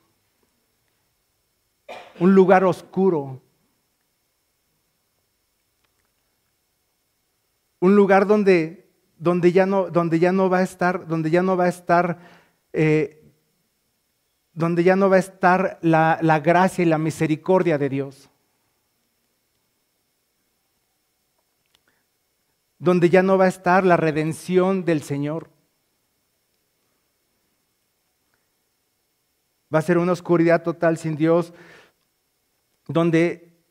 un 2.20 2.36
lugar 2.36 2.66
oscuro, 2.66 3.42
un 7.80 7.96
lugar 7.96 8.28
donde, 8.28 8.90
donde, 9.18 9.54
ya, 9.54 9.66
no, 9.66 9.90
donde 9.90 10.20
ya 10.20 10.34
no 10.34 10.50
va 10.50 10.58
a 10.58 10.64
estar, 10.64 11.08
donde 11.08 11.30
ya 11.30 11.44
no 11.44 11.56
va 11.56 11.64
a 11.64 11.70
estar 11.70 12.20
eh, 12.74 13.24
donde 14.52 14.84
ya 14.84 14.98
no 14.98 15.10
va 15.10 15.16
a 15.16 15.20
estar 15.20 15.80
la 15.82 16.42
gracia 16.44 16.82
y 16.82 16.88
la 16.88 16.98
misericordia 16.98 17.78
de 17.78 17.88
Dios. 17.88 18.31
Donde 22.82 23.12
ya 23.12 23.22
no 23.22 23.38
va 23.38 23.46
a 23.46 23.48
estar 23.48 23.86
la 23.86 23.96
redención 23.96 24.86
del 24.86 25.04
Señor. 25.04 25.52
Va 29.74 29.78
a 29.78 29.84
ser 29.84 30.00
una 30.00 30.14
oscuridad 30.14 30.64
total 30.64 30.98
sin 30.98 31.16
Dios, 31.16 31.54
donde, 32.88 33.64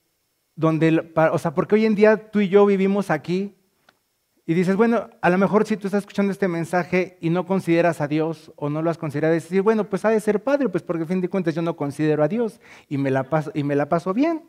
donde, 0.55 1.13
o 1.33 1.39
sea, 1.39 1.55
porque 1.55 1.75
hoy 1.75 1.87
en 1.87 1.97
día 1.97 2.31
tú 2.31 2.39
y 2.39 2.49
yo 2.49 2.65
vivimos 2.65 3.11
aquí 3.11 3.57
y 4.47 4.55
dices, 4.55 4.77
bueno, 4.77 5.11
a 5.21 5.29
lo 5.29 5.39
mejor 5.39 5.67
si 5.67 5.77
tú 5.77 5.89
estás 5.89 6.03
escuchando 6.03 6.31
este 6.31 6.47
mensaje 6.47 7.19
y 7.21 7.31
no 7.31 7.47
consideras 7.47 8.01
a 8.01 8.07
Dios 8.07 8.53
o 8.55 8.71
no 8.71 8.81
lo 8.81 8.91
has 8.91 8.99
considerado, 8.99 9.35
dices, 9.35 9.61
bueno, 9.61 9.91
pues 9.91 10.05
ha 10.05 10.11
de 10.11 10.21
ser 10.21 10.41
padre, 10.41 10.69
pues 10.69 10.85
porque 10.85 11.03
a 11.03 11.07
fin 11.07 11.21
de 11.21 11.29
cuentas 11.29 11.57
yo 11.57 11.63
no 11.63 11.75
considero 11.75 12.23
a 12.23 12.29
Dios 12.29 12.61
y 12.89 12.97
me 12.97 13.11
la 13.11 13.25
paso, 13.25 13.51
y 13.55 13.65
me 13.65 13.75
la 13.75 13.89
paso 13.89 14.15
bien. 14.15 14.49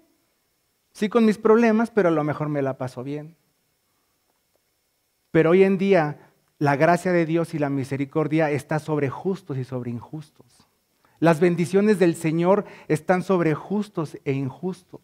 Sí 0.93 1.10
con 1.10 1.26
mis 1.26 1.39
problemas, 1.39 1.89
pero 1.89 2.10
a 2.10 2.12
lo 2.12 2.24
mejor 2.24 2.47
me 2.47 2.62
la 2.62 2.78
paso 2.78 3.04
bien. 3.04 3.40
Pero 5.32 5.52
hoy 5.52 5.63
en 5.63 5.78
día 5.78 6.32
la 6.60 6.76
gracia 6.76 7.12
de 7.12 7.26
Dios 7.26 7.54
y 7.54 7.60
la 7.60 7.70
misericordia 7.70 8.52
está 8.52 8.78
sobre 8.78 9.10
justos 9.10 9.58
y 9.58 9.63
sobre 9.63 9.89
injustos. 9.89 10.67
Las 11.20 11.39
bendiciones 11.39 11.98
del 11.98 12.15
Señor 12.15 12.65
están 12.88 13.24
sobre 13.24 13.56
justos 13.56 14.17
e 14.26 14.34
injustos. 14.34 15.02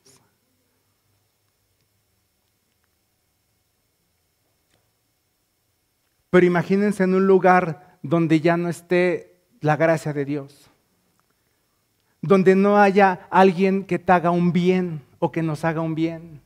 Pero 6.29 6.45
imagínense 6.45 7.03
en 7.03 7.15
un 7.15 7.25
lugar 7.25 7.97
donde 8.03 8.41
ya 8.41 8.57
no 8.57 8.69
esté 8.69 9.41
la 9.61 9.75
gracia 9.75 10.13
de 10.13 10.25
Dios, 10.25 10.69
donde 12.21 12.55
no 12.55 12.77
haya 12.77 13.27
alguien 13.31 13.85
que 13.85 13.97
te 13.97 14.11
haga 14.11 14.29
un 14.29 14.51
bien 14.53 15.01
o 15.19 15.31
que 15.31 15.41
nos 15.41 15.65
haga 15.65 15.81
un 15.81 15.95
bien, 15.95 16.41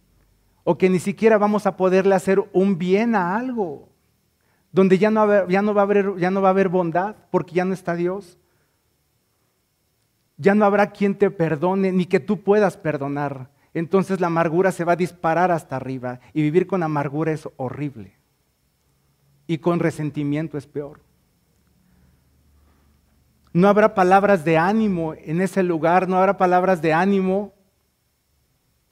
o 0.63 0.78
que 0.78 0.89
ni 0.89 1.00
siquiera 1.00 1.38
vamos 1.38 1.65
a 1.65 1.78
poderle 1.78 2.15
hacer 2.15 2.43
un 2.54 2.78
bien 2.78 3.15
a 3.15 3.36
algo, 3.36 3.89
donde 4.71 4.97
ya 4.97 5.12
no, 5.12 5.47
ya 5.47 5.62
no, 5.62 5.74
va, 5.74 5.82
a 5.82 5.84
haber, 5.84 6.17
ya 6.17 6.32
no 6.32 6.41
va 6.41 6.50
a 6.50 6.52
haber 6.52 6.69
bondad 6.69 7.15
porque 7.30 7.56
ya 7.56 7.65
no 7.65 7.74
está 7.74 7.95
Dios. 7.95 8.38
Ya 10.38 10.56
no 10.56 10.65
habrá 10.65 10.91
quien 10.91 11.15
te 11.15 11.30
perdone 11.30 11.91
ni 11.91 12.06
que 12.06 12.19
tú 12.19 12.41
puedas 12.41 12.78
perdonar. 12.78 13.50
Entonces 13.74 14.19
la 14.19 14.28
amargura 14.28 14.71
se 14.71 14.84
va 14.84 14.93
a 14.93 14.97
disparar 14.97 15.52
hasta 15.52 15.76
arriba 15.76 16.19
y 16.34 16.41
vivir 16.41 16.67
con 16.67 16.84
amargura 16.84 17.32
es 17.32 17.47
horrible 17.58 18.13
y 19.47 19.58
con 19.58 19.80
resentimiento 19.80 20.58
es 20.58 20.67
peor. 20.67 21.02
No 23.54 23.67
habrá 23.67 23.93
palabras 23.93 24.45
de 24.45 24.58
ánimo 24.58 25.13
en 25.13 25.41
ese 25.41 25.62
lugar, 25.63 26.08
no 26.08 26.17
habrá 26.17 26.38
palabras 26.38 26.82
de 26.82 26.93
ánimo. 26.93 27.54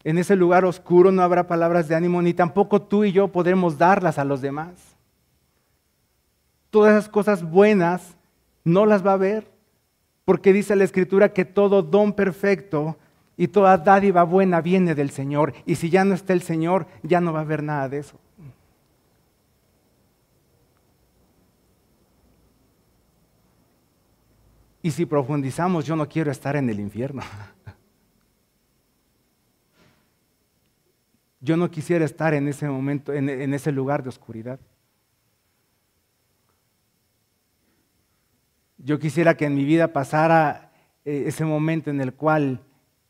En 0.04 0.18
ese 0.18 0.36
lugar 0.36 0.66
oscuro 0.66 1.12
no 1.12 1.22
habrá 1.22 1.48
palabras 1.48 1.88
de 1.88 1.96
ánimo, 1.96 2.22
ni 2.22 2.34
tampoco 2.34 2.82
tú 2.82 3.04
y 3.04 3.12
yo 3.12 3.28
podremos 3.28 3.78
darlas 3.78 4.18
a 4.18 4.24
los 4.24 4.42
demás. 4.42 4.72
Todas 6.70 6.94
esas 6.94 7.10
cosas 7.10 7.44
buenas 7.44 8.16
no 8.64 8.86
las 8.86 9.06
va 9.06 9.14
a 9.14 9.18
ver, 9.18 9.52
porque 10.24 10.54
dice 10.54 10.76
la 10.76 10.84
Escritura 10.84 11.34
que 11.34 11.44
todo 11.44 11.82
don 11.82 12.14
perfecto 12.14 12.98
y 13.36 13.48
toda 13.48 13.78
dádiva 13.78 14.24
buena 14.24 14.62
viene 14.62 14.96
del 14.96 15.10
Señor. 15.10 15.54
Y 15.66 15.76
si 15.76 15.90
ya 15.90 16.06
no 16.06 16.14
está 16.14 16.34
el 16.34 16.42
Señor, 16.42 16.88
ya 17.04 17.20
no 17.20 17.34
va 17.34 17.40
a 17.40 17.44
haber 17.44 17.64
nada 17.64 17.90
de 17.90 18.00
eso. 18.00 18.20
Y 24.82 24.92
si 24.92 25.06
profundizamos, 25.06 25.86
yo 25.86 25.96
no 25.96 26.08
quiero 26.08 26.32
estar 26.32 26.56
en 26.56 26.70
el 26.70 26.80
infierno. 26.80 27.22
Yo 31.42 31.56
no 31.56 31.72
quisiera 31.72 32.06
estar 32.06 32.34
en 32.34 32.48
ese 32.48 32.68
momento, 32.68 33.14
en, 33.14 33.54
ese 33.54 33.72
lugar 33.72 34.04
de 34.04 34.10
oscuridad. 34.10 34.60
Yo 38.78 39.00
quisiera 39.00 39.36
que 39.36 39.46
en 39.46 39.56
mi 39.56 39.64
vida 39.64 39.94
pasara 39.94 40.72
eh, 41.06 41.24
ese 41.28 41.46
momento 41.46 41.90
en 41.90 42.02
el 42.02 42.14
cual, 42.14 42.62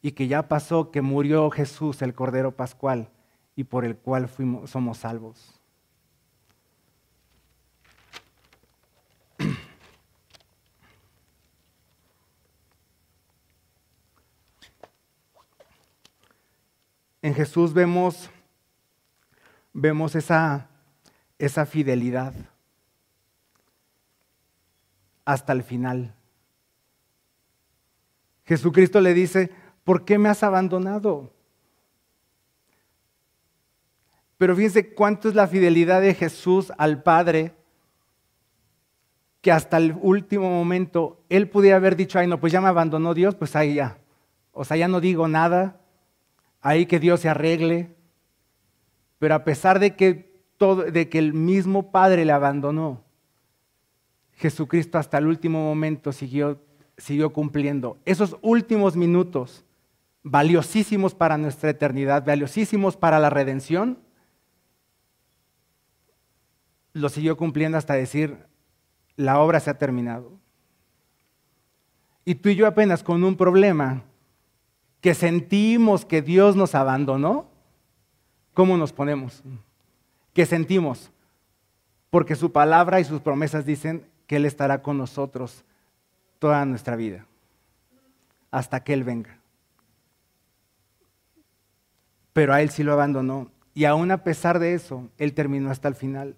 y 0.02 0.12
que 0.12 0.28
ya 0.28 0.48
pasó, 0.48 0.92
que 0.92 1.02
murió 1.02 1.50
Jesús, 1.50 2.02
el 2.02 2.14
Cordero 2.14 2.56
Pascual, 2.56 3.10
y 3.56 3.64
por 3.66 3.86
el 3.86 3.98
cual 3.98 4.28
fuimos, 4.28 4.70
somos 4.70 5.00
salvos. 5.00 5.59
En 17.22 17.34
Jesús 17.34 17.74
vemos, 17.74 18.30
vemos 19.74 20.16
esa, 20.16 20.70
esa 21.38 21.66
fidelidad 21.66 22.34
hasta 25.26 25.54
el 25.54 25.64
final. 25.64 26.16
Jesucristo 28.46 29.00
le 29.00 29.14
dice, 29.14 29.52
¿por 29.84 30.06
qué 30.06 30.18
me 30.18 30.30
has 30.30 30.42
abandonado? 30.42 31.32
Pero 34.38 34.56
fíjense 34.56 34.94
cuánto 34.94 35.30
es 35.30 35.36
la 35.36 35.48
fidelidad 35.48 36.02
de 36.02 36.16
Jesús 36.16 36.72
al 36.78 37.04
Padre, 37.04 37.54
que 39.42 39.52
hasta 39.52 39.78
el 39.78 39.96
último 40.02 40.50
momento 40.50 41.22
él 41.30 41.50
pudiera 41.50 41.78
haber 41.78 41.96
dicho, 41.96 42.18
ay 42.18 42.28
no, 42.28 42.40
pues 42.40 42.52
ya 42.52 42.62
me 42.62 42.70
abandonó 42.70 43.14
Dios, 43.14 43.36
pues 43.36 43.56
ahí 43.56 43.76
ya. 43.76 44.00
O 44.52 44.66
sea, 44.66 44.78
ya 44.78 44.88
no 44.88 45.00
digo 45.00 45.28
nada, 45.28 45.79
ahí 46.62 46.86
que 46.86 47.00
Dios 47.00 47.22
se 47.22 47.30
arregle. 47.30 47.96
Pero 49.18 49.36
a 49.36 49.44
pesar 49.44 49.80
de 49.80 49.96
que, 49.96 50.44
todo, 50.58 50.84
de 50.84 51.10
que 51.10 51.20
el 51.20 51.34
mismo 51.34 51.92
Padre 51.92 52.26
le 52.26 52.32
abandonó, 52.32 53.04
Jesucristo 54.34 54.98
hasta 54.98 55.18
el 55.18 55.28
último 55.28 55.62
momento 55.62 56.12
siguió, 56.12 56.62
siguió 56.98 57.34
cumpliendo. 57.34 57.98
Esos 58.06 58.38
últimos 58.42 58.96
minutos, 58.96 59.66
valiosísimos 60.24 61.14
para 61.14 61.38
nuestra 61.38 61.72
eternidad, 61.72 62.26
valiosísimos 62.26 62.96
para 62.96 63.20
la 63.20 63.30
redención, 63.30 64.00
lo 66.94 67.10
siguió 67.10 67.36
cumpliendo 67.38 67.78
hasta 67.78 67.94
decir, 67.94 68.38
la 69.16 69.40
obra 69.40 69.60
se 69.60 69.70
ha 69.70 69.78
terminado. 69.78 70.40
Y 72.24 72.36
tú 72.36 72.50
y 72.50 72.56
yo 72.56 72.68
apenas 72.68 73.04
con 73.04 73.24
un 73.24 73.36
problema 73.36 74.04
que 75.02 75.14
sentimos 75.14 76.06
que 76.06 76.22
Dios 76.22 76.56
nos 76.56 76.76
abandonó, 76.76 77.48
¿cómo 78.54 78.78
nos 78.78 78.92
ponemos? 78.92 79.44
Que 80.34 80.46
sentimos, 80.46 81.12
porque 82.10 82.36
su 82.36 82.52
palabra 82.52 83.00
y 83.00 83.06
sus 83.06 83.22
promesas 83.22 83.66
dicen 83.66 84.06
que 84.28 84.36
Él 84.36 84.46
estará 84.46 84.82
con 84.82 84.98
nosotros 84.98 85.64
toda 86.40 86.66
nuestra 86.66 86.96
vida, 86.96 87.26
hasta 88.52 88.84
que 88.84 88.94
Él 88.94 89.04
venga. 89.04 89.38
Pero 92.34 92.54
a 92.54 92.62
Él 92.62 92.70
sí 92.70 92.84
lo 92.84 92.94
abandonó. 92.94 93.52
Y 93.74 93.86
aún 93.86 94.12
a 94.12 94.24
pesar 94.24 94.60
de 94.60 94.74
eso, 94.74 95.10
Él 95.18 95.34
terminó 95.34 95.72
hasta 95.72 95.88
el 95.88 95.96
final. 95.96 96.36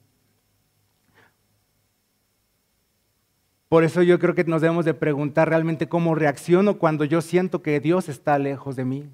Por 3.71 3.86
eso 3.86 4.03
yo 4.03 4.19
creo 4.19 4.36
que 4.36 4.43
nos 4.43 4.60
debemos 4.60 4.84
de 4.84 4.93
preguntar 4.93 5.47
realmente 5.47 5.88
cómo 5.88 6.13
reacciono 6.13 6.77
cuando 6.77 7.05
yo 7.05 7.21
siento 7.21 7.62
que 7.62 7.79
Dios 7.79 8.10
está 8.10 8.38
lejos 8.38 8.75
de 8.75 8.84
mí. 8.84 9.10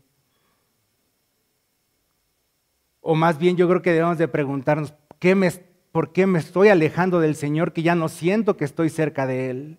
O 3.01 3.13
más 3.13 3.37
bien 3.37 3.55
yo 3.55 3.69
creo 3.69 3.83
que 3.83 3.91
debemos 3.93 4.17
de 4.17 4.27
preguntarnos, 4.27 4.95
¿qué 5.19 5.35
me, 5.35 5.51
¿por 5.91 6.11
qué 6.11 6.25
me 6.25 6.39
estoy 6.39 6.69
alejando 6.69 7.19
del 7.19 7.35
Señor 7.35 7.71
que 7.71 7.83
ya 7.83 7.93
no 7.93 8.09
siento 8.09 8.57
que 8.57 8.65
estoy 8.65 8.89
cerca 8.89 9.27
de 9.27 9.51
Él? 9.51 9.77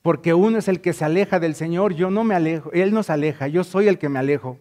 Porque 0.00 0.34
uno 0.34 0.58
es 0.58 0.68
el 0.68 0.80
que 0.80 0.92
se 0.92 1.04
aleja 1.04 1.40
del 1.40 1.56
Señor, 1.56 1.94
yo 1.94 2.12
no 2.12 2.22
me 2.22 2.36
alejo, 2.36 2.70
Él 2.70 2.94
nos 2.94 3.10
aleja, 3.10 3.48
yo 3.48 3.64
soy 3.64 3.88
el 3.88 3.98
que 3.98 4.08
me 4.08 4.20
alejo. 4.20 4.60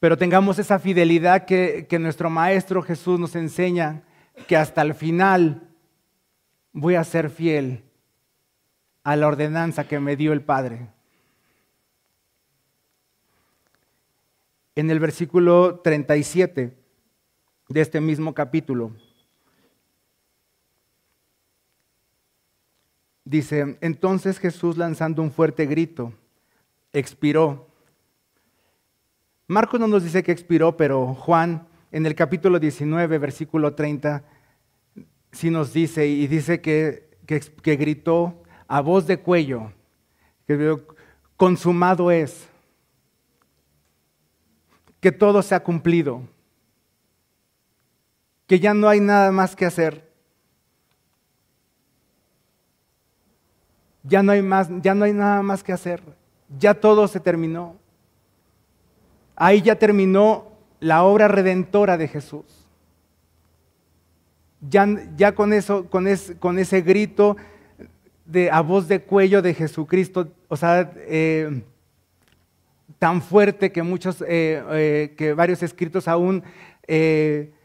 Pero 0.00 0.16
tengamos 0.16 0.58
esa 0.58 0.78
fidelidad 0.78 1.44
que, 1.44 1.86
nuestro 1.98 2.30
Maestro 2.30 2.82
Jesús 2.82 3.18
nos 3.18 3.34
enseña, 3.34 4.04
que 4.46 4.56
hasta 4.56 4.82
el 4.82 4.94
final 4.94 5.68
voy 6.72 6.94
a 6.94 7.02
ser 7.02 7.30
fiel 7.30 7.82
a 9.02 9.16
la 9.16 9.26
ordenanza 9.26 9.88
que 9.88 9.98
me 9.98 10.16
dio 10.16 10.32
el 10.32 10.42
Padre. 10.42 10.88
En 14.76 14.90
el 14.90 15.00
versículo 15.00 15.80
37 15.80 16.76
de 17.68 17.80
este 17.80 18.00
mismo 18.00 18.32
capítulo, 18.32 18.92
dice, 23.24 23.76
entonces 23.80 24.38
Jesús 24.38 24.76
lanzando 24.76 25.20
un 25.22 25.32
fuerte 25.32 25.66
grito, 25.66 26.12
expiró 26.92 27.66
Marcos 29.50 29.80
no 29.80 29.86
nos 29.86 30.04
dice 30.04 30.22
que 30.22 30.30
expiró, 30.30 30.76
pero 30.76 31.14
Juan 31.14 31.66
en 31.90 32.04
el 32.04 32.14
capítulo 32.14 32.58
19, 32.58 33.16
versículo 33.16 33.74
30, 33.74 34.22
sí 35.32 35.48
nos 35.48 35.72
dice, 35.72 36.06
y 36.06 36.26
dice 36.26 36.60
que, 36.60 37.08
que, 37.26 37.76
gritó 37.76 38.42
a 38.66 38.82
voz 38.82 39.06
de 39.06 39.20
cuello, 39.20 39.72
que 40.46 40.76
consumado 41.38 42.10
es, 42.10 42.46
que 45.00 45.12
todo 45.12 45.40
se 45.40 45.54
ha 45.54 45.62
cumplido, 45.62 46.20
que 48.46 48.60
ya 48.60 48.74
no 48.74 48.86
hay 48.86 49.00
nada 49.00 49.32
más 49.32 49.56
que 49.56 49.64
hacer. 49.64 50.12
Ya 54.02 54.22
no 54.22 54.32
hay 54.32 54.42
más, 54.42 54.68
ya 54.82 54.94
no 54.94 55.06
hay 55.06 55.14
nada 55.14 55.42
más 55.42 55.62
que 55.62 55.72
hacer. 55.72 56.02
Ya 56.58 56.74
todo 56.74 57.08
se 57.08 57.20
terminó. 57.20 57.76
Ahí 59.40 59.62
ya 59.62 59.76
terminó 59.76 60.48
la 60.80 61.04
obra 61.04 61.28
redentora 61.28 61.96
de 61.96 62.08
Jesús. 62.08 62.44
Ya, 64.68 64.84
ya 65.16 65.32
con, 65.36 65.52
eso, 65.52 65.88
con, 65.88 66.08
con, 66.40 66.58
ese 66.58 66.80
grito 66.80 67.36
a 68.50 68.60
voz 68.62 68.88
de 68.88 69.00
cuello 69.00 69.40
de 69.40 69.54
Jesucristo, 69.54 70.32
o 70.48 70.56
sea, 70.56 70.90
eh, 70.96 71.62
tan 72.98 73.22
fuerte 73.22 73.70
que 73.70 73.84
muchos, 73.84 74.22
eh, 74.22 74.60
eh, 74.72 75.14
que 75.16 75.34
varios 75.34 75.62
escritos 75.62 76.08
aún 76.08 76.42
este, 76.84 77.62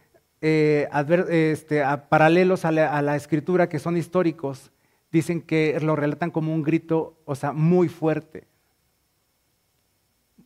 paralelos 2.08 2.66
a 2.66 2.72
la, 2.72 2.96
a 2.96 3.02
la, 3.02 3.16
escritura 3.16 3.68
que 3.68 3.80
son 3.80 3.98
históricos, 3.98 4.72
dicen 5.12 5.42
que 5.42 5.80
lo 5.82 5.96
relatan 5.96 6.30
como 6.30 6.54
un 6.54 6.62
grito, 6.62 7.18
o 7.26 7.34
sea, 7.34 7.52
muy 7.52 7.90
fuerte 7.90 8.53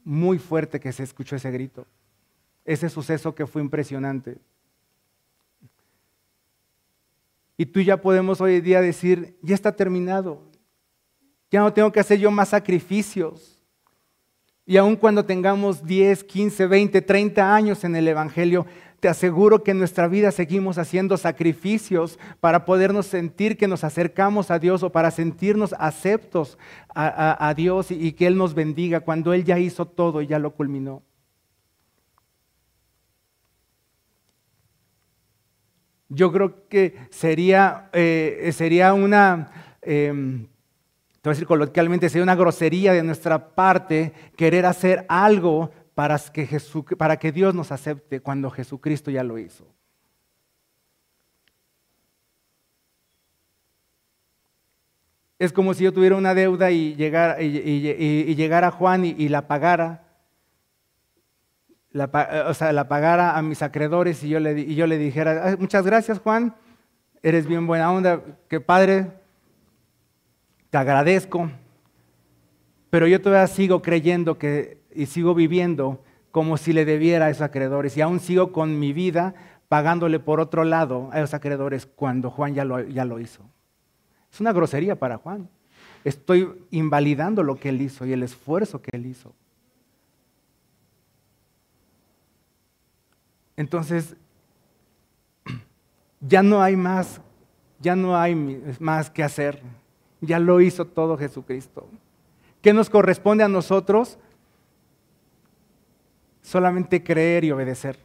muy 0.08 0.40
fuerte 0.40 0.80
que 0.80 0.94
se 0.94 1.04
escuchó 1.04 1.36
ese 1.36 1.52
grito. 1.52 1.86
Ese 2.64 2.88
suceso 2.88 3.36
que 3.36 3.46
fue 3.46 3.62
impresionante. 3.62 4.38
Y 7.58 7.66
tú 7.66 7.82
ya 7.82 7.98
podemos 7.98 8.40
hoy 8.40 8.56
en 8.56 8.64
día 8.64 8.80
decir, 8.80 9.38
ya 9.42 9.54
está 9.54 9.76
terminado. 9.76 10.42
Ya 11.52 11.60
no 11.60 11.74
tengo 11.74 11.92
que 11.92 12.00
hacer 12.00 12.20
yo 12.20 12.32
más 12.32 12.50
sacrificios. 12.50 13.62
Y 14.66 14.78
aun 14.78 14.96
cuando 14.96 15.26
tengamos 15.26 15.86
10, 15.86 16.24
15, 16.24 16.68
20, 16.68 17.02
30 17.02 17.56
años 17.56 17.84
en 17.84 17.96
el 17.98 18.08
Evangelio, 18.08 18.66
te 19.00 19.08
aseguro 19.08 19.64
que 19.64 19.72
en 19.72 19.78
nuestra 19.78 20.08
vida 20.08 20.32
seguimos 20.32 20.78
haciendo 20.78 21.18
sacrificios 21.18 22.18
para 22.40 22.66
podernos 22.66 23.06
sentir 23.06 23.58
que 23.58 23.68
nos 23.68 23.84
acercamos 23.84 24.50
a 24.50 24.58
Dios 24.58 24.82
o 24.82 24.92
para 24.92 25.12
sentirnos 25.12 25.76
aceptos 25.78 26.58
a, 26.96 27.54
Dios 27.56 27.92
y, 27.92 28.14
que 28.14 28.26
Él 28.26 28.38
nos 28.38 28.56
bendiga 28.56 29.02
cuando 29.02 29.34
Él 29.34 29.44
ya 29.44 29.60
hizo 29.60 29.86
todo 29.86 30.22
y 30.22 30.28
ya 30.28 30.40
lo 30.40 30.52
culminó. 30.56 31.04
Yo 36.10 36.32
creo 36.32 36.68
que 36.68 36.96
sería, 37.12 37.90
eh, 37.94 38.50
sería 38.54 38.94
una, 38.94 39.76
eh, 39.82 40.12
te 41.22 41.30
voy 41.30 41.32
a 41.32 41.36
decir 41.36 41.46
coloquialmente, 41.46 42.10
sería 42.10 42.24
una 42.24 42.36
grosería 42.36 42.94
de 42.94 43.04
nuestra 43.04 43.50
parte 43.50 44.14
querer 44.36 44.66
hacer 44.66 45.06
algo 45.10 45.70
para 45.98 46.20
que, 46.20 46.48
para 46.96 47.18
que 47.18 47.32
Dios 47.32 47.56
nos 47.56 47.72
acepte 47.72 48.20
cuando 48.20 48.52
Jesucristo 48.52 49.10
ya 49.10 49.24
lo 49.24 49.40
hizo. 49.40 49.66
Es 55.40 55.52
como 55.52 55.74
si 55.74 55.86
yo 55.86 55.92
tuviera 55.92 56.16
una 56.16 56.36
deuda 56.36 56.70
y 56.70 56.96
llegara, 56.96 57.42
y, 57.42 58.38
Juan 58.74 59.06
y, 59.06 59.28
la 59.28 59.48
pagara, 59.48 60.04
o 62.46 62.54
sea, 62.54 62.72
la 62.74 62.88
pagara 62.88 63.36
a 63.36 63.42
mis 63.42 63.64
acreedores 63.64 64.24
y 64.24 64.30
yo 64.30 64.40
le, 64.40 64.76
yo 64.76 64.86
le 64.86 65.00
dijera, 65.00 65.56
muchas 65.58 65.84
gracias 65.84 66.20
Juan, 66.20 66.54
eres 67.24 67.48
bien 67.48 67.66
buena 67.66 67.92
onda, 67.92 68.22
que 68.48 68.62
padre, 68.62 69.14
te 70.70 70.78
agradezco, 70.78 71.50
pero 72.92 73.08
yo 73.08 73.20
todavía 73.20 73.48
sigo 73.48 73.82
creyendo 73.82 74.38
que 74.38 74.86
y 74.98 75.06
sigo 75.06 75.36
viviendo 75.36 76.04
como 76.32 76.58
si 76.58 76.74
le 76.74 76.84
debiera 76.84 77.28
a 77.28 77.30
esos 77.30 77.44
acreedores 77.44 77.96
y 77.96 78.02
aún 78.02 78.20
sigo 78.20 78.52
con 78.52 78.80
mi 78.80 78.94
vida 78.94 79.36
pagándole 79.70 80.20
por 80.20 80.40
otro 80.40 80.64
lado 80.64 81.10
a 81.12 81.20
esos 81.20 81.36
acreedores 81.36 81.86
cuando 81.86 82.32
Juan 82.32 82.56
ya 82.56 82.66
lo, 82.66 82.82
ya 82.84 83.06
lo 83.06 83.20
hizo. 83.20 83.44
Es 84.32 84.42
una 84.42 84.54
grosería 84.54 84.98
para 84.98 85.18
Juan. 85.18 85.50
Estoy 86.04 86.66
invalidando 86.72 87.44
lo 87.44 87.58
que 87.58 87.70
él 87.70 87.82
hizo 87.82 88.06
y 88.06 88.14
el 88.14 88.24
esfuerzo 88.24 88.82
que 88.82 88.96
él 88.96 89.06
hizo. 89.06 89.34
Entonces, 93.56 94.16
ya 96.22 96.42
no 96.42 96.62
hay 96.62 96.76
más, 96.76 97.22
ya 97.80 97.96
no 97.96 98.18
hay 98.18 98.36
más 98.80 99.10
que 99.10 99.24
hacer. 99.24 99.62
Ya 100.22 100.40
lo 100.40 100.60
hizo 100.62 100.86
todo 100.86 101.18
Jesucristo. 101.18 101.88
¿Qué 102.62 102.74
nos 102.74 102.90
corresponde 102.90 103.44
a 103.44 103.48
nosotros? 103.48 104.18
Solamente 106.48 107.04
creer 107.04 107.44
y 107.44 107.52
obedecer. 107.52 108.00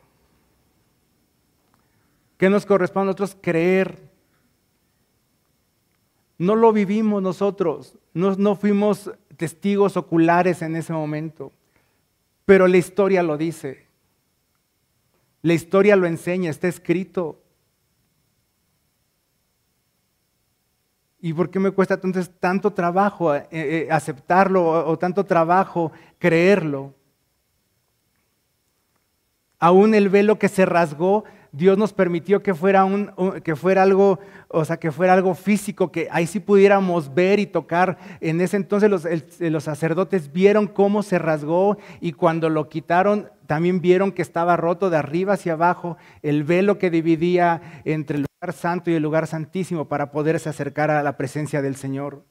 ¿Qué 2.37 2.51
nos 2.51 2.67
corresponde 2.67 3.03
a 3.03 3.07
nosotros? 3.13 3.37
Creer. 3.41 4.11
No 6.39 6.57
lo 6.57 6.73
vivimos 6.73 7.23
nosotros, 7.23 7.97
no, 8.13 8.35
no 8.35 8.57
fuimos 8.57 9.13
testigos 9.37 9.97
oculares 9.97 10.61
en 10.61 10.75
ese 10.75 10.93
momento, 10.93 11.53
pero 12.45 12.67
la 12.67 12.79
historia 12.79 13.23
lo 13.23 13.37
dice. 13.37 13.87
La 15.43 15.55
historia 15.55 15.95
lo 15.95 16.09
enseña, 16.09 16.51
está 16.51 16.67
escrito. 16.67 17.41
¿Y 21.21 21.33
por 21.33 21.49
qué 21.49 21.61
me 21.61 21.71
cuesta 21.71 21.95
entonces 21.95 22.29
tanto 22.41 22.73
trabajo 22.73 23.33
eh, 23.37 23.47
eh, 23.53 23.89
aceptarlo 23.89 24.89
o 24.89 24.99
tanto 24.99 25.25
trabajo 25.25 25.93
creerlo? 26.19 26.93
Aún 29.63 29.95
el 29.95 30.09
velo 30.09 30.41
que 30.41 30.49
se 30.49 30.67
rasgó, 30.67 31.23
Dios 31.53 31.79
nos 31.79 31.93
permitió 31.93 32.43
que 32.43 32.53
fuera, 32.53 32.85
un, 32.85 33.13
que 33.45 33.55
fuera 33.55 33.85
algo, 33.85 34.19
o 34.49 34.65
sea, 34.65 34.79
que 34.79 34.91
fuera 34.91 35.13
algo 35.13 35.37
físico, 35.37 35.93
que 35.93 36.09
ahí 36.11 36.27
sí 36.27 36.41
pudiéramos 36.41 37.15
ver 37.15 37.39
y 37.39 37.47
tocar. 37.47 37.97
En 38.21 38.41
ese 38.41 38.57
entonces 38.57 38.91
los, 38.91 39.07
los 39.39 39.63
sacerdotes 39.63 40.33
vieron 40.33 40.67
cómo 40.67 41.05
se 41.05 41.17
rasgó 41.17 41.79
y 42.01 42.11
cuando 42.11 42.51
lo 42.51 42.69
quitaron, 42.69 43.31
también 43.47 43.81
vieron 43.81 44.11
que 44.11 44.23
estaba 44.23 44.57
roto 44.57 44.91
de 44.91 44.97
arriba 44.97 45.35
hacia 45.35 45.53
abajo 45.53 45.97
el 46.23 46.43
velo 46.43 46.79
que 46.79 46.91
dividía 46.91 47.63
entre 47.85 48.17
el 48.17 48.27
lugar 48.41 48.53
santo 48.53 48.91
y 48.91 48.95
el 48.95 49.03
lugar 49.05 49.29
santísimo 49.29 49.87
para 49.87 50.11
poderse 50.11 50.49
acercar 50.49 50.91
a 50.91 51.05
la 51.05 51.17
presencia 51.17 51.63
del 51.63 51.77
Señor. 51.77 52.25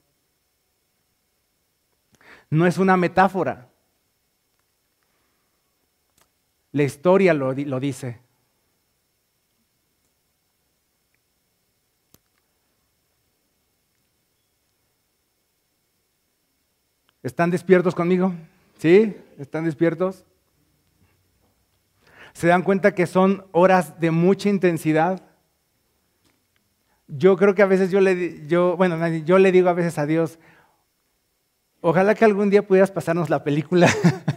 No 2.50 2.67
es 2.67 2.78
una 2.78 2.98
metáfora. 2.98 3.71
La 6.72 6.84
historia 6.84 7.34
lo, 7.34 7.54
lo 7.54 7.80
dice. 7.80 8.20
¿Están 17.24 17.52
despiertos 17.52 17.94
conmigo? 17.94 18.34
¿Sí? 18.80 19.16
¿Están 19.38 19.66
despiertos? 19.66 20.26
¿Se 22.34 22.48
dan 22.48 22.64
cuenta 22.64 22.96
que 22.96 23.06
son 23.06 23.46
horas 23.52 24.00
de 24.00 24.10
mucha 24.10 24.50
intensidad? 24.50 25.22
Yo 27.08 27.36
creo 27.36 27.54
que 27.54 27.62
a 27.62 27.68
veces 27.68 27.92
yo 27.92 28.00
le, 28.00 28.48
yo, 28.48 28.78
bueno, 28.78 29.08
yo 29.18 29.38
le 29.38 29.52
digo 29.52 29.70
a 29.70 29.74
veces 29.74 29.98
a 29.98 30.06
Dios, 30.06 30.40
ojalá 31.82 32.16
que 32.16 32.26
algún 32.26 32.50
día 32.50 32.66
pudieras 32.66 32.90
pasarnos 32.90 33.30
la 33.30 33.44
película. 33.44 33.88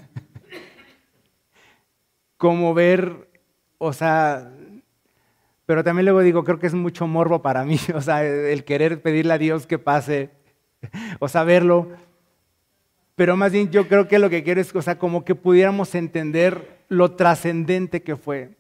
Como 2.45 2.75
ver, 2.75 3.27
o 3.79 3.95
sea, 3.95 4.53
pero 5.65 5.83
también 5.83 6.05
luego 6.05 6.21
digo, 6.21 6.45
creo 6.45 6.59
que 6.59 6.67
es 6.67 6.75
mucho 6.75 7.07
morbo 7.07 7.41
para 7.41 7.65
mí, 7.65 7.79
o 7.95 8.03
sea, 8.03 8.23
el 8.23 8.65
querer 8.65 9.01
pedirle 9.01 9.33
a 9.33 9.39
Dios 9.39 9.67
que 9.67 9.79
pase, 9.79 10.29
o 11.21 11.29
saberlo. 11.29 11.89
Pero 13.15 13.35
más 13.39 13.51
bien 13.51 13.71
yo 13.71 13.89
creo 13.89 14.09
que 14.09 14.19
lo 14.19 14.29
que 14.29 14.43
quiero 14.43 14.61
es, 14.61 14.77
o 14.77 14.83
sea, 14.83 14.99
como 14.99 15.25
que 15.25 15.35
pudiéramos 15.35 15.95
entender 15.95 16.83
lo 16.91 17.13
trascendente 17.13 18.03
que 18.03 18.15
fue. 18.15 18.51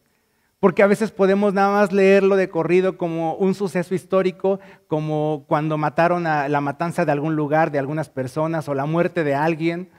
Porque 0.60 0.82
a 0.82 0.86
veces 0.86 1.10
podemos 1.10 1.52
nada 1.52 1.70
más 1.70 1.92
leerlo 1.92 2.36
de 2.36 2.48
corrido 2.48 2.96
como 2.96 3.34
un 3.34 3.54
suceso 3.54 3.94
histórico, 3.94 4.60
como 4.88 5.44
cuando 5.46 5.76
mataron 5.76 6.26
a 6.26 6.48
la 6.48 6.62
matanza 6.62 7.04
de 7.04 7.12
algún 7.12 7.36
lugar, 7.36 7.70
de 7.70 7.80
algunas 7.80 8.08
personas 8.08 8.66
o 8.66 8.72
la 8.72 8.86
muerte 8.86 9.24
de 9.24 9.34
alguien, 9.34 9.90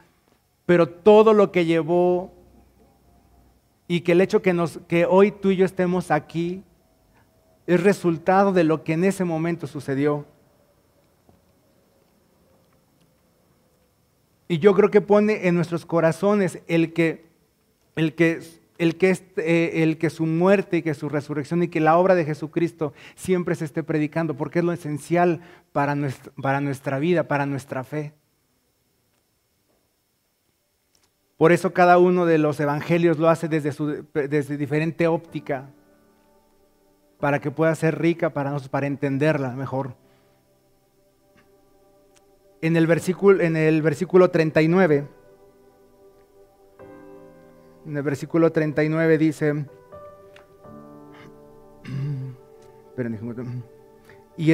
pero 0.65 0.89
todo 0.89 1.33
lo 1.33 1.51
que 1.51 1.65
llevó 1.65 2.34
y 3.87 4.01
que 4.01 4.13
el 4.13 4.21
hecho 4.21 4.41
que, 4.41 5.05
hoy 5.07 5.31
tú 5.31 5.51
y 5.51 5.57
yo 5.57 5.65
estemos 5.65 6.11
aquí 6.11 6.63
es 7.67 7.81
resultado 7.81 8.51
de 8.51 8.63
lo 8.63 8.83
que 8.83 8.93
en 8.93 9.03
ese 9.03 9.23
momento 9.23 9.67
sucedió. 9.67 10.25
Y 14.47 14.59
yo 14.59 14.73
creo 14.75 14.91
que 14.91 15.01
pone 15.01 15.47
en 15.47 15.55
nuestros 15.55 15.85
corazones 15.85 16.59
el 16.67 16.93
que, 16.93 17.25
el 17.95 18.13
que, 18.13 18.41
el 18.77 18.95
que, 18.97 19.17
eh, 19.37 19.83
el 19.83 19.97
que 19.97 20.11
su 20.11 20.25
muerte 20.25 20.77
y 20.77 20.81
que 20.83 20.93
su 20.93 21.09
resurrección 21.09 21.63
y 21.63 21.67
que 21.67 21.79
la 21.79 21.97
obra 21.97 22.13
de 22.13 22.25
Jesucristo 22.25 22.93
siempre 23.15 23.55
se 23.55 23.65
esté 23.65 23.81
predicando, 23.81 24.35
porque 24.35 24.59
es 24.59 24.65
lo 24.65 24.71
esencial 24.71 25.41
para 25.71 25.95
nuestra 25.95 26.99
vida, 26.99 27.27
para 27.27 27.47
nuestra 27.47 27.83
fe. 27.83 28.13
Por 31.37 31.51
eso 31.51 31.73
cada 31.73 31.97
uno 31.97 32.25
de 32.25 32.37
los 32.37 32.59
evangelios 32.59 33.17
lo 33.17 33.29
hace 33.29 33.47
desde, 33.47 33.71
su, 33.71 34.05
diferente 34.57 35.07
óptica, 35.07 35.69
para 37.19 37.39
que 37.39 37.51
pueda 37.51 37.73
ser 37.75 37.99
rica 37.99 38.31
para 38.31 38.51
nosotros, 38.51 38.69
para 38.69 38.87
entenderla 38.87 39.51
mejor 39.51 39.95
en 42.65 42.75
el 42.75 42.87
versículo, 42.87 43.43
en 43.43 43.55
el 43.55 43.83
versículo 43.83 44.31
39. 44.31 45.07
En 47.85 47.97
el 47.97 48.01
versículo 48.01 48.51
39 48.51 49.19
dice, 49.19 49.53
y, 54.37 54.53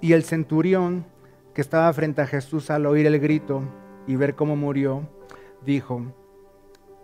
y 0.00 0.12
el 0.12 0.24
centurión 0.24 1.04
que 1.54 1.60
estaba 1.60 1.92
frente 1.92 2.22
a 2.22 2.26
Jesús 2.26 2.68
al 2.70 2.86
oír 2.86 3.06
el 3.06 3.20
grito 3.20 3.62
y 4.08 4.16
ver 4.16 4.34
cómo 4.34 4.56
murió, 4.56 5.08
dijo, 5.64 6.02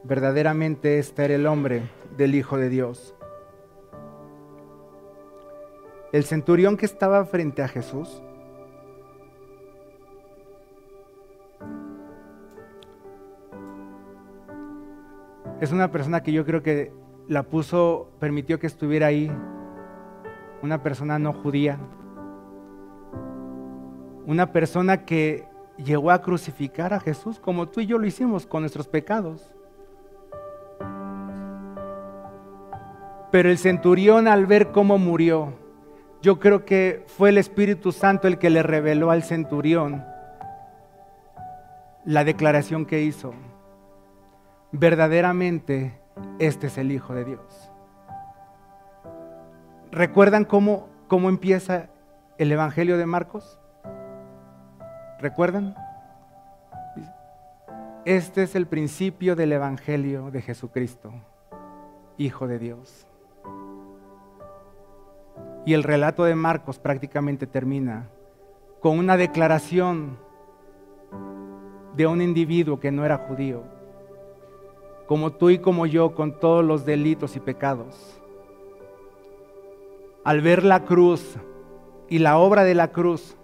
verdaderamente 0.04 0.98
este 0.98 1.24
era 1.24 1.34
el 1.34 1.46
hombre 1.46 1.82
del 2.16 2.34
Hijo 2.34 2.56
de 2.56 2.68
Dios. 2.68 3.14
El 6.12 6.24
centurión 6.24 6.76
que 6.76 6.87
estaba 6.87 7.24
frente 7.26 7.62
a 7.62 7.68
Jesús 7.68 8.22
es 15.61 15.72
una 15.72 15.90
persona 15.90 16.22
que 16.22 16.32
yo 16.32 16.46
creo 16.46 16.62
que 16.62 16.92
la 17.26 17.42
puso, 17.42 18.08
permitió 18.18 18.58
que 18.58 18.66
estuviera 18.66 19.08
ahí, 19.08 19.30
una 20.62 20.82
persona 20.82 21.18
no 21.18 21.34
judía, 21.34 21.78
una 24.26 24.50
persona 24.52 25.04
que 25.04 25.46
llegó 25.76 26.11
a 26.11 26.22
crucificar 26.22 26.94
a 26.94 27.00
Jesús 27.00 27.38
como 27.38 27.68
tú 27.68 27.80
y 27.80 27.87
yo 27.87 27.98
lo 27.98 28.06
hicimos 28.06 28.46
con 28.46 28.62
nuestros 28.62 28.88
pecados. 28.88 29.52
Pero 33.30 33.50
el 33.50 33.58
centurión 33.58 34.26
al 34.28 34.46
ver 34.46 34.72
cómo 34.72 34.98
murió, 34.98 35.52
yo 36.22 36.38
creo 36.38 36.64
que 36.64 37.04
fue 37.06 37.28
el 37.28 37.38
Espíritu 37.38 37.92
Santo 37.92 38.26
el 38.26 38.38
que 38.38 38.50
le 38.50 38.62
reveló 38.62 39.10
al 39.10 39.22
centurión 39.22 40.04
la 42.04 42.24
declaración 42.24 42.86
que 42.86 43.02
hizo 43.02 43.34
verdaderamente 44.72 45.98
este 46.38 46.68
es 46.68 46.78
el 46.78 46.92
Hijo 46.92 47.14
de 47.14 47.24
Dios. 47.24 47.70
¿Recuerdan 49.90 50.44
cómo, 50.44 50.88
cómo 51.06 51.28
empieza 51.28 51.88
el 52.38 52.52
Evangelio 52.52 52.98
de 52.98 53.06
Marcos? 53.06 53.58
¿Recuerdan? 55.18 55.74
Este 58.04 58.42
es 58.42 58.54
el 58.54 58.66
principio 58.66 59.36
del 59.36 59.52
Evangelio 59.52 60.30
de 60.30 60.42
Jesucristo, 60.42 61.12
Hijo 62.16 62.46
de 62.46 62.58
Dios. 62.58 63.07
Y 65.64 65.74
el 65.74 65.82
relato 65.82 66.24
de 66.24 66.34
Marcos 66.34 66.78
prácticamente 66.78 67.46
termina 67.46 68.08
con 68.80 68.98
una 68.98 69.16
declaración 69.16 70.18
de 71.96 72.06
un 72.06 72.22
individuo 72.22 72.78
que 72.78 72.92
no 72.92 73.04
era 73.04 73.18
judío, 73.18 73.64
como 75.06 75.32
tú 75.32 75.50
y 75.50 75.58
como 75.58 75.86
yo, 75.86 76.14
con 76.14 76.38
todos 76.38 76.64
los 76.64 76.84
delitos 76.84 77.34
y 77.36 77.40
pecados. 77.40 78.20
Al 80.24 80.40
ver 80.40 80.62
la 80.64 80.84
cruz 80.84 81.36
y 82.08 82.18
la 82.18 82.38
obra 82.38 82.64
de 82.64 82.74
la 82.74 82.92
cruz, 82.92 83.36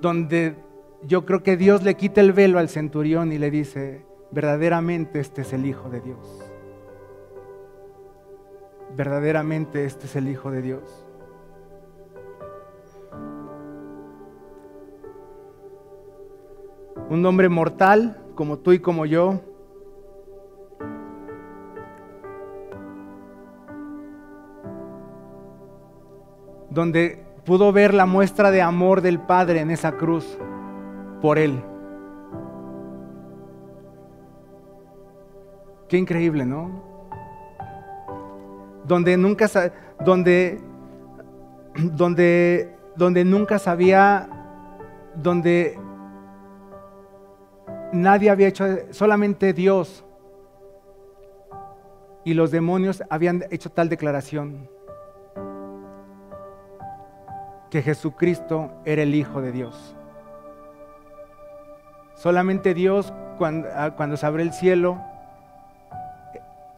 donde 0.00 0.56
yo 1.02 1.24
creo 1.24 1.42
que 1.42 1.56
Dios 1.56 1.82
le 1.82 1.96
quita 1.96 2.20
el 2.20 2.32
velo 2.32 2.58
al 2.58 2.68
centurión 2.68 3.32
y 3.32 3.38
le 3.38 3.50
dice, 3.50 4.04
verdaderamente 4.30 5.20
este 5.20 5.42
es 5.42 5.52
el 5.52 5.66
Hijo 5.66 5.88
de 5.88 6.00
Dios. 6.00 6.47
Verdaderamente 8.98 9.84
este 9.84 10.06
es 10.06 10.16
el 10.16 10.28
Hijo 10.28 10.50
de 10.50 10.60
Dios. 10.60 11.08
un 17.10 17.24
hombre 17.24 17.48
mortal 17.48 18.20
como 18.34 18.58
tú 18.58 18.72
y 18.72 18.80
como 18.80 19.06
yo. 19.06 19.40
Donde 26.70 27.24
pudo 27.44 27.72
ver 27.72 27.94
la 27.94 28.04
muestra 28.04 28.50
de 28.50 28.60
amor 28.60 29.00
del 29.00 29.20
Padre 29.20 29.60
en 29.60 29.70
esa 29.70 29.92
cruz 29.92 30.38
por 31.22 31.38
él. 31.38 31.62
Qué 35.88 35.96
increíble, 35.96 36.44
¿no? 36.44 36.87
Donde 38.88 39.16
nunca 39.16 39.46
donde 40.04 40.60
donde 41.74 42.74
donde 42.96 43.24
nunca 43.24 43.60
sabía 43.60 44.28
donde 45.14 45.78
nadie 47.92 48.30
había 48.30 48.48
hecho, 48.48 48.64
solamente 48.90 49.52
Dios 49.52 50.04
y 52.24 52.34
los 52.34 52.50
demonios 52.50 53.02
habían 53.08 53.44
hecho 53.50 53.70
tal 53.70 53.88
declaración, 53.88 54.68
que 57.70 57.82
Jesucristo 57.82 58.70
era 58.84 59.02
el 59.02 59.14
Hijo 59.14 59.40
de 59.40 59.52
Dios. 59.52 59.94
Solamente 62.14 62.74
Dios, 62.74 63.12
cuando, 63.38 63.68
ah, 63.74 63.94
cuando 63.96 64.16
se 64.16 64.26
abrió 64.26 64.44
el 64.44 64.52
cielo, 64.52 65.00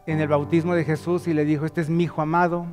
en 0.06 0.20
el 0.20 0.28
bautismo 0.28 0.74
de 0.74 0.84
Jesús 0.84 1.28
y 1.28 1.34
le 1.34 1.44
dijo, 1.44 1.66
este 1.66 1.80
es 1.80 1.90
mi 1.90 2.04
Hijo 2.04 2.22
amado, 2.22 2.66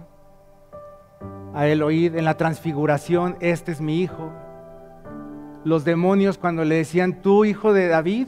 a 1.54 1.68
él 1.68 1.82
oíd, 1.84 2.16
en 2.16 2.26
la 2.26 2.38
transfiguración, 2.38 3.38
este 3.40 3.72
es 3.72 3.82
mi 3.82 4.02
Hijo, 4.02 4.32
los 5.64 5.84
demonios 5.84 6.38
cuando 6.38 6.64
le 6.64 6.76
decían, 6.76 7.22
tú 7.22 7.46
hijo 7.46 7.74
de 7.74 7.88
David, 7.88 8.28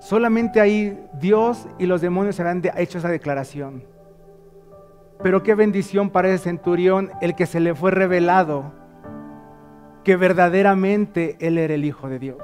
Solamente 0.00 0.60
ahí 0.60 0.98
Dios 1.20 1.68
y 1.78 1.86
los 1.86 2.00
demonios 2.00 2.40
habían 2.40 2.62
hecho 2.76 2.98
esa 2.98 3.10
declaración. 3.10 3.84
Pero 5.22 5.42
qué 5.42 5.54
bendición 5.54 6.10
para 6.10 6.30
ese 6.30 6.44
centurión 6.44 7.10
el 7.20 7.36
que 7.36 7.46
se 7.46 7.60
le 7.60 7.74
fue 7.74 7.90
revelado 7.90 8.72
que 10.02 10.16
verdaderamente 10.16 11.36
él 11.38 11.58
era 11.58 11.74
el 11.74 11.84
Hijo 11.84 12.08
de 12.08 12.18
Dios. 12.18 12.42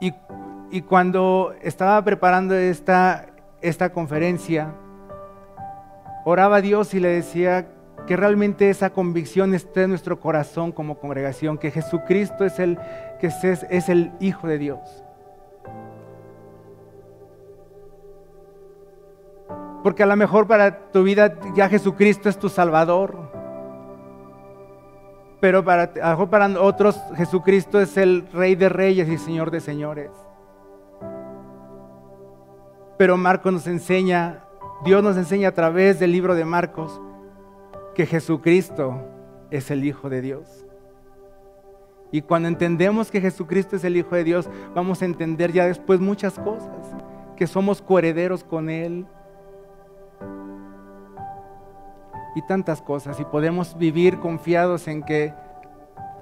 Y, 0.00 0.12
cuando 0.82 1.54
estaba 1.62 2.02
preparando 2.04 2.54
esta, 2.54 3.26
esta 3.60 3.90
conferencia, 3.90 4.74
oraba 6.24 6.56
a 6.56 6.60
Dios 6.60 6.92
y 6.94 7.00
le 7.00 7.08
decía 7.08 7.68
que 8.06 8.16
realmente 8.16 8.70
esa 8.70 8.90
convicción 8.90 9.54
esté 9.54 9.84
en 9.84 9.90
nuestro 9.90 10.20
corazón 10.20 10.72
como 10.72 10.98
congregación, 10.98 11.58
que 11.58 11.70
Jesucristo 11.70 12.44
es 12.44 12.58
el, 12.58 12.78
que 13.20 13.28
es, 13.28 13.44
es 13.44 13.88
el 13.88 14.12
Hijo 14.20 14.46
de 14.46 14.58
Dios. 14.58 15.04
Porque 19.82 20.02
a 20.02 20.06
lo 20.06 20.16
mejor 20.16 20.46
para 20.46 20.90
tu 20.90 21.02
vida 21.02 21.38
ya 21.54 21.68
Jesucristo 21.68 22.28
es 22.28 22.38
tu 22.38 22.48
Salvador. 22.48 23.27
Pero 25.40 25.64
para, 25.64 25.84
a 25.84 26.10
lo 26.10 26.10
mejor 26.10 26.30
para 26.30 26.60
otros 26.60 27.00
Jesucristo 27.16 27.80
es 27.80 27.96
el 27.96 28.26
Rey 28.32 28.56
de 28.56 28.68
Reyes 28.68 29.08
y 29.08 29.18
Señor 29.18 29.50
de 29.50 29.60
Señores. 29.60 30.10
Pero 32.96 33.16
Marcos 33.16 33.52
nos 33.52 33.66
enseña, 33.68 34.44
Dios 34.84 35.02
nos 35.02 35.16
enseña 35.16 35.50
a 35.50 35.54
través 35.54 36.00
del 36.00 36.10
libro 36.10 36.34
de 36.34 36.44
Marcos, 36.44 37.00
que 37.94 38.06
Jesucristo 38.06 39.00
es 39.50 39.70
el 39.70 39.84
Hijo 39.84 40.08
de 40.08 40.20
Dios. 40.20 40.66
Y 42.10 42.22
cuando 42.22 42.48
entendemos 42.48 43.10
que 43.10 43.20
Jesucristo 43.20 43.76
es 43.76 43.84
el 43.84 43.96
Hijo 43.96 44.16
de 44.16 44.24
Dios, 44.24 44.50
vamos 44.74 45.02
a 45.02 45.04
entender 45.04 45.52
ya 45.52 45.66
después 45.66 46.00
muchas 46.00 46.38
cosas, 46.38 46.96
que 47.36 47.46
somos 47.46 47.80
coherederos 47.80 48.42
con 48.42 48.68
Él, 48.68 49.06
y 52.38 52.42
tantas 52.42 52.80
cosas. 52.80 53.18
Y 53.18 53.24
podemos 53.24 53.76
vivir 53.76 54.20
confiados 54.20 54.86
en 54.86 55.02
que, 55.02 55.34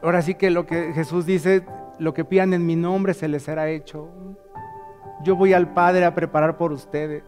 ahora 0.03 0.23
sí 0.23 0.35
que 0.35 0.51
lo 0.51 0.67
que 0.67 0.93
Jesús 0.95 1.27
dice, 1.27 1.65
lo 1.99 2.15
que 2.15 2.25
pidan 2.25 2.55
en 2.55 2.65
mi 2.65 2.75
nombre 2.75 3.13
se 3.13 3.29
les 3.29 3.43
será 3.43 3.69
hecho. 3.69 4.09
Yo 5.23 5.37
voy 5.37 5.53
al 5.53 5.75
Padre 5.75 6.07
a 6.07 6.15
preparar 6.15 6.57
por 6.57 6.73
ustedes. 6.73 7.23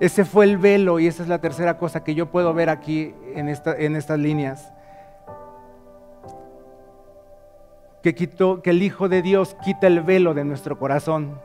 Ese 0.00 0.24
fue 0.24 0.44
el 0.44 0.58
velo 0.58 0.98
y 1.00 1.06
esa 1.06 1.22
es 1.22 1.28
la 1.28 1.40
tercera 1.40 1.78
cosa 1.78 2.02
que 2.04 2.14
yo 2.14 2.30
puedo 2.30 2.52
ver 2.52 2.68
aquí 2.70 3.14
en, 3.34 3.48
en 3.48 3.96
estas 3.96 4.18
líneas. 4.18 4.72
Que, 8.02 8.14
quitó, 8.14 8.62
que 8.62 8.70
el 8.70 8.82
Hijo 8.82 9.08
de 9.08 9.20
Dios 9.20 9.56
quita 9.62 9.86
el 9.86 10.00
velo 10.00 10.32
de 10.32 10.44
nuestro 10.44 10.78
corazón. 10.78 11.40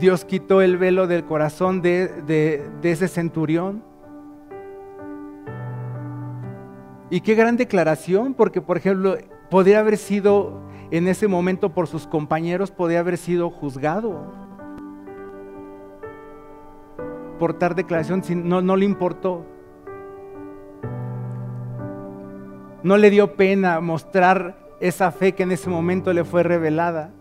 Dios 0.00 0.24
quitó 0.24 0.62
el 0.62 0.78
velo 0.78 1.06
del 1.06 1.24
corazón 1.24 1.82
de, 1.82 2.70
ese 2.82 3.06
centurión. 3.06 3.84
Y 7.10 7.20
qué 7.20 7.34
gran 7.34 7.56
declaración, 7.56 8.34
porque 8.34 8.62
por 8.62 8.78
ejemplo, 8.78 9.16
podría 9.50 9.80
haber 9.80 9.98
sido 9.98 10.58
en 10.90 11.06
ese 11.06 11.28
momento 11.28 11.74
por 11.74 11.86
sus 11.86 12.06
compañeros, 12.06 12.70
podría 12.70 13.00
haber 13.00 13.18
sido 13.18 13.50
juzgado 13.50 14.26
por 17.40 17.54
tal 17.54 17.74
declaración, 17.74 18.22
no, 18.44 18.60
no 18.60 18.76
le 18.76 18.84
importó. 18.84 19.46
No 22.82 22.98
le 22.98 23.08
dio 23.08 23.34
pena 23.34 23.80
mostrar 23.80 24.58
esa 24.78 25.10
fe 25.10 25.32
que 25.32 25.44
en 25.44 25.52
ese 25.52 25.70
momento 25.70 26.12
le 26.12 26.24
fue 26.24 26.42
revelada. 26.42 27.12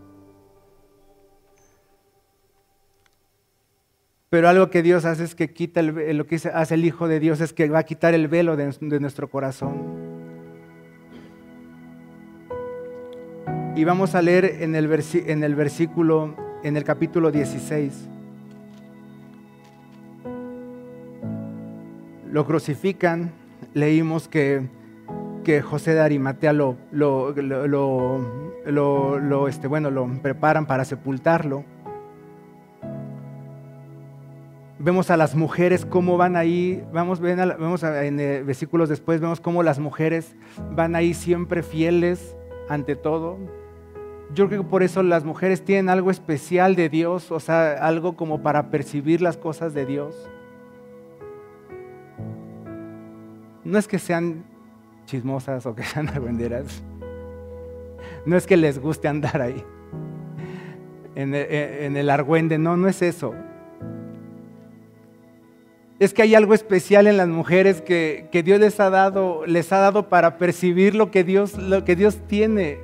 Pero 4.30 4.48
algo 4.48 4.70
que 4.70 4.84
Dios 4.84 5.06
hace 5.06 5.24
es 5.24 5.34
que 5.34 5.52
quita 5.52 5.80
el, 5.80 6.16
lo 6.16 6.28
que 6.28 6.36
hace 6.36 6.76
el 6.76 6.86
Hijo 6.86 7.08
de 7.08 7.20
Dios 7.20 7.42
es 7.42 7.52
que 7.52 7.68
va 7.68 7.80
a 7.80 7.84
quitar 7.84 8.14
el 8.14 8.28
velo 8.28 8.56
de, 8.56 9.00
nuestro 9.00 9.28
corazón. 9.28 10.08
Y 13.76 13.84
vamos 13.86 14.14
a 14.14 14.22
leer 14.22 14.46
en 14.62 14.76
el, 14.76 14.88
en 15.26 15.44
el 15.44 15.56
versículo, 15.56 16.36
en 16.64 16.78
el 16.78 16.84
capítulo 16.84 17.32
16. 17.32 18.08
Lo 22.32 22.46
crucifican, 22.46 23.32
leímos 23.74 24.28
que, 24.28 24.68
que 25.44 25.64
José 25.64 25.96
de 25.96 26.02
Arimatea 26.02 26.54
lo, 26.54 26.78
lo, 26.92 27.32
lo, 28.68 29.48
este, 29.48 29.68
bueno, 29.68 29.90
lo 29.90 30.08
preparan 30.22 30.68
para 30.68 30.86
sepultarlo 30.86 31.66
vemos 34.80 35.12
a 35.12 35.18
las 35.18 35.36
mujeres 35.36 35.86
cómo 35.86 36.18
van 36.18 36.38
ahí, 36.38 36.84
vamos, 36.94 37.20
vemos 37.20 37.84
en 37.84 38.20
eh, 38.20 38.42
versículos 38.44 38.88
después, 38.88 39.20
vemos 39.20 39.42
cómo 39.42 39.62
las 39.62 39.78
mujeres 39.78 40.36
van 40.72 40.96
ahí 40.96 41.14
siempre 41.14 41.62
fieles 41.62 42.36
ante 42.70 42.96
todo. 42.96 43.38
Yo 44.34 44.48
creo 44.48 44.64
que 44.64 44.70
por 44.70 44.84
eso 44.84 45.04
las 45.04 45.26
mujeres 45.26 45.66
tienen 45.66 45.90
algo 45.90 46.12
especial 46.12 46.76
de 46.76 46.88
Dios, 46.88 47.32
o 47.32 47.40
sea, 47.40 47.74
algo 47.74 48.16
como 48.16 48.42
para 48.42 48.70
percibir 48.70 49.22
las 49.22 49.38
cosas 49.38 49.74
de 49.74 49.86
Dios. 49.86 50.30
No 53.66 53.78
es 53.78 53.88
que 53.88 54.00
sean 54.00 54.46
chismosas 55.06 55.66
o 55.66 55.76
que 55.76 55.84
sean 55.84 56.08
argüenderas. 56.10 56.82
No 58.26 58.38
es 58.38 58.48
que 58.48 58.56
les 58.56 58.80
guste 58.80 59.08
andar 59.08 59.42
ahí 59.42 59.64
en 61.16 61.36
el, 61.36 61.52
en 61.52 61.98
el 61.98 62.10
argüende, 62.10 62.58
no, 62.58 62.78
no 62.78 62.88
es 62.88 63.02
eso 63.02 63.34
es 66.00 66.14
que 66.14 66.22
hay 66.22 66.34
algo 66.34 66.54
especial 66.54 67.08
en 67.08 67.18
las 67.18 67.28
mujeres 67.28 67.82
que, 67.82 68.30
Dios 68.44 68.60
les 68.60 68.80
ha 68.80 68.90
dado, 68.90 69.46
les 69.46 69.72
ha 69.74 69.80
dado 69.80 70.08
para 70.08 70.38
percibir 70.38 70.96
lo 70.96 71.12
que 71.12 71.26
Dios, 71.26 71.58
lo 71.58 71.84
que 71.84 71.98
Dios 71.98 72.18
tiene. 72.28 72.80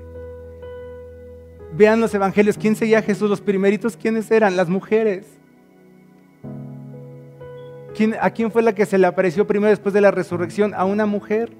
Vean 1.73 2.01
los 2.01 2.13
evangelios, 2.13 2.57
¿quién 2.57 2.75
seguía 2.75 2.99
a 2.99 3.01
Jesús? 3.01 3.29
Los 3.29 3.39
primeritos, 3.39 3.95
¿quiénes 3.95 4.29
eran? 4.31 4.57
Las 4.57 4.67
mujeres. 4.67 5.27
¿A 8.19 8.29
quién 8.31 8.51
fue 8.51 8.61
la 8.61 8.75
que 8.75 8.85
se 8.85 8.97
le 8.97 9.07
apareció 9.07 9.47
primero 9.47 9.69
después 9.69 9.93
de 9.93 10.01
la 10.01 10.11
resurrección? 10.11 10.73
A 10.73 10.83
una 10.83 11.05
mujer. 11.05 11.53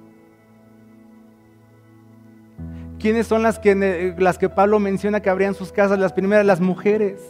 ¿Quiénes 2.99 3.28
son 3.28 3.43
las 3.43 3.60
que, 3.60 4.14
las 4.18 4.38
que 4.38 4.49
Pablo 4.49 4.80
menciona 4.80 5.22
que 5.22 5.30
abrían 5.30 5.53
sus 5.53 5.72
casas? 5.72 5.99
Las 5.99 6.12
primeras, 6.12 6.45
las 6.45 6.60
mujeres. 6.60 7.22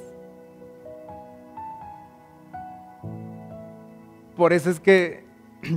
Por 4.36 4.54
eso 4.54 4.70
es 4.70 4.80
que 4.80 5.24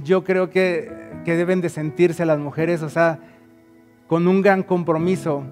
yo 0.04 0.24
creo 0.24 0.50
que, 0.50 0.90
deben 1.24 1.60
de 1.60 1.68
sentirse 1.68 2.24
las 2.24 2.38
mujeres, 2.38 2.82
o 2.82 2.88
sea, 2.88 3.18
con 4.06 4.26
un 4.26 4.40
gran 4.40 4.62
compromiso 4.62 5.42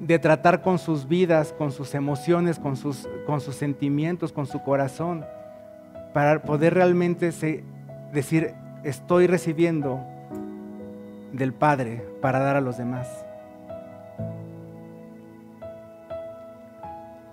de 0.00 0.18
tratar 0.18 0.62
con 0.62 0.78
sus 0.78 1.06
vidas, 1.06 1.52
con 1.52 1.70
sus 1.70 1.94
emociones, 1.94 2.58
con 2.58 2.76
sus, 2.76 3.08
con 3.26 3.40
sus 3.40 3.54
sentimientos, 3.54 4.32
con 4.32 4.46
su 4.46 4.62
corazón, 4.62 5.24
para 6.12 6.42
poder 6.42 6.74
realmente 6.74 7.32
decir, 8.12 8.54
estoy 8.82 9.26
recibiendo 9.26 10.04
del 11.32 11.52
Padre 11.52 12.04
para 12.20 12.40
dar 12.40 12.56
a 12.56 12.60
los 12.60 12.76
demás. 12.76 13.24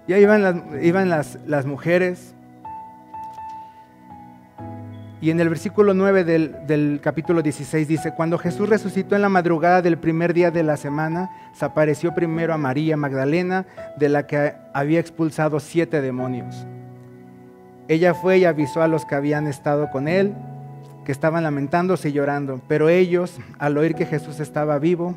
Y 0.08 0.14
ahí 0.14 0.22
iban 0.22 0.44
las, 0.44 0.56
iban 0.84 1.10
las, 1.10 1.40
las 1.48 1.66
mujeres 1.66 2.36
y 5.26 5.32
en 5.32 5.40
el 5.40 5.50
versículo 5.50 5.96
9 5.96 6.24
del, 6.24 7.00
capítulo 7.02 7.42
16 7.42 7.88
dice, 7.88 8.14
cuando 8.14 8.38
Jesús 8.38 8.70
resucitó 8.70 9.16
en 9.16 9.24
la 9.24 9.30
madrugada 9.30 9.82
del 9.82 9.98
primer 9.98 10.36
día 10.36 10.52
de 10.52 10.62
la 10.62 10.78
semana, 10.78 11.32
se 11.52 11.66
apareció 11.66 12.14
primero 12.14 12.54
a 12.54 12.60
María 12.60 12.96
Magdalena, 12.96 13.66
de 13.98 14.08
la 14.08 14.28
que 14.28 14.54
había 14.72 15.00
expulsado 15.00 15.60
siete 15.60 16.00
demonios. 16.00 16.68
Ella 17.88 18.14
fue 18.14 18.38
y 18.38 18.46
avisó 18.46 18.84
a 18.84 18.88
los 18.88 19.04
que 19.04 19.16
habían 19.16 19.48
estado 19.48 19.90
con 19.90 20.08
él, 20.08 20.36
que 21.06 21.12
estaban 21.12 21.42
lamentándose 21.42 22.10
y 22.10 22.12
llorando, 22.12 22.62
pero 22.68 22.90
ellos, 22.90 23.40
al 23.58 23.80
oír 23.80 23.96
que 23.96 24.06
Jesús 24.06 24.40
estaba 24.40 24.78
vivo 24.78 25.16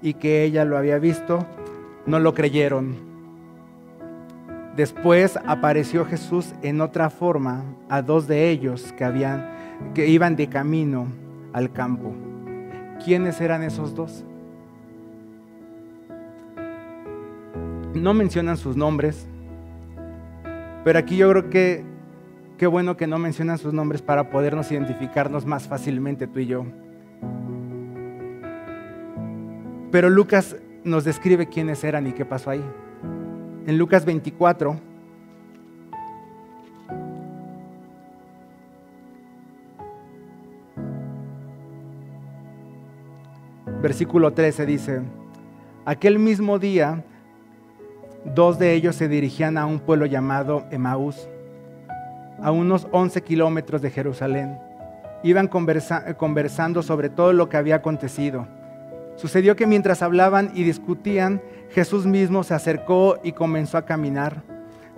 y 0.00 0.14
que 0.14 0.44
ella 0.44 0.64
lo 0.64 0.78
había 0.78 1.00
visto, 1.00 1.44
no 2.06 2.20
lo 2.20 2.34
creyeron. 2.34 3.09
Después 4.76 5.38
apareció 5.46 6.04
Jesús 6.04 6.54
en 6.62 6.80
otra 6.80 7.10
forma 7.10 7.64
a 7.88 8.02
dos 8.02 8.26
de 8.28 8.50
ellos 8.50 8.94
que, 8.96 9.04
habían, 9.04 9.48
que 9.94 10.06
iban 10.06 10.36
de 10.36 10.48
camino 10.48 11.08
al 11.52 11.72
campo. 11.72 12.12
¿Quiénes 13.04 13.40
eran 13.40 13.62
esos 13.62 13.94
dos? 13.94 14.24
No 17.94 18.14
mencionan 18.14 18.56
sus 18.56 18.76
nombres, 18.76 19.26
pero 20.84 20.98
aquí 20.98 21.16
yo 21.16 21.28
creo 21.30 21.50
que 21.50 21.84
qué 22.56 22.66
bueno 22.66 22.96
que 22.96 23.06
no 23.06 23.18
mencionan 23.18 23.58
sus 23.58 23.72
nombres 23.72 24.00
para 24.02 24.30
podernos 24.30 24.70
identificarnos 24.70 25.44
más 25.44 25.66
fácilmente 25.66 26.26
tú 26.26 26.38
y 26.38 26.46
yo. 26.46 26.64
Pero 29.90 30.08
Lucas 30.08 30.56
nos 30.84 31.04
describe 31.04 31.48
quiénes 31.48 31.82
eran 31.82 32.06
y 32.06 32.12
qué 32.12 32.24
pasó 32.24 32.50
ahí. 32.50 32.62
En 33.66 33.78
Lucas 33.78 34.04
24, 34.04 34.80
versículo 43.82 44.32
13 44.32 44.66
dice, 44.66 45.02
aquel 45.84 46.18
mismo 46.18 46.58
día, 46.58 47.04
dos 48.24 48.58
de 48.58 48.74
ellos 48.74 48.96
se 48.96 49.08
dirigían 49.08 49.58
a 49.58 49.66
un 49.66 49.80
pueblo 49.80 50.06
llamado 50.06 50.64
Emaús, 50.70 51.28
a 52.42 52.50
unos 52.50 52.88
11 52.92 53.22
kilómetros 53.22 53.82
de 53.82 53.90
Jerusalén. 53.90 54.58
Iban 55.22 55.48
conversando 55.48 56.82
sobre 56.82 57.10
todo 57.10 57.32
lo 57.34 57.48
que 57.48 57.58
había 57.58 57.76
acontecido. 57.76 58.48
Sucedió 59.20 59.54
que 59.54 59.66
mientras 59.66 60.00
hablaban 60.00 60.50
y 60.54 60.62
discutían, 60.62 61.42
Jesús 61.72 62.06
mismo 62.06 62.42
se 62.42 62.54
acercó 62.54 63.18
y 63.22 63.32
comenzó 63.32 63.76
a 63.76 63.84
caminar 63.84 64.42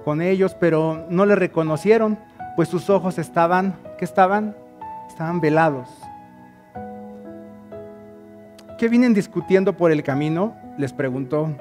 con 0.04 0.22
ellos, 0.22 0.56
pero 0.60 1.06
no 1.10 1.26
le 1.26 1.34
reconocieron, 1.34 2.16
pues 2.54 2.68
sus 2.68 2.88
ojos 2.88 3.18
estaban, 3.18 3.74
¿qué 3.98 4.04
estaban? 4.04 4.54
Estaban 5.08 5.40
velados. 5.40 5.88
¿Qué 8.78 8.88
vienen 8.88 9.12
discutiendo 9.12 9.76
por 9.76 9.90
el 9.90 10.04
camino? 10.04 10.54
Les 10.78 10.92
preguntó. 10.92 11.56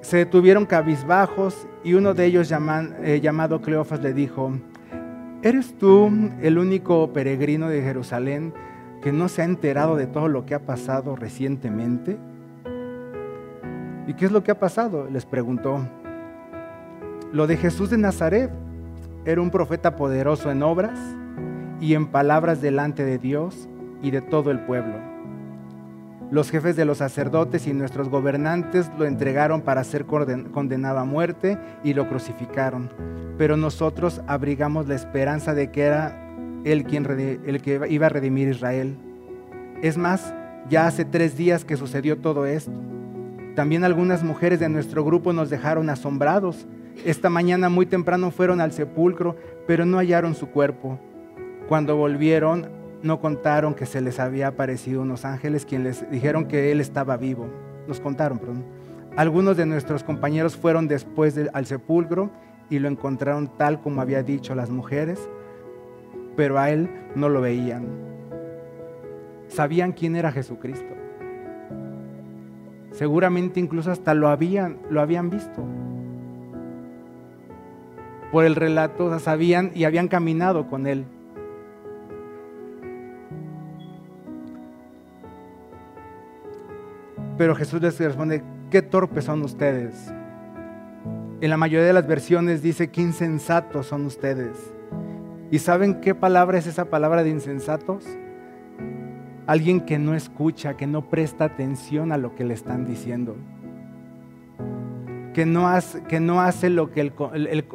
Se 0.00 0.18
detuvieron 0.18 0.66
cabizbajos 0.66 1.66
y 1.82 1.94
uno 1.94 2.14
de 2.14 2.26
ellos 2.26 2.52
eh, 2.52 3.20
llamado 3.20 3.60
Cleofas 3.60 4.00
le 4.00 4.12
dijo, 4.12 4.52
¿eres 5.42 5.76
tú 5.76 6.08
el 6.40 6.56
único 6.56 7.12
peregrino 7.12 7.68
de 7.68 7.82
Jerusalén 7.82 8.54
que 9.04 9.12
no 9.12 9.28
se 9.28 9.42
ha 9.42 9.44
enterado 9.44 9.96
de 9.96 10.06
todo 10.06 10.28
lo 10.28 10.46
que 10.46 10.54
ha 10.54 10.60
pasado 10.60 11.14
recientemente? 11.14 12.16
¿Y 14.06 14.14
qué 14.14 14.24
es 14.24 14.32
lo 14.32 14.42
que 14.42 14.50
ha 14.50 14.58
pasado? 14.58 15.06
Les 15.10 15.26
preguntó. 15.26 15.86
Lo 17.30 17.46
de 17.46 17.58
Jesús 17.58 17.90
de 17.90 17.98
Nazaret 17.98 18.50
era 19.26 19.42
un 19.42 19.50
profeta 19.50 19.94
poderoso 19.94 20.50
en 20.50 20.62
obras 20.62 20.98
y 21.80 21.94
en 21.94 22.06
palabras 22.06 22.62
delante 22.62 23.04
de 23.04 23.18
Dios 23.18 23.68
y 24.02 24.10
de 24.10 24.22
todo 24.22 24.50
el 24.50 24.60
pueblo 24.60 25.14
los 26.34 26.50
jefes 26.50 26.74
de 26.74 26.84
los 26.84 26.98
sacerdotes 26.98 27.68
y 27.68 27.72
nuestros 27.72 28.08
gobernantes 28.08 28.90
lo 28.98 29.04
entregaron 29.04 29.62
para 29.62 29.84
ser 29.84 30.04
condenado 30.04 30.98
a 30.98 31.04
muerte 31.04 31.58
y 31.84 31.94
lo 31.94 32.08
crucificaron. 32.08 32.90
Pero 33.38 33.56
nosotros 33.56 34.20
abrigamos 34.26 34.88
la 34.88 34.96
esperanza 34.96 35.54
de 35.54 35.70
que 35.70 35.82
era 35.82 36.23
él 36.64 36.84
quien 36.84 37.06
el 37.46 37.62
que 37.62 37.80
iba 37.88 38.06
a 38.06 38.08
redimir 38.08 38.48
Israel. 38.48 38.96
Es 39.82 39.96
más, 39.96 40.34
ya 40.68 40.86
hace 40.86 41.04
tres 41.04 41.36
días 41.36 41.64
que 41.64 41.76
sucedió 41.76 42.18
todo 42.18 42.46
esto. 42.46 42.72
También 43.54 43.84
algunas 43.84 44.24
mujeres 44.24 44.58
de 44.60 44.68
nuestro 44.68 45.04
grupo 45.04 45.32
nos 45.32 45.50
dejaron 45.50 45.90
asombrados. 45.90 46.66
Esta 47.04 47.30
mañana 47.30 47.68
muy 47.68 47.86
temprano 47.86 48.30
fueron 48.30 48.60
al 48.60 48.72
sepulcro, 48.72 49.36
pero 49.66 49.84
no 49.84 49.98
hallaron 49.98 50.34
su 50.34 50.48
cuerpo. 50.48 50.98
Cuando 51.68 51.96
volvieron, 51.96 52.68
no 53.02 53.20
contaron 53.20 53.74
que 53.74 53.86
se 53.86 54.00
les 54.00 54.18
había 54.18 54.48
aparecido 54.48 55.02
unos 55.02 55.24
ángeles 55.24 55.66
quienes 55.66 56.00
les 56.02 56.10
dijeron 56.10 56.46
que 56.46 56.72
él 56.72 56.80
estaba 56.80 57.16
vivo. 57.16 57.46
Nos 57.86 58.00
contaron, 58.00 58.38
perdón. 58.38 58.64
Algunos 59.16 59.56
de 59.56 59.66
nuestros 59.66 60.02
compañeros 60.02 60.56
fueron 60.56 60.88
después 60.88 61.38
al 61.52 61.66
sepulcro 61.66 62.30
y 62.70 62.78
lo 62.78 62.88
encontraron 62.88 63.48
tal 63.56 63.80
como 63.80 64.00
había 64.00 64.22
dicho 64.22 64.54
las 64.54 64.70
mujeres, 64.70 65.28
pero 66.36 66.58
a 66.58 66.70
él 66.70 66.88
no 67.14 67.28
lo 67.28 67.40
veían. 67.40 67.86
Sabían 69.48 69.92
quién 69.92 70.16
era 70.16 70.32
Jesucristo. 70.32 70.94
Seguramente 72.92 73.60
incluso 73.60 73.90
hasta 73.90 74.14
lo 74.14 74.28
habían, 74.28 74.78
lo 74.88 75.00
habían 75.00 75.30
visto. 75.30 75.64
Por 78.30 78.44
el 78.44 78.56
relato, 78.56 79.18
sabían 79.18 79.70
y 79.74 79.84
habían 79.84 80.08
caminado 80.08 80.68
con 80.68 80.86
él. 80.86 81.04
Pero 87.36 87.54
Jesús 87.54 87.80
les 87.80 87.98
responde, 87.98 88.42
qué 88.70 88.82
torpes 88.82 89.24
son 89.24 89.42
ustedes. 89.42 90.12
En 91.40 91.50
la 91.50 91.56
mayoría 91.56 91.86
de 91.86 91.92
las 91.92 92.06
versiones 92.06 92.62
dice, 92.62 92.90
qué 92.90 93.00
insensatos 93.00 93.86
son 93.86 94.06
ustedes. 94.06 94.72
¿Y 95.54 95.60
saben 95.60 96.00
qué 96.00 96.16
palabra 96.16 96.58
es 96.58 96.66
esa 96.66 96.86
palabra 96.86 97.22
de 97.22 97.30
insensatos? 97.30 98.04
Alguien 99.46 99.82
que 99.82 100.00
no 100.00 100.16
escucha, 100.16 100.76
que 100.76 100.88
no 100.88 101.08
presta 101.08 101.44
atención 101.44 102.10
a 102.10 102.18
lo 102.18 102.34
que 102.34 102.42
le 102.42 102.54
están 102.54 102.84
diciendo. 102.84 103.36
Que 105.32 105.46
no 105.46 105.68
hace, 105.68 106.02
que 106.02 106.18
no 106.18 106.40
hace 106.40 106.70
lo 106.70 106.90
que 106.90 107.12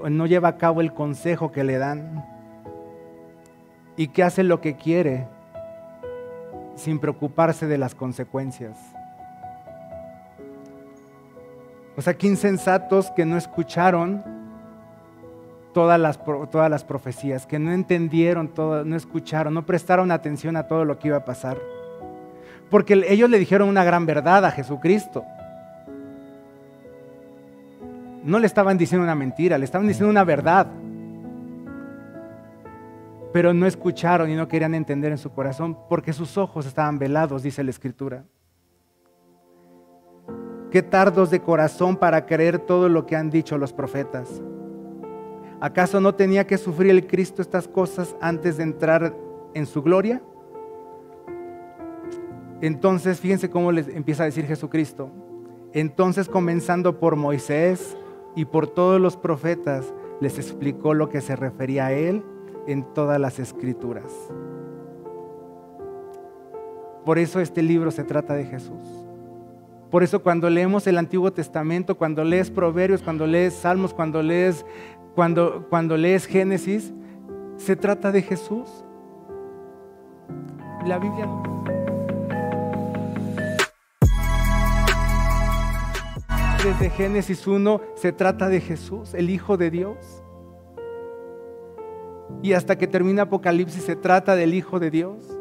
no 0.10 0.26
lleva 0.26 0.50
a 0.50 0.58
cabo 0.58 0.82
el 0.82 0.92
consejo 0.92 1.54
que 1.54 1.64
le 1.64 1.78
dan. 1.78 2.26
Y 3.96 4.10
que 4.10 4.24
hace 4.24 4.44
lo 4.44 4.60
que 4.60 4.76
quiere 4.76 5.30
sin 6.76 7.00
preocuparse 7.00 7.66
de 7.66 7.78
las 7.78 7.96
consecuencias. 7.96 8.78
O 11.96 12.02
sea, 12.02 12.14
que 12.14 12.28
insensatos 12.28 13.10
que 13.12 13.26
no 13.26 13.38
escucharon 13.38 14.39
todas 15.80 15.98
las, 15.98 16.20
todas 16.52 16.70
las 16.70 16.84
profecías, 16.84 17.46
que 17.46 17.58
no 17.58 17.72
entendieron, 17.72 18.50
todo, 18.50 18.84
no 18.84 18.98
escucharon, 18.98 19.54
no 19.54 19.66
prestaron 19.66 20.12
atención 20.12 20.58
a 20.58 20.68
todo 20.68 20.84
lo 20.84 21.00
que 21.00 21.08
iba 21.08 21.16
a 21.16 21.24
pasar. 21.24 21.58
Porque 22.70 23.02
ellos 23.08 23.30
le 23.30 23.40
dijeron 23.40 23.70
una 23.70 23.86
gran 23.86 24.06
verdad 24.06 24.44
a 24.44 24.52
Jesucristo. 24.52 25.24
No 28.26 28.40
le 28.40 28.46
estaban 28.46 28.78
diciendo 28.78 29.06
una 29.06 29.16
mentira, 29.16 29.58
le 29.58 29.64
estaban 29.64 29.88
diciendo 29.88 30.10
una 30.10 30.26
verdad. 30.26 30.68
Pero 33.32 33.54
no 33.54 33.66
escucharon 33.66 34.30
y 34.30 34.36
no 34.36 34.50
querían 34.50 34.76
entender 34.76 35.14
en 35.14 35.18
su 35.18 35.32
corazón 35.32 35.78
porque 35.88 36.12
sus 36.12 36.38
ojos 36.38 36.66
estaban 36.66 37.00
velados, 37.00 37.42
dice 37.42 37.64
la 37.64 37.70
Escritura. 37.70 38.26
Qué 40.72 40.84
tardos 40.84 41.32
de 41.32 41.40
corazón 41.40 41.96
para 41.96 42.26
creer 42.26 42.60
todo 42.60 42.90
lo 42.90 43.06
que 43.06 43.16
han 43.16 43.30
dicho 43.30 43.58
los 43.58 43.72
profetas. 43.72 44.42
¿Acaso 45.62 46.00
no 46.00 46.16
tenía 46.16 46.48
que 46.48 46.58
sufrir 46.58 46.92
el 46.92 47.06
Cristo 47.06 47.42
estas 47.42 47.68
cosas 47.68 48.16
antes 48.22 48.58
de 48.58 48.64
entrar 48.64 49.14
en 49.54 49.66
su 49.66 49.82
gloria? 49.82 50.22
Entonces, 52.62 53.20
fíjense 53.20 53.50
cómo 53.50 53.72
les 53.72 53.88
empieza 53.90 54.24
a 54.24 54.26
decir 54.26 54.46
Jesucristo. 54.46 55.10
Entonces, 55.74 56.30
comenzando 56.30 57.00
por 57.00 57.16
Moisés 57.16 57.98
y 58.36 58.46
por 58.46 58.68
todos 58.68 59.02
los 59.02 59.18
profetas, 59.18 59.94
les 60.22 60.38
explicó 60.38 60.94
lo 60.94 61.10
que 61.10 61.22
se 61.22 61.36
refería 61.36 61.88
a 61.88 61.94
él 61.94 62.24
en 62.68 62.84
todas 62.94 63.20
las 63.20 63.40
escrituras. 63.40 64.12
Por 67.06 67.18
eso 67.18 67.40
este 67.40 67.64
libro 67.64 67.92
se 67.92 68.04
trata 68.04 68.34
de 68.34 68.46
Jesús. 68.46 69.10
Por 69.90 70.04
eso 70.04 70.22
cuando 70.22 70.50
leemos 70.50 70.86
el 70.86 70.98
Antiguo 70.98 71.32
Testamento, 71.34 71.98
cuando 71.98 72.24
lees 72.24 72.52
Proverbios, 72.52 73.02
cuando 73.02 73.26
lees 73.26 73.56
Salmos, 73.56 73.94
cuando 73.94 74.22
lees, 74.22 74.66
cuando, 75.16 75.68
cuando 75.70 75.98
lees 75.98 76.26
Génesis, 76.26 76.94
se 77.58 77.76
trata 77.76 78.12
de 78.12 78.22
Jesús. 78.22 78.70
La 80.86 80.98
Biblia. 80.98 81.28
Desde 86.64 86.90
Génesis 86.90 87.48
1 87.48 87.82
se 87.96 88.12
trata 88.12 88.50
de 88.50 88.60
Jesús, 88.60 89.14
el 89.14 89.30
Hijo 89.30 89.56
de 89.56 89.72
Dios. 89.72 90.24
Y 92.42 92.54
hasta 92.54 92.78
que 92.78 92.88
termina 92.88 93.24
Apocalipsis 93.24 93.84
se 93.84 93.96
trata 93.96 94.36
del 94.36 94.54
Hijo 94.54 94.80
de 94.80 94.92
Dios. 94.92 95.40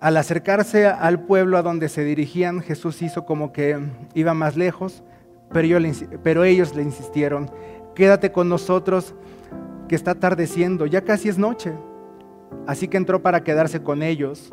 Al 0.00 0.16
acercarse 0.16 0.86
al 0.86 1.24
pueblo 1.24 1.58
a 1.58 1.62
donde 1.62 1.88
se 1.88 2.04
dirigían, 2.04 2.60
Jesús 2.60 3.02
hizo 3.02 3.24
como 3.24 3.52
que 3.52 3.78
iba 4.14 4.34
más 4.34 4.56
lejos, 4.56 5.04
pero, 5.52 6.44
ellos 6.44 6.74
le 6.74 6.82
insistieron, 6.82 7.50
quédate 7.94 8.32
con 8.32 8.48
nosotros, 8.48 9.14
que 9.88 9.94
está 9.94 10.12
atardeciendo, 10.12 10.86
ya 10.86 11.02
casi 11.02 11.28
es 11.28 11.38
noche. 11.38 11.72
Así 12.66 12.88
que 12.88 12.96
entró 12.96 13.22
para 13.22 13.44
quedarse 13.44 13.82
con 13.82 14.02
ellos. 14.02 14.52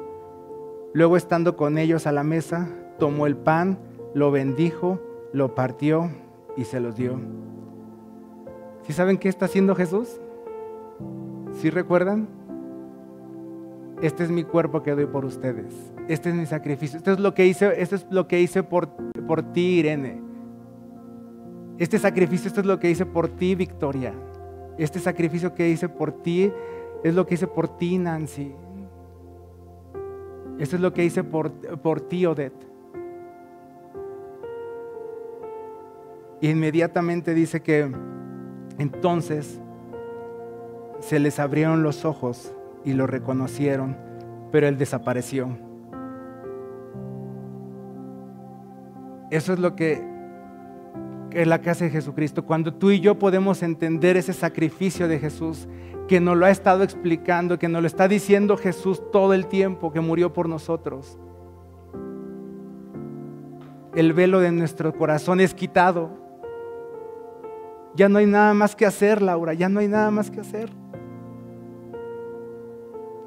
Luego 0.93 1.17
estando 1.17 1.55
con 1.55 1.77
ellos 1.77 2.07
a 2.07 2.11
la 2.11 2.23
mesa, 2.23 2.67
tomó 2.97 3.27
el 3.27 3.37
pan, 3.37 3.79
lo 4.13 4.31
bendijo, 4.31 4.99
lo 5.31 5.55
partió 5.55 6.09
y 6.57 6.65
se 6.65 6.79
los 6.79 6.95
dio. 6.95 7.19
¿Sí 8.87 8.93
saben 8.93 9.17
qué 9.17 9.29
está 9.29 9.45
haciendo 9.45 9.75
Jesús? 9.75 10.19
¿Sí 11.61 11.69
recuerdan? 11.69 12.27
este 14.01 14.23
es 14.23 14.31
mi 14.31 14.43
cuerpo 14.43 14.81
que 14.81 14.91
doy 14.91 15.05
por 15.05 15.25
ustedes. 15.25 15.73
Este 16.07 16.29
es 16.29 16.35
mi 16.35 16.45
sacrificio. 16.45 16.97
Esto 16.97 17.11
es 17.11 17.19
lo 17.19 17.33
que 17.33 17.45
hice, 17.45 17.81
esto 17.81 17.95
es 17.95 18.05
lo 18.09 18.27
que 18.27 18.39
hice 18.39 18.63
por, 18.63 18.89
por 19.27 19.53
ti, 19.53 19.79
Irene. 19.79 20.28
Este 21.79 21.97
sacrificio, 21.97 22.49
esto 22.49 22.59
es 22.59 22.65
lo 22.65 22.77
que 22.77 22.91
hice 22.91 23.05
por 23.05 23.29
ti, 23.29 23.55
Victoria. 23.55 24.13
Este 24.77 24.99
sacrificio 24.99 25.55
que 25.55 25.69
hice 25.69 25.87
por 25.87 26.11
ti 26.11 26.51
es 27.05 27.15
lo 27.15 27.25
que 27.25 27.35
hice 27.35 27.47
por 27.47 27.77
ti, 27.77 27.97
Nancy. 27.97 28.53
Eso 30.59 30.75
es 30.75 30.81
lo 30.81 30.91
que 30.91 31.05
hice 31.05 31.23
por, 31.23 31.53
por 31.79 32.01
ti, 32.01 32.25
Odette. 32.25 32.67
Y 36.41 36.49
inmediatamente 36.49 37.33
dice 37.33 37.61
que 37.61 37.89
entonces 38.77 39.61
se 40.99 41.19
les 41.19 41.39
abrieron 41.39 41.81
los 41.81 42.03
ojos 42.03 42.53
y 42.83 42.91
lo 42.91 43.07
reconocieron, 43.07 43.95
pero 44.51 44.67
él 44.67 44.77
desapareció. 44.77 45.47
Eso 49.31 49.53
es 49.53 49.59
lo 49.59 49.77
que 49.77 50.08
es 51.31 51.47
la 51.47 51.61
casa 51.61 51.85
de 51.85 51.91
Jesucristo. 51.91 52.45
Cuando 52.45 52.73
tú 52.73 52.91
y 52.91 52.99
yo 52.99 53.17
podemos 53.19 53.63
entender 53.63 54.17
ese 54.17 54.33
sacrificio 54.33 55.07
de 55.07 55.19
Jesús, 55.19 55.67
que 56.07 56.19
nos 56.19 56.35
lo 56.35 56.47
ha 56.47 56.49
estado 56.49 56.83
explicando, 56.83 57.59
que 57.59 57.67
nos 57.67 57.81
lo 57.81 57.87
está 57.87 58.07
diciendo 58.07 58.57
Jesús 58.57 59.01
todo 59.11 59.33
el 59.33 59.45
tiempo, 59.45 59.91
que 59.91 60.01
murió 60.01 60.33
por 60.33 60.49
nosotros. 60.49 61.19
El 63.93 64.13
velo 64.13 64.39
de 64.39 64.51
nuestro 64.51 64.91
corazón 64.93 65.39
es 65.39 65.53
quitado. 65.53 66.09
Ya 67.95 68.09
no 68.09 68.17
hay 68.17 68.25
nada 68.25 68.53
más 68.53 68.75
que 68.75 68.85
hacer, 68.85 69.21
Laura, 69.21 69.53
ya 69.53 69.69
no 69.69 69.79
hay 69.79 69.87
nada 69.87 70.09
más 70.09 70.31
que 70.31 70.39
hacer. 70.39 70.71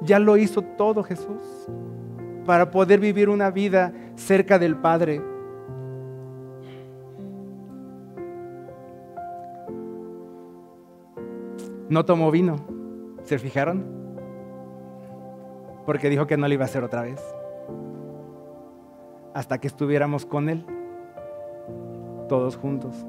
Ya 0.01 0.19
lo 0.19 0.35
hizo 0.35 0.61
todo 0.61 1.03
Jesús 1.03 1.41
para 2.45 2.69
poder 2.69 2.99
vivir 2.99 3.29
una 3.29 3.49
vida 3.49 3.93
cerca 4.15 4.59
del 4.59 4.75
Padre. 4.75 5.21
No 11.89 12.05
tomó 12.05 12.31
vino, 12.31 12.57
¿se 13.23 13.37
fijaron? 13.39 13.85
Porque 15.85 16.09
dijo 16.09 16.27
que 16.27 16.37
no 16.37 16.47
lo 16.47 16.53
iba 16.53 16.63
a 16.63 16.65
hacer 16.65 16.83
otra 16.83 17.01
vez. 17.01 17.21
Hasta 19.33 19.57
que 19.59 19.67
estuviéramos 19.67 20.25
con 20.25 20.49
Él, 20.49 20.65
todos 22.29 22.55
juntos. 22.55 23.05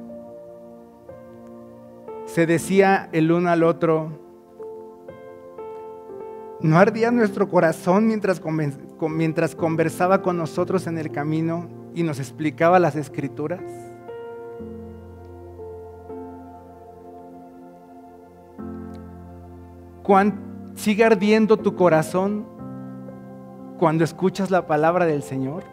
Se 2.27 2.47
decía 2.47 3.09
el 3.13 3.31
uno 3.31 3.51
al 3.51 3.63
otro, 3.63 4.19
¿no 6.61 6.79
ardía 6.79 7.11
nuestro 7.11 7.49
corazón 7.49 8.07
mientras, 8.09 8.43
mientras 9.09 9.55
conversaba 9.55 10.23
con 10.23 10.37
nosotros 10.37 10.87
en 10.87 10.99
el 10.99 11.13
camino 11.13 11.69
y 11.95 12.03
nos 12.03 12.19
explicaba 12.19 12.79
las 12.81 12.97
escrituras? 12.97 13.63
Sigue 20.75 21.05
ardiendo 21.05 21.57
tu 21.57 21.75
corazón 21.75 22.47
cuando 23.79 24.05
escuchas 24.05 24.51
la 24.51 24.67
palabra 24.67 25.07
del 25.07 25.23
Señor? 25.23 25.65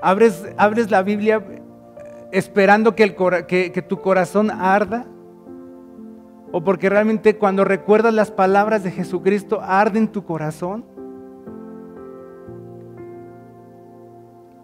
¿Abres, 0.00 0.44
abres 0.56 0.90
la 0.90 1.02
Biblia 1.02 1.44
esperando 2.32 2.96
que, 2.96 3.04
el, 3.04 3.14
que 3.46 3.84
tu 3.86 4.00
corazón 4.00 4.50
arda? 4.50 5.06
¿O 6.50 6.62
porque 6.62 6.90
realmente 6.90 7.38
cuando 7.38 7.64
recuerdas 7.64 8.12
las 8.12 8.30
palabras 8.30 8.82
de 8.82 8.90
Jesucristo 8.90 9.60
arde 9.62 9.98
en 9.98 10.08
tu 10.08 10.24
corazón? 10.24 10.84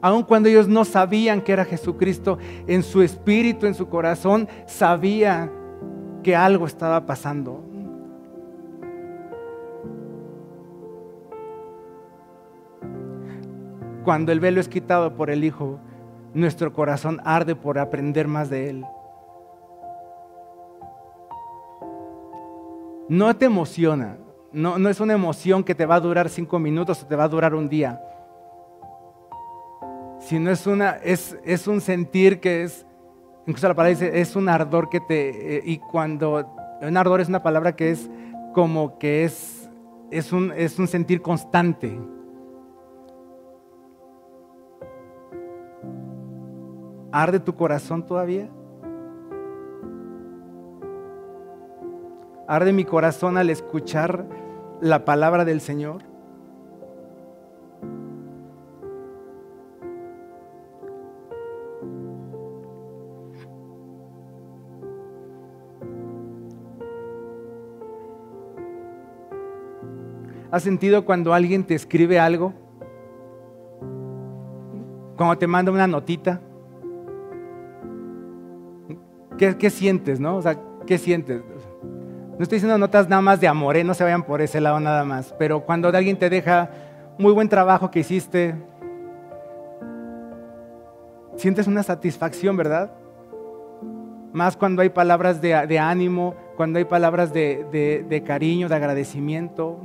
Aun 0.01 0.23
cuando 0.23 0.49
ellos 0.49 0.69
no 0.69 0.85
sabían 0.85 1.41
que 1.41 1.53
era 1.53 1.65
Jesucristo, 1.65 2.39
en 2.67 2.83
su 2.83 3.03
espíritu, 3.03 3.67
en 3.67 3.75
su 3.75 3.89
corazón, 3.89 4.49
sabía 4.67 5.51
que 6.23 6.37
algo 6.37 6.67
estaba 6.67 7.05
pasando. 7.05 7.65
Cuando 14.05 14.33
el 14.33 14.41
velo 14.41 14.61
es 14.61 14.69
quitado 14.69 15.15
por 15.15 15.31
el 15.31 15.45
Hijo, 15.45 15.81
nuestro 16.33 16.73
corazón 16.73 17.21
arde 17.25 17.57
por 17.57 17.79
aprender 17.79 18.29
más 18.29 18.49
de 18.49 18.71
Él. 18.71 18.85
No 23.09 23.35
te 23.37 23.47
emociona, 23.47 24.19
no, 24.53 24.79
no 24.79 24.89
es 24.89 25.01
una 25.01 25.15
emoción 25.15 25.65
que 25.65 25.75
te 25.75 25.87
va 25.87 25.97
a 25.97 26.01
durar 26.01 26.29
cinco 26.29 26.59
minutos 26.59 27.03
o 27.03 27.07
te 27.07 27.17
va 27.17 27.25
a 27.25 27.29
durar 27.29 27.55
un 27.55 27.69
día 27.69 28.01
sino 30.29 30.51
es, 30.51 30.67
una, 30.67 30.91
es, 30.91 31.39
es 31.43 31.67
un 31.67 31.81
sentir 31.81 32.39
que 32.39 32.63
es, 32.63 32.85
incluso 33.47 33.67
la 33.67 33.73
palabra 33.73 33.99
dice, 33.99 34.21
es 34.21 34.37
un 34.37 34.51
ardor 34.51 34.91
que 34.91 35.01
te, 35.01 35.57
eh, 35.57 35.63
y 35.65 35.79
cuando, 35.79 36.55
un 36.83 36.97
ardor 36.99 37.23
es 37.23 37.31
una 37.31 37.43
palabra 37.43 37.75
que 37.75 37.91
es 37.91 38.11
como 38.53 38.99
que 38.99 39.25
es, 39.25 39.71
es, 40.11 40.31
un, 40.31 40.53
es 40.55 40.79
un 40.79 40.87
sentir 40.87 41.23
constante. 41.23 41.99
¿Arde 47.11 47.41
tu 47.41 47.55
corazón 47.55 48.05
todavía? 48.05 48.51
¿Arde 52.47 52.75
mi 52.75 52.85
corazón 52.85 53.39
al 53.39 53.49
escuchar 53.49 54.27
la 54.83 55.07
palabra 55.07 55.47
del 55.47 55.63
Señor? 55.63 56.08
¿Has 70.51 70.63
sentido 70.63 71.05
cuando 71.05 71.35
alguien 71.35 71.65
te 71.65 71.75
escribe 71.75 72.19
algo? 72.19 72.55
Cuando 75.17 75.37
te 75.37 75.47
manda 75.47 75.71
una 75.71 75.87
notita. 75.87 76.41
¿Qué, 79.37 79.71
sientes, 79.71 80.19
no? 80.19 80.37
O 80.37 80.43
sea, 80.43 80.59
¿qué 80.87 80.97
sientes? 80.97 81.43
No 81.83 82.43
estoy 82.43 82.57
diciendo 82.57 82.79
notas 82.79 83.09
nada 83.09 83.23
más 83.23 83.41
de 83.41 83.47
amor, 83.47 83.77
¿eh? 83.77 83.85
no 83.85 83.95
se 83.95 84.05
vayan 84.05 84.23
por 84.23 84.41
ese 84.41 84.61
lado 84.61 84.81
nada 84.81 85.05
más. 85.05 85.35
Pero 85.39 85.61
cuando 85.61 85.89
alguien 85.89 86.19
te 86.19 86.31
deja 86.31 86.71
muy 87.19 87.33
buen 87.33 87.49
trabajo 87.49 87.91
que 87.91 88.01
hiciste, 88.01 88.55
sientes 91.37 91.67
una 91.67 91.83
satisfacción, 91.83 92.57
¿verdad? 92.57 92.91
Más 94.33 94.57
cuando 94.57 94.83
hay 94.83 94.89
palabras 94.89 95.41
de, 95.41 95.79
ánimo, 95.79 96.35
cuando 96.57 96.79
hay 96.79 96.85
palabras 96.85 97.33
de 97.33 98.23
cariño, 98.27 98.69
de 98.69 98.75
agradecimiento 98.75 99.79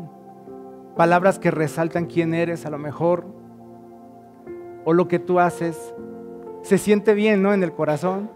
palabras 0.95 1.39
que 1.39 1.51
resaltan 1.51 2.05
quién 2.05 2.33
eres 2.33 2.65
a 2.65 2.69
lo 2.69 2.77
mejor, 2.77 3.25
o 4.85 4.93
lo 4.93 5.07
que 5.07 5.19
tú 5.19 5.39
haces, 5.39 5.93
se 6.61 6.77
siente 6.77 7.13
bien, 7.13 7.41
¿no? 7.41 7.53
En 7.53 7.63
el 7.63 7.73
corazón. 7.73 8.29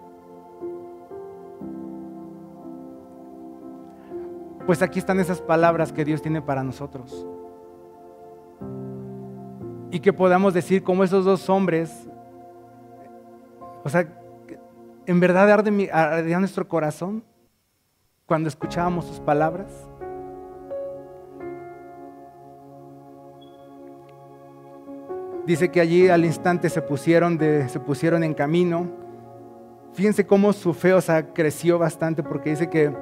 Pues 4.66 4.82
aquí 4.82 5.00
están 5.00 5.20
esas 5.20 5.42
palabras 5.42 5.94
que 5.94 6.04
Dios 6.04 6.22
tiene 6.22 6.42
para 6.42 6.64
nosotros. 6.64 7.26
Y 9.92 10.02
que 10.02 10.12
podamos 10.12 10.54
decir 10.54 10.84
como 10.84 11.04
esos 11.04 11.24
dos 11.24 11.50
hombres, 11.50 12.10
o 13.84 13.90
sea, 13.90 14.08
en 15.06 15.20
verdad 15.22 15.50
ardía 15.50 16.40
nuestro 16.40 16.68
corazón 16.68 17.24
cuando 18.26 18.50
escuchábamos 18.50 19.06
sus 19.06 19.22
palabras. 19.22 19.87
Dice 25.48 25.72
que 25.72 25.80
allí 25.80 26.10
al 26.10 26.26
instante 26.26 26.70
se 26.70 26.82
pusieron, 26.82 27.40
se 27.40 27.80
pusieron 27.80 28.22
en 28.26 28.34
camino. 28.34 28.92
Fíjense 29.94 30.28
cómo 30.28 30.52
su 30.52 30.74
fe, 30.74 30.94
creció 31.34 31.80
bastante 31.80 32.22
porque 32.22 32.50
dice 32.50 32.70
que 32.70 32.94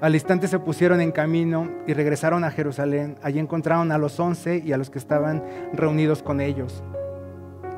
al 0.00 0.14
instante 0.14 0.46
se 0.46 0.60
pusieron 0.60 1.00
en 1.00 1.10
camino 1.10 1.68
y 1.88 1.94
regresaron 1.94 2.44
a 2.44 2.52
Jerusalén. 2.52 3.16
Allí 3.22 3.40
encontraron 3.40 3.90
a 3.90 3.98
los 3.98 4.20
once 4.20 4.62
y 4.64 4.72
a 4.72 4.76
los 4.76 4.88
que 4.88 5.00
estaban 5.00 5.42
reunidos 5.72 6.22
con 6.22 6.40
ellos. 6.40 6.84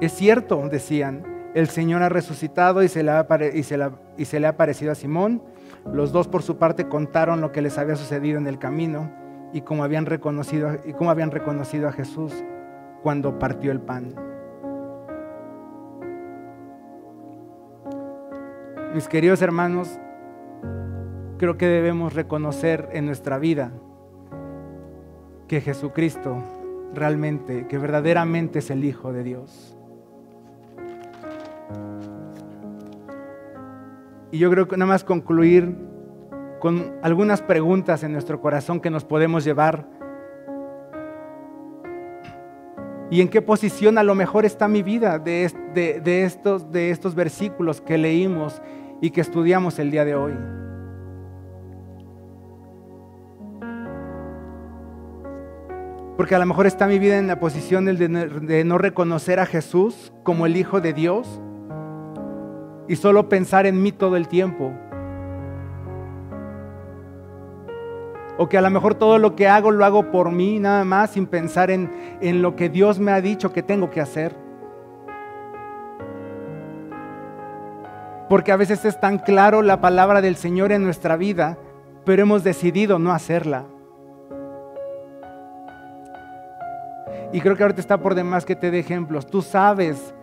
Es 0.03 0.13
cierto, 0.13 0.69
decían, 0.69 1.25
el 1.55 1.69
Señor 1.69 2.03
ha 2.03 2.11
resucitado 2.11 2.83
y 2.83 2.89
se 2.89 3.03
le 3.03 3.13
ha, 3.13 3.27
y 3.55 3.63
se 4.27 4.41
le 4.41 4.47
ha 4.47 4.51
aparecido 4.51 4.93
a 4.93 4.95
Simón. 4.95 5.43
Los 5.91 6.13
dos 6.13 6.29
por 6.29 6.43
su 6.43 6.59
parte 6.59 6.87
contaron 6.87 7.41
lo 7.41 7.51
que 7.51 7.63
les 7.63 7.79
había 7.79 7.97
sucedido 7.97 8.37
en 8.37 8.47
el 8.47 8.59
camino 8.59 9.11
y 9.55 9.63
cómo 9.63 9.85
habían 9.85 10.05
reconocido, 10.05 10.81
y 10.85 10.93
cómo 10.93 11.11
habían 11.11 11.31
reconocido 11.31 11.89
a 11.89 11.93
Jesús 11.93 12.35
cuando 13.07 13.39
partió 13.39 13.71
el 13.71 13.81
pan. 13.81 14.17
Mis 18.95 19.07
queridos 19.07 19.41
hermanos, 19.43 20.01
creo 21.39 21.57
que 21.57 21.69
debemos 21.69 22.15
reconocer 22.15 22.89
en 22.95 23.07
nuestra 23.07 23.39
vida 23.39 23.71
que 25.47 25.61
Jesucristo 25.61 26.43
realmente, 26.95 27.69
que 27.69 27.79
verdaderamente 27.79 28.59
es 28.59 28.73
el 28.73 28.85
Hijo 28.85 29.13
de 29.13 29.23
Dios. 29.23 29.79
Y 34.33 34.39
yo 34.39 34.51
creo 34.51 34.67
que 34.67 34.77
nada 34.77 34.89
más 34.89 35.05
concluir 35.05 35.77
con 36.59 36.97
algunas 37.03 37.41
preguntas 37.41 38.03
en 38.03 38.11
nuestro 38.11 38.41
corazón 38.41 38.81
que 38.81 38.91
nos 38.91 39.05
podemos 39.05 39.45
llevar. 39.45 39.96
¿Y 43.11 43.21
en 43.21 43.29
qué 43.29 43.41
posición 43.41 43.99
a 43.99 44.03
lo 44.03 44.15
mejor 44.15 44.45
está 44.45 44.67
mi 44.67 44.83
vida 44.83 45.19
de, 45.19 45.45
estos, 46.25 47.15
versículos 47.15 47.81
que 47.81 47.99
leímos 47.99 48.61
y 49.01 49.11
que 49.11 49.21
estudiamos 49.21 49.79
el 49.79 49.91
día 49.91 50.05
de 50.05 50.15
hoy? 50.17 50.33
Porque 56.17 56.35
a 56.35 56.39
lo 56.39 56.47
mejor 56.47 56.67
está 56.67 56.87
mi 56.87 56.99
vida 56.99 57.19
en 57.19 57.29
la 57.29 57.39
posición 57.39 57.85
de 57.85 58.65
no 58.65 58.79
reconocer 58.79 59.39
a 59.39 59.47
Jesús 59.47 60.13
como 60.25 60.47
el 60.47 60.57
Hijo 60.57 60.81
de 60.81 60.93
Dios 60.93 61.41
y 62.89 62.97
solo 62.97 63.29
pensar 63.29 63.67
en 63.67 63.83
mí 63.83 63.93
todo 63.93 64.17
el 64.17 64.27
tiempo. 64.27 64.73
O 68.39 68.49
que 68.49 68.59
a 68.59 68.61
lo 68.61 68.71
mejor 68.71 68.95
todo 68.95 69.19
lo 69.19 69.35
que 69.35 69.49
hago 69.49 69.71
lo 69.71 69.85
hago 69.85 70.11
por 70.11 70.31
mí 70.31 70.59
nada 70.59 70.85
más 70.85 71.11
sin 71.11 71.27
pensar 71.27 71.71
en, 71.71 71.91
en 72.21 72.43
lo 72.43 72.55
que 72.55 72.69
Dios 72.69 72.99
me 72.99 73.13
ha 73.13 73.21
dicho 73.21 73.53
que 73.53 73.63
tengo 73.63 73.91
que 73.91 74.01
hacer. 74.01 74.37
Porque 78.29 78.53
a 78.53 78.57
veces 78.57 78.85
es 78.85 79.01
tan 79.01 79.19
claro 79.19 79.63
la 79.63 79.81
palabra 79.81 80.21
del 80.21 80.37
Señor 80.37 80.73
en 80.73 80.83
nuestra 80.83 81.17
vida, 81.17 81.59
pero 82.05 82.23
hemos 82.23 82.45
decidido 82.45 82.99
no 82.99 83.13
hacerla. 83.13 83.65
Y 87.33 87.41
creo 87.41 87.57
que 87.57 87.63
ahorita 87.63 87.81
está 87.81 87.99
por 87.99 88.15
demás 88.15 88.45
que 88.45 88.57
te 88.57 88.71
dé 88.71 88.79
ejemplos. 88.79 89.27
Tú 89.27 89.43
sabes 89.43 90.15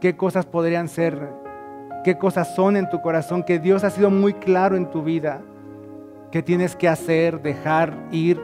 qué 0.00 0.16
cosas 0.16 0.46
podrían 0.46 0.88
ser, 0.88 1.28
qué 2.04 2.18
cosas 2.18 2.54
son 2.54 2.76
en 2.76 2.88
tu 2.90 3.00
corazón, 3.00 3.42
que 3.42 3.58
Dios 3.58 3.84
ha 3.84 3.90
sido 3.90 4.10
muy 4.10 4.34
claro 4.34 4.76
en 4.76 4.90
tu 4.90 5.02
vida, 5.02 5.42
que 6.36 6.42
tienes 6.42 6.76
que 6.76 6.86
hacer, 6.86 7.40
dejar, 7.40 7.96
ir, 8.12 8.38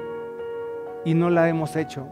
y 1.05 1.13
no 1.13 1.29
la 1.29 1.51
hemos 1.51 1.77
hecho. 1.77 2.09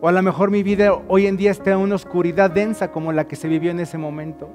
O 0.00 0.08
a 0.08 0.10
lo 0.10 0.20
mejor 0.22 0.50
mi 0.50 0.64
vida 0.64 0.92
hoy 1.06 1.28
en 1.28 1.36
día 1.36 1.52
está 1.52 1.70
en 1.70 1.78
una 1.78 1.94
oscuridad 1.94 2.50
densa 2.50 2.90
como 2.90 3.12
la 3.12 3.28
que 3.28 3.36
se 3.36 3.46
vivió 3.46 3.70
en 3.70 3.78
ese 3.78 3.98
momento. 3.98 4.50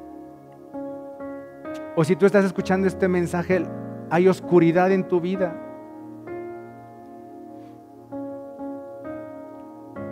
O 1.95 2.03
si 2.03 2.17
tú 2.17 2.25
estás 2.25 2.43
escuchando 2.43 2.87
este 2.87 3.07
mensaje, 3.07 3.63
hay 4.09 4.27
oscuridad 4.27 4.91
en 4.91 5.07
tu 5.07 5.21
vida? 5.21 5.55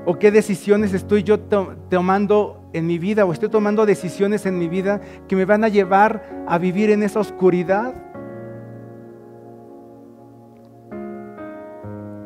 ¿O 0.05 0.17
qué 0.17 0.31
decisiones 0.31 0.93
estoy 0.93 1.23
yo 1.23 1.38
tomando 1.89 2.62
en 2.74 2.88
mi 2.88 2.97
vida? 2.97 3.26
¿O 3.26 3.32
estoy 3.32 3.49
tomando 3.49 3.86
decisiones 3.86 4.45
en 4.45 4.57
mi 4.57 4.67
vida 4.67 4.99
que 5.28 5.36
me 5.36 5.45
van 5.45 5.63
a 5.63 5.69
llevar 5.69 6.45
a 6.47 6.57
vivir 6.57 6.89
en 6.89 7.03
esa 7.03 7.19
oscuridad? 7.19 7.93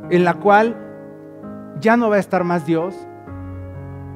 En 0.10 0.24
la 0.24 0.34
cual 0.36 0.76
ya 1.80 1.98
no 1.98 2.10
va 2.10 2.16
a 2.16 2.20
estar 2.20 2.44
más 2.44 2.66
Dios, 2.66 2.96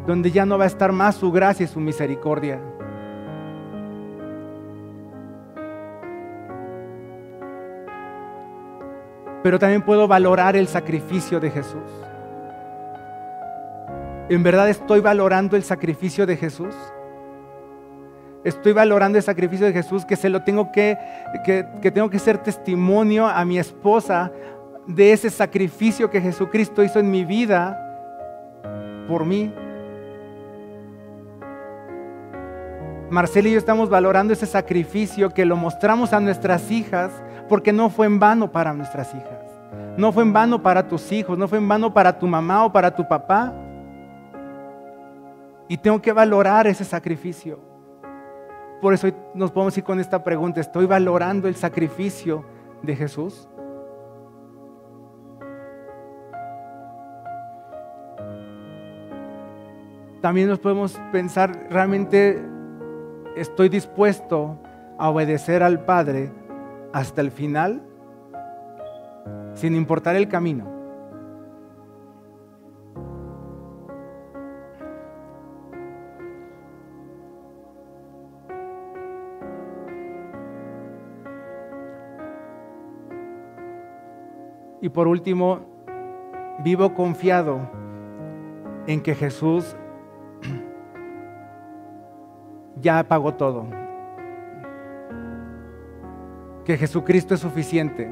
donde 0.08 0.32
ya 0.32 0.46
no 0.46 0.58
va 0.58 0.64
a 0.64 0.68
estar 0.68 0.92
más 0.92 1.16
su 1.16 1.32
gracia 1.32 1.66
y 1.66 1.68
su 1.68 1.80
misericordia. 1.80 2.60
pero 9.44 9.60
también 9.60 9.82
puedo 9.82 10.08
valorar 10.08 10.56
el 10.56 10.68
sacrificio 10.68 11.40
de 11.40 11.52
Jesús. 11.52 11.82
¿En 14.32 14.44
verdad 14.44 14.70
estoy 14.70 15.02
valorando 15.02 15.58
el 15.58 15.64
sacrificio 15.64 16.26
de 16.26 16.38
Jesús? 16.38 16.74
Estoy 18.46 18.72
valorando 18.72 19.18
el 19.18 19.24
sacrificio 19.26 19.66
de 19.66 19.74
Jesús 19.74 20.06
que 20.06 20.16
se 20.16 20.30
lo 20.30 20.44
tengo 20.44 20.72
que, 20.72 20.98
que, 21.44 21.68
que 21.82 21.92
tengo 21.92 22.10
que 22.10 22.18
ser 22.18 22.38
testimonio 22.38 23.28
a 23.28 23.44
mi 23.44 23.60
esposa 23.60 24.32
de 24.88 25.12
ese 25.12 25.30
sacrificio 25.30 26.10
que 26.10 26.22
Jesucristo 26.22 26.82
hizo 26.82 26.98
en 27.00 27.12
mi 27.12 27.26
vida 27.26 27.78
por 29.10 29.26
mí. 29.26 29.54
Marcela 33.10 33.50
y 33.50 33.52
yo 33.52 33.58
estamos 33.58 33.90
valorando 33.90 34.32
ese 34.32 34.46
sacrificio 34.46 35.32
que 35.32 35.44
lo 35.44 35.58
mostramos 35.58 36.14
a 36.14 36.22
nuestras 36.22 36.72
hijas 36.72 37.12
porque 37.50 37.74
no 37.74 37.90
fue 37.90 38.06
en 38.06 38.18
vano 38.18 38.50
para 38.50 38.72
nuestras 38.72 39.14
hijas. 39.14 39.42
No 39.98 40.14
fue 40.14 40.24
en 40.24 40.32
vano 40.32 40.64
para 40.64 40.88
tus 40.88 41.12
hijos, 41.12 41.38
no 41.38 41.50
fue 41.50 41.58
en 41.58 41.68
vano 41.68 41.94
para 41.94 42.18
tu 42.18 42.28
mamá 42.28 42.64
o 42.64 42.72
para 42.72 42.96
tu 42.96 43.06
papá. 43.06 43.54
Y 45.72 45.78
tengo 45.78 46.02
que 46.02 46.12
valorar 46.12 46.68
ese 46.68 46.84
sacrificio. 46.84 47.58
Por 48.82 48.94
eso 48.94 49.08
nos 49.34 49.52
podemos 49.52 49.78
ir 49.78 49.86
con 49.86 50.02
esta 50.02 50.22
pregunta. 50.22 50.60
¿Estoy 50.60 50.86
valorando 50.86 51.48
el 51.48 51.56
sacrificio 51.56 52.44
de 52.82 52.94
Jesús? 52.94 53.48
También 60.20 60.50
nos 60.50 60.60
podemos 60.60 61.00
pensar, 61.14 61.68
¿realmente 61.70 62.46
estoy 63.38 63.70
dispuesto 63.70 64.60
a 64.98 65.10
obedecer 65.10 65.64
al 65.64 65.86
Padre 65.86 66.34
hasta 66.92 67.22
el 67.22 67.32
final, 67.32 67.82
sin 69.54 69.78
importar 69.78 70.18
el 70.18 70.28
camino. 70.28 70.81
Y 84.82 84.90
por 84.90 85.08
último, 85.08 85.62
vivo 86.64 86.94
confiado 86.94 87.70
en 88.88 89.02
que 89.02 89.16
Jesús 89.16 89.76
ya 92.82 93.04
pagó 93.04 93.36
todo 93.36 93.82
que 96.66 96.78
Jesucristo 96.78 97.34
es 97.34 97.40
suficiente, 97.40 98.12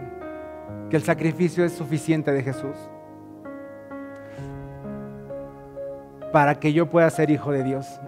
que 0.89 0.97
el 0.97 1.03
sacrificio 1.03 1.63
es 1.63 1.73
suficiente 1.73 2.31
de 2.31 2.43
Jesús 2.43 2.75
para 6.31 6.55
que 6.55 6.73
yo 6.73 6.89
pueda 6.89 7.09
ser 7.09 7.31
hijo 7.31 7.51
de 7.51 7.63
Dios. 7.63 7.99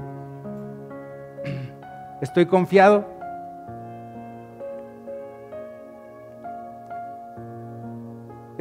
Estoy 2.22 2.45
confiado. 2.45 3.20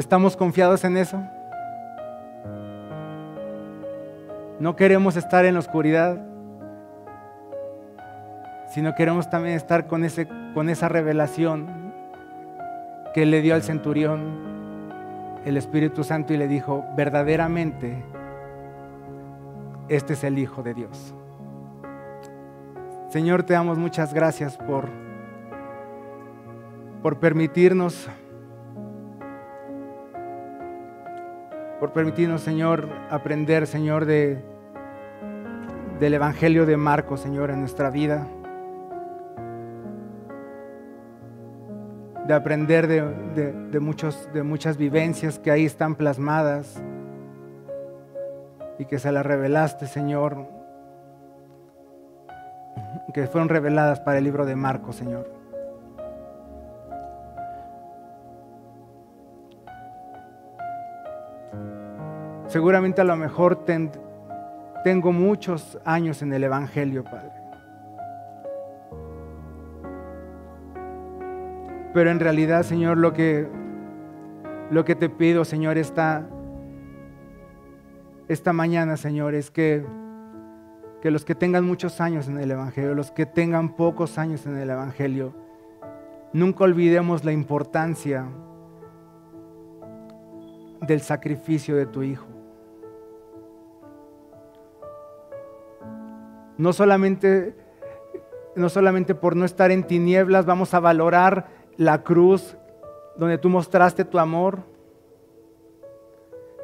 ¿Estamos 0.01 0.35
confiados 0.35 0.83
en 0.85 0.97
eso? 0.97 1.23
No 4.59 4.75
queremos 4.75 5.15
estar 5.17 5.45
en 5.45 5.53
la 5.53 5.61
oscuridad 5.61 6.19
sino 8.71 8.95
queremos 8.95 9.29
también 9.29 9.57
estar 9.57 9.89
con, 9.89 10.05
ese, 10.05 10.27
con 10.55 10.71
esa 10.71 10.89
revelación 10.89 11.93
que 13.13 13.27
le 13.27 13.43
dio 13.43 13.55
al 13.55 13.63
centurión 13.63 14.49
el 15.45 15.59
Espíritu 15.59 16.03
Santo 16.03 16.33
y 16.33 16.39
le 16.39 16.47
dijo, 16.49 16.85
verdaderamente, 16.97 18.03
este 19.89 20.13
es 20.13 20.25
el 20.25 20.39
Hijo 20.39 20.63
de 20.63 20.73
Dios. 20.75 21.15
Señor, 23.09 23.43
te 23.43 23.55
damos 23.55 23.77
muchas 23.77 24.15
gracias 24.15 24.57
por, 24.57 24.89
por 27.03 27.19
permitirnos, 27.19 28.09
por 31.81 31.93
permitirnos, 31.93 32.43
Señor, 32.43 32.89
aprender, 33.11 33.67
Señor, 33.67 34.05
de, 34.05 34.39
del 35.99 36.15
Evangelio 36.15 36.67
de 36.67 36.77
Marcos, 36.77 37.21
Señor, 37.21 37.51
en 37.51 37.61
nuestra 37.61 37.91
vida. 37.91 38.27
de 42.27 42.35
aprender 42.37 42.87
de, 42.87 43.53
de 44.31 44.43
muchas 44.45 44.77
vivencias 44.77 45.41
que 45.41 45.51
ahí 45.51 45.65
están 45.65 45.97
plasmadas 45.97 46.81
y 48.79 48.85
que 48.85 49.01
se 49.01 49.11
las 49.11 49.27
revelaste, 49.27 49.89
Señor, 49.89 50.47
que 53.13 53.27
fueron 53.27 53.49
reveladas 53.49 53.99
para 53.99 54.19
el 54.19 54.25
libro 54.25 54.47
de 54.47 54.55
Marcos, 54.55 54.95
Señor. 54.95 55.40
Seguramente 62.51 63.01
a 63.01 63.05
lo 63.05 63.15
mejor 63.15 63.65
tengo 64.83 65.13
muchos 65.13 65.79
años 65.85 66.21
en 66.21 66.33
el 66.33 66.43
Evangelio, 66.43 67.05
Padre. 67.05 67.31
Pero 71.95 72.11
en 72.11 72.19
realidad, 72.19 72.65
Señor, 72.65 72.99
lo 72.99 73.13
que, 73.13 73.47
lo 74.69 74.85
que 74.85 74.97
te 74.97 75.09
pido, 75.09 75.45
Señor, 75.45 75.79
esta, 75.79 76.27
esta 78.27 78.53
mañana, 78.53 78.97
Señor, 78.97 79.37
es 79.37 79.53
que 79.53 79.85
que 81.01 81.11
los 81.11 81.25
que 81.25 81.37
tengan 81.37 81.65
muchos 81.65 82.01
años 82.01 82.29
en 82.29 82.39
el 82.39 82.51
Evangelio, 82.51 82.95
los 82.95 83.11
que 83.13 83.27
tengan 83.27 83.75
pocos 83.77 84.19
años 84.19 84.45
en 84.47 84.57
el 84.59 84.69
Evangelio, 84.69 85.33
nunca 86.33 86.65
olvidemos 86.65 87.25
la 87.25 87.33
importancia 87.33 88.27
del 90.83 91.01
sacrificio 91.01 91.77
de 91.77 91.87
tu 91.87 92.03
Hijo. 92.03 92.40
No 96.61 96.75
solamente, 96.75 97.55
no 98.55 98.69
solamente 98.69 99.15
por 99.15 99.35
no 99.35 99.47
estar 99.47 99.71
en 99.71 99.83
tinieblas 99.83 100.45
vamos 100.45 100.75
a 100.75 100.81
valorar 100.81 101.47
la 101.79 102.03
cruz 102.03 102.59
donde 103.17 103.39
tú 103.39 103.49
mostraste 103.49 104.05
tu 104.05 104.19
amor, 104.19 104.59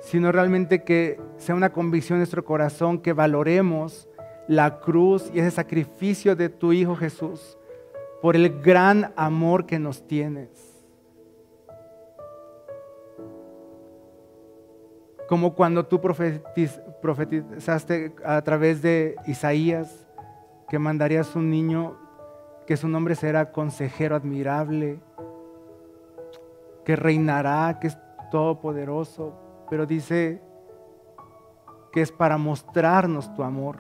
sino 0.03 0.33
realmente 0.33 0.85
que 0.85 1.19
sea 1.39 1.55
una 1.55 1.73
convicción 1.73 2.17
en 2.17 2.21
nuestro 2.21 2.45
corazón 2.45 2.99
que 2.99 3.15
valoremos 3.15 4.07
la 4.49 4.81
cruz 4.81 5.31
y 5.33 5.39
ese 5.39 5.51
sacrificio 5.51 6.37
de 6.37 6.51
tu 6.51 6.75
Hijo 6.75 6.95
Jesús 6.95 7.57
por 8.21 8.37
el 8.37 8.61
gran 8.61 9.15
amor 9.17 9.65
que 9.65 9.79
nos 9.79 10.07
tienes. 10.07 10.66
Como 15.29 15.55
cuando 15.55 15.87
tú 15.87 16.01
profetizaste 16.01 18.15
a 18.25 18.43
través 18.43 18.83
de 18.83 19.17
Isaías 19.27 20.07
que 20.69 20.79
mandarías 20.79 21.35
un 21.37 21.51
niño 21.51 21.97
que 22.67 22.77
su 22.77 22.89
nombre 22.89 23.15
será 23.15 23.53
consejero 23.53 24.17
admirable, 24.17 24.99
que 26.85 26.97
reinará, 26.97 27.79
que 27.81 27.89
es 27.89 27.99
todopoderoso, 28.31 29.33
pero 29.71 29.87
dice 29.87 30.43
que 31.93 32.03
es 32.03 32.13
para 32.13 32.37
mostrarnos 32.37 33.33
tu 33.35 33.43
amor 33.43 33.79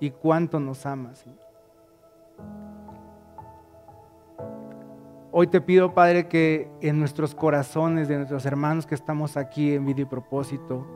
y 0.00 0.10
cuánto 0.10 0.60
nos 0.60 0.84
amas. 0.84 1.24
Hoy 5.38 5.48
te 5.48 5.60
pido, 5.60 5.92
Padre, 5.92 6.28
que 6.28 6.66
en 6.80 6.98
nuestros 6.98 7.34
corazones, 7.34 8.08
de 8.08 8.16
nuestros 8.16 8.46
hermanos 8.46 8.86
que 8.86 8.94
estamos 8.94 9.36
aquí 9.36 9.74
en 9.74 9.84
vida 9.84 10.00
y 10.00 10.04
propósito, 10.06 10.86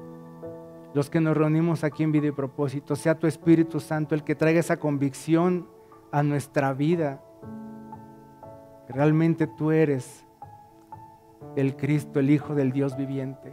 los 0.95 1.11
que 1.11 1.21
nos 1.21 1.37
reunimos 1.37 1.85
aquí 1.85 2.05
en 2.05 2.11
vida 2.11 2.29
y 2.29 2.33
propósito, 2.33 2.97
sea 2.97 3.19
tu 3.19 3.27
Espíritu 3.27 3.81
Santo 3.81 4.15
el 4.15 4.25
que 4.25 4.35
traiga 4.35 4.59
esa 4.59 4.79
convicción 4.79 5.69
a 6.11 6.23
nuestra 6.23 6.73
vida. 6.73 7.23
Realmente 8.89 9.47
tú 9.47 9.73
eres 9.73 10.25
el 11.55 11.77
Cristo, 11.77 12.19
el 12.19 12.31
Hijo 12.31 12.55
del 12.55 12.73
Dios 12.73 12.97
viviente. 12.97 13.53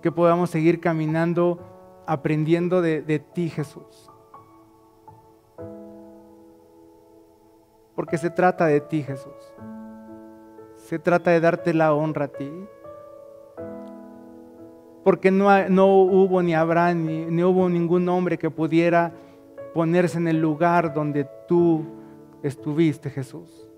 que 0.00 0.10
podamos 0.10 0.48
seguir 0.48 0.80
caminando 0.80 2.04
aprendiendo 2.06 2.80
de, 2.80 3.02
de 3.02 3.18
ti, 3.18 3.50
Jesús. 3.50 4.10
Porque 7.96 8.18
se 8.18 8.30
trata 8.30 8.66
de 8.66 8.80
ti, 8.80 9.02
Jesús. 9.02 9.34
Se 10.76 11.00
trata 11.00 11.30
de 11.32 11.40
darte 11.40 11.74
la 11.74 11.94
honra 11.94 12.26
a 12.26 12.28
ti. 12.28 12.52
Porque 15.02 15.30
no, 15.30 15.68
no 15.68 15.86
hubo 15.86 16.42
ni 16.42 16.54
habrá 16.54 16.92
ni, 16.94 17.24
ni 17.24 17.42
hubo 17.42 17.68
ningún 17.68 18.08
hombre 18.08 18.38
que 18.38 18.50
pudiera 18.50 19.12
ponerse 19.72 20.18
en 20.18 20.28
el 20.28 20.40
lugar 20.40 20.92
donde 20.94 21.26
tú 21.48 21.84
estuviste, 22.42 23.10
Jesús, 23.10 23.68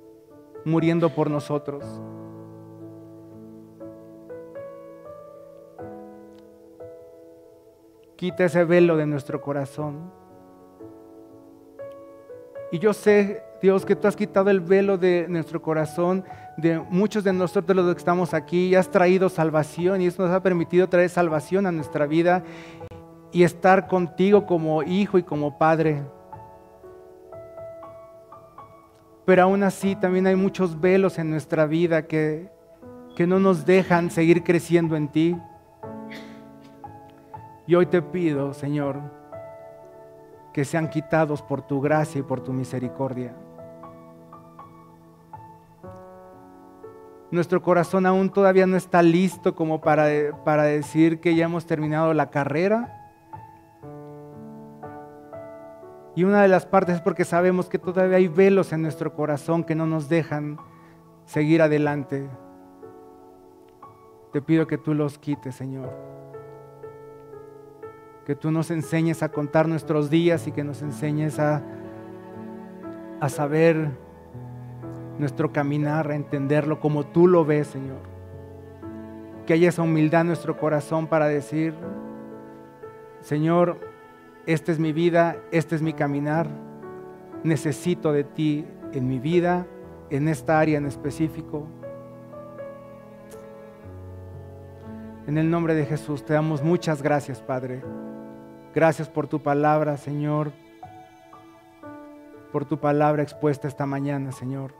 muriendo 0.64 1.10
por 1.10 1.30
nosotros. 1.30 1.84
Quita 8.16 8.44
ese 8.44 8.64
velo 8.64 8.96
de 8.96 9.06
nuestro 9.06 9.40
corazón. 9.40 10.10
Y 12.72 12.78
yo 12.78 12.92
sé, 12.92 13.42
Dios, 13.60 13.84
que 13.84 13.96
tú 13.96 14.06
has 14.06 14.14
quitado 14.14 14.50
el 14.50 14.60
velo 14.60 14.98
de 14.98 15.26
nuestro 15.28 15.60
corazón, 15.60 16.24
de 16.56 16.78
muchos 16.78 17.24
de 17.24 17.32
nosotros 17.32 17.76
los 17.76 17.92
que 17.92 17.98
estamos 17.98 18.32
aquí, 18.32 18.68
y 18.68 18.74
has 18.76 18.88
traído 18.88 19.28
salvación, 19.28 20.00
y 20.00 20.06
eso 20.06 20.22
nos 20.22 20.32
ha 20.32 20.42
permitido 20.42 20.88
traer 20.88 21.10
salvación 21.10 21.66
a 21.66 21.72
nuestra 21.72 22.06
vida 22.06 22.44
y 23.32 23.42
estar 23.42 23.88
contigo 23.88 24.46
como 24.46 24.82
hijo 24.84 25.18
y 25.18 25.24
como 25.24 25.58
padre. 25.58 26.02
Pero 29.24 29.42
aún 29.42 29.62
así 29.64 29.96
también 29.96 30.26
hay 30.28 30.36
muchos 30.36 30.80
velos 30.80 31.18
en 31.18 31.28
nuestra 31.30 31.66
vida 31.66 32.06
que, 32.06 32.48
que 33.16 33.26
no 33.26 33.40
nos 33.40 33.66
dejan 33.66 34.10
seguir 34.10 34.44
creciendo 34.44 34.94
en 34.94 35.08
ti. 35.08 35.36
Y 37.66 37.74
hoy 37.74 37.86
te 37.86 38.00
pido, 38.00 38.54
Señor, 38.54 39.00
que 40.54 40.64
sean 40.64 40.88
quitados 40.88 41.42
por 41.42 41.60
tu 41.60 41.80
gracia 41.80 42.20
y 42.20 42.22
por 42.22 42.40
tu 42.40 42.52
misericordia. 42.52 43.34
Nuestro 47.30 47.62
corazón 47.62 48.06
aún 48.06 48.30
todavía 48.30 48.66
no 48.66 48.76
está 48.76 49.02
listo 49.02 49.54
como 49.54 49.80
para, 49.80 50.08
para 50.44 50.62
decir 50.64 51.20
que 51.20 51.34
ya 51.34 51.44
hemos 51.44 51.66
terminado 51.66 52.14
la 52.14 52.30
carrera. 52.30 52.94
Y 56.16 56.24
una 56.24 56.42
de 56.42 56.48
las 56.48 56.66
partes 56.66 56.96
es 56.96 57.00
porque 57.00 57.24
sabemos 57.24 57.68
que 57.68 57.78
todavía 57.78 58.16
hay 58.16 58.28
velos 58.28 58.72
en 58.72 58.82
nuestro 58.82 59.14
corazón 59.14 59.62
que 59.62 59.74
no 59.74 59.86
nos 59.86 60.08
dejan 60.08 60.58
seguir 61.26 61.62
adelante. 61.62 62.28
Te 64.32 64.42
pido 64.42 64.66
que 64.66 64.78
tú 64.78 64.94
los 64.94 65.18
quites, 65.18 65.54
Señor 65.54 66.08
que 68.28 68.34
tú 68.34 68.50
nos 68.50 68.70
enseñes 68.70 69.22
a 69.22 69.30
contar 69.30 69.66
nuestros 69.66 70.10
días 70.10 70.46
y 70.46 70.52
que 70.52 70.62
nos 70.62 70.82
enseñes 70.82 71.38
a, 71.38 71.62
a 73.20 73.28
saber 73.30 73.88
nuestro 75.18 75.52
caminar, 75.52 76.10
a 76.10 76.14
entenderlo 76.14 76.80
como 76.80 77.06
tú 77.06 77.26
lo 77.26 77.44
ves, 77.44 77.68
Señor. 77.68 78.00
Que 79.46 79.54
haya 79.54 79.68
esa 79.68 79.82
humildad 79.82 80.22
en 80.22 80.28
nuestro 80.28 80.58
corazón 80.58 81.06
para 81.06 81.26
decir, 81.26 81.74
Señor, 83.20 83.78
esta 84.46 84.72
es 84.72 84.78
mi 84.78 84.92
vida, 84.92 85.36
este 85.50 85.74
es 85.74 85.82
mi 85.82 85.92
caminar, 85.92 86.48
necesito 87.42 88.12
de 88.12 88.24
ti 88.24 88.66
en 88.92 89.08
mi 89.08 89.18
vida, 89.18 89.66
en 90.10 90.28
esta 90.28 90.58
área 90.58 90.78
en 90.78 90.86
específico. 90.86 91.66
En 95.26 95.36
el 95.36 95.50
nombre 95.50 95.74
de 95.74 95.84
Jesús 95.84 96.24
te 96.24 96.32
damos 96.32 96.62
muchas 96.62 97.02
gracias, 97.02 97.42
Padre. 97.42 97.82
Gracias 98.74 99.08
por 99.08 99.26
tu 99.26 99.42
palabra, 99.42 99.96
Señor, 99.96 100.52
por 102.52 102.64
tu 102.64 102.78
palabra 102.78 103.22
expuesta 103.22 103.68
esta 103.68 103.84
mañana, 103.84 104.32
Señor. 104.32 104.77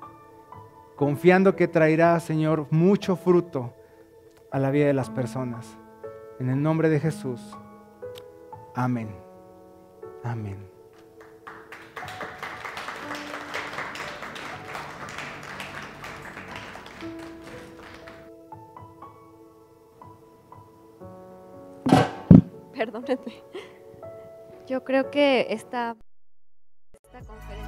Confiando 0.99 1.55
que 1.55 1.69
traerá, 1.69 2.19
Señor, 2.19 2.67
mucho 2.73 3.15
fruto 3.15 3.73
a 4.51 4.59
la 4.59 4.73
vida 4.73 4.87
de 4.87 4.95
las 4.95 5.09
personas. 5.09 5.79
En 6.41 6.51
el 6.51 6.61
nombre 6.61 6.89
de 6.89 6.99
Jesús. 6.99 7.41
Amén. 8.75 9.09
Amén. 10.25 10.59
Perdónenme. 22.75 23.45
Yo 24.67 24.83
creo 24.83 25.13
que 25.13 25.47
esta, 25.51 25.97
esta 26.93 27.21
conferencia... 27.21 27.68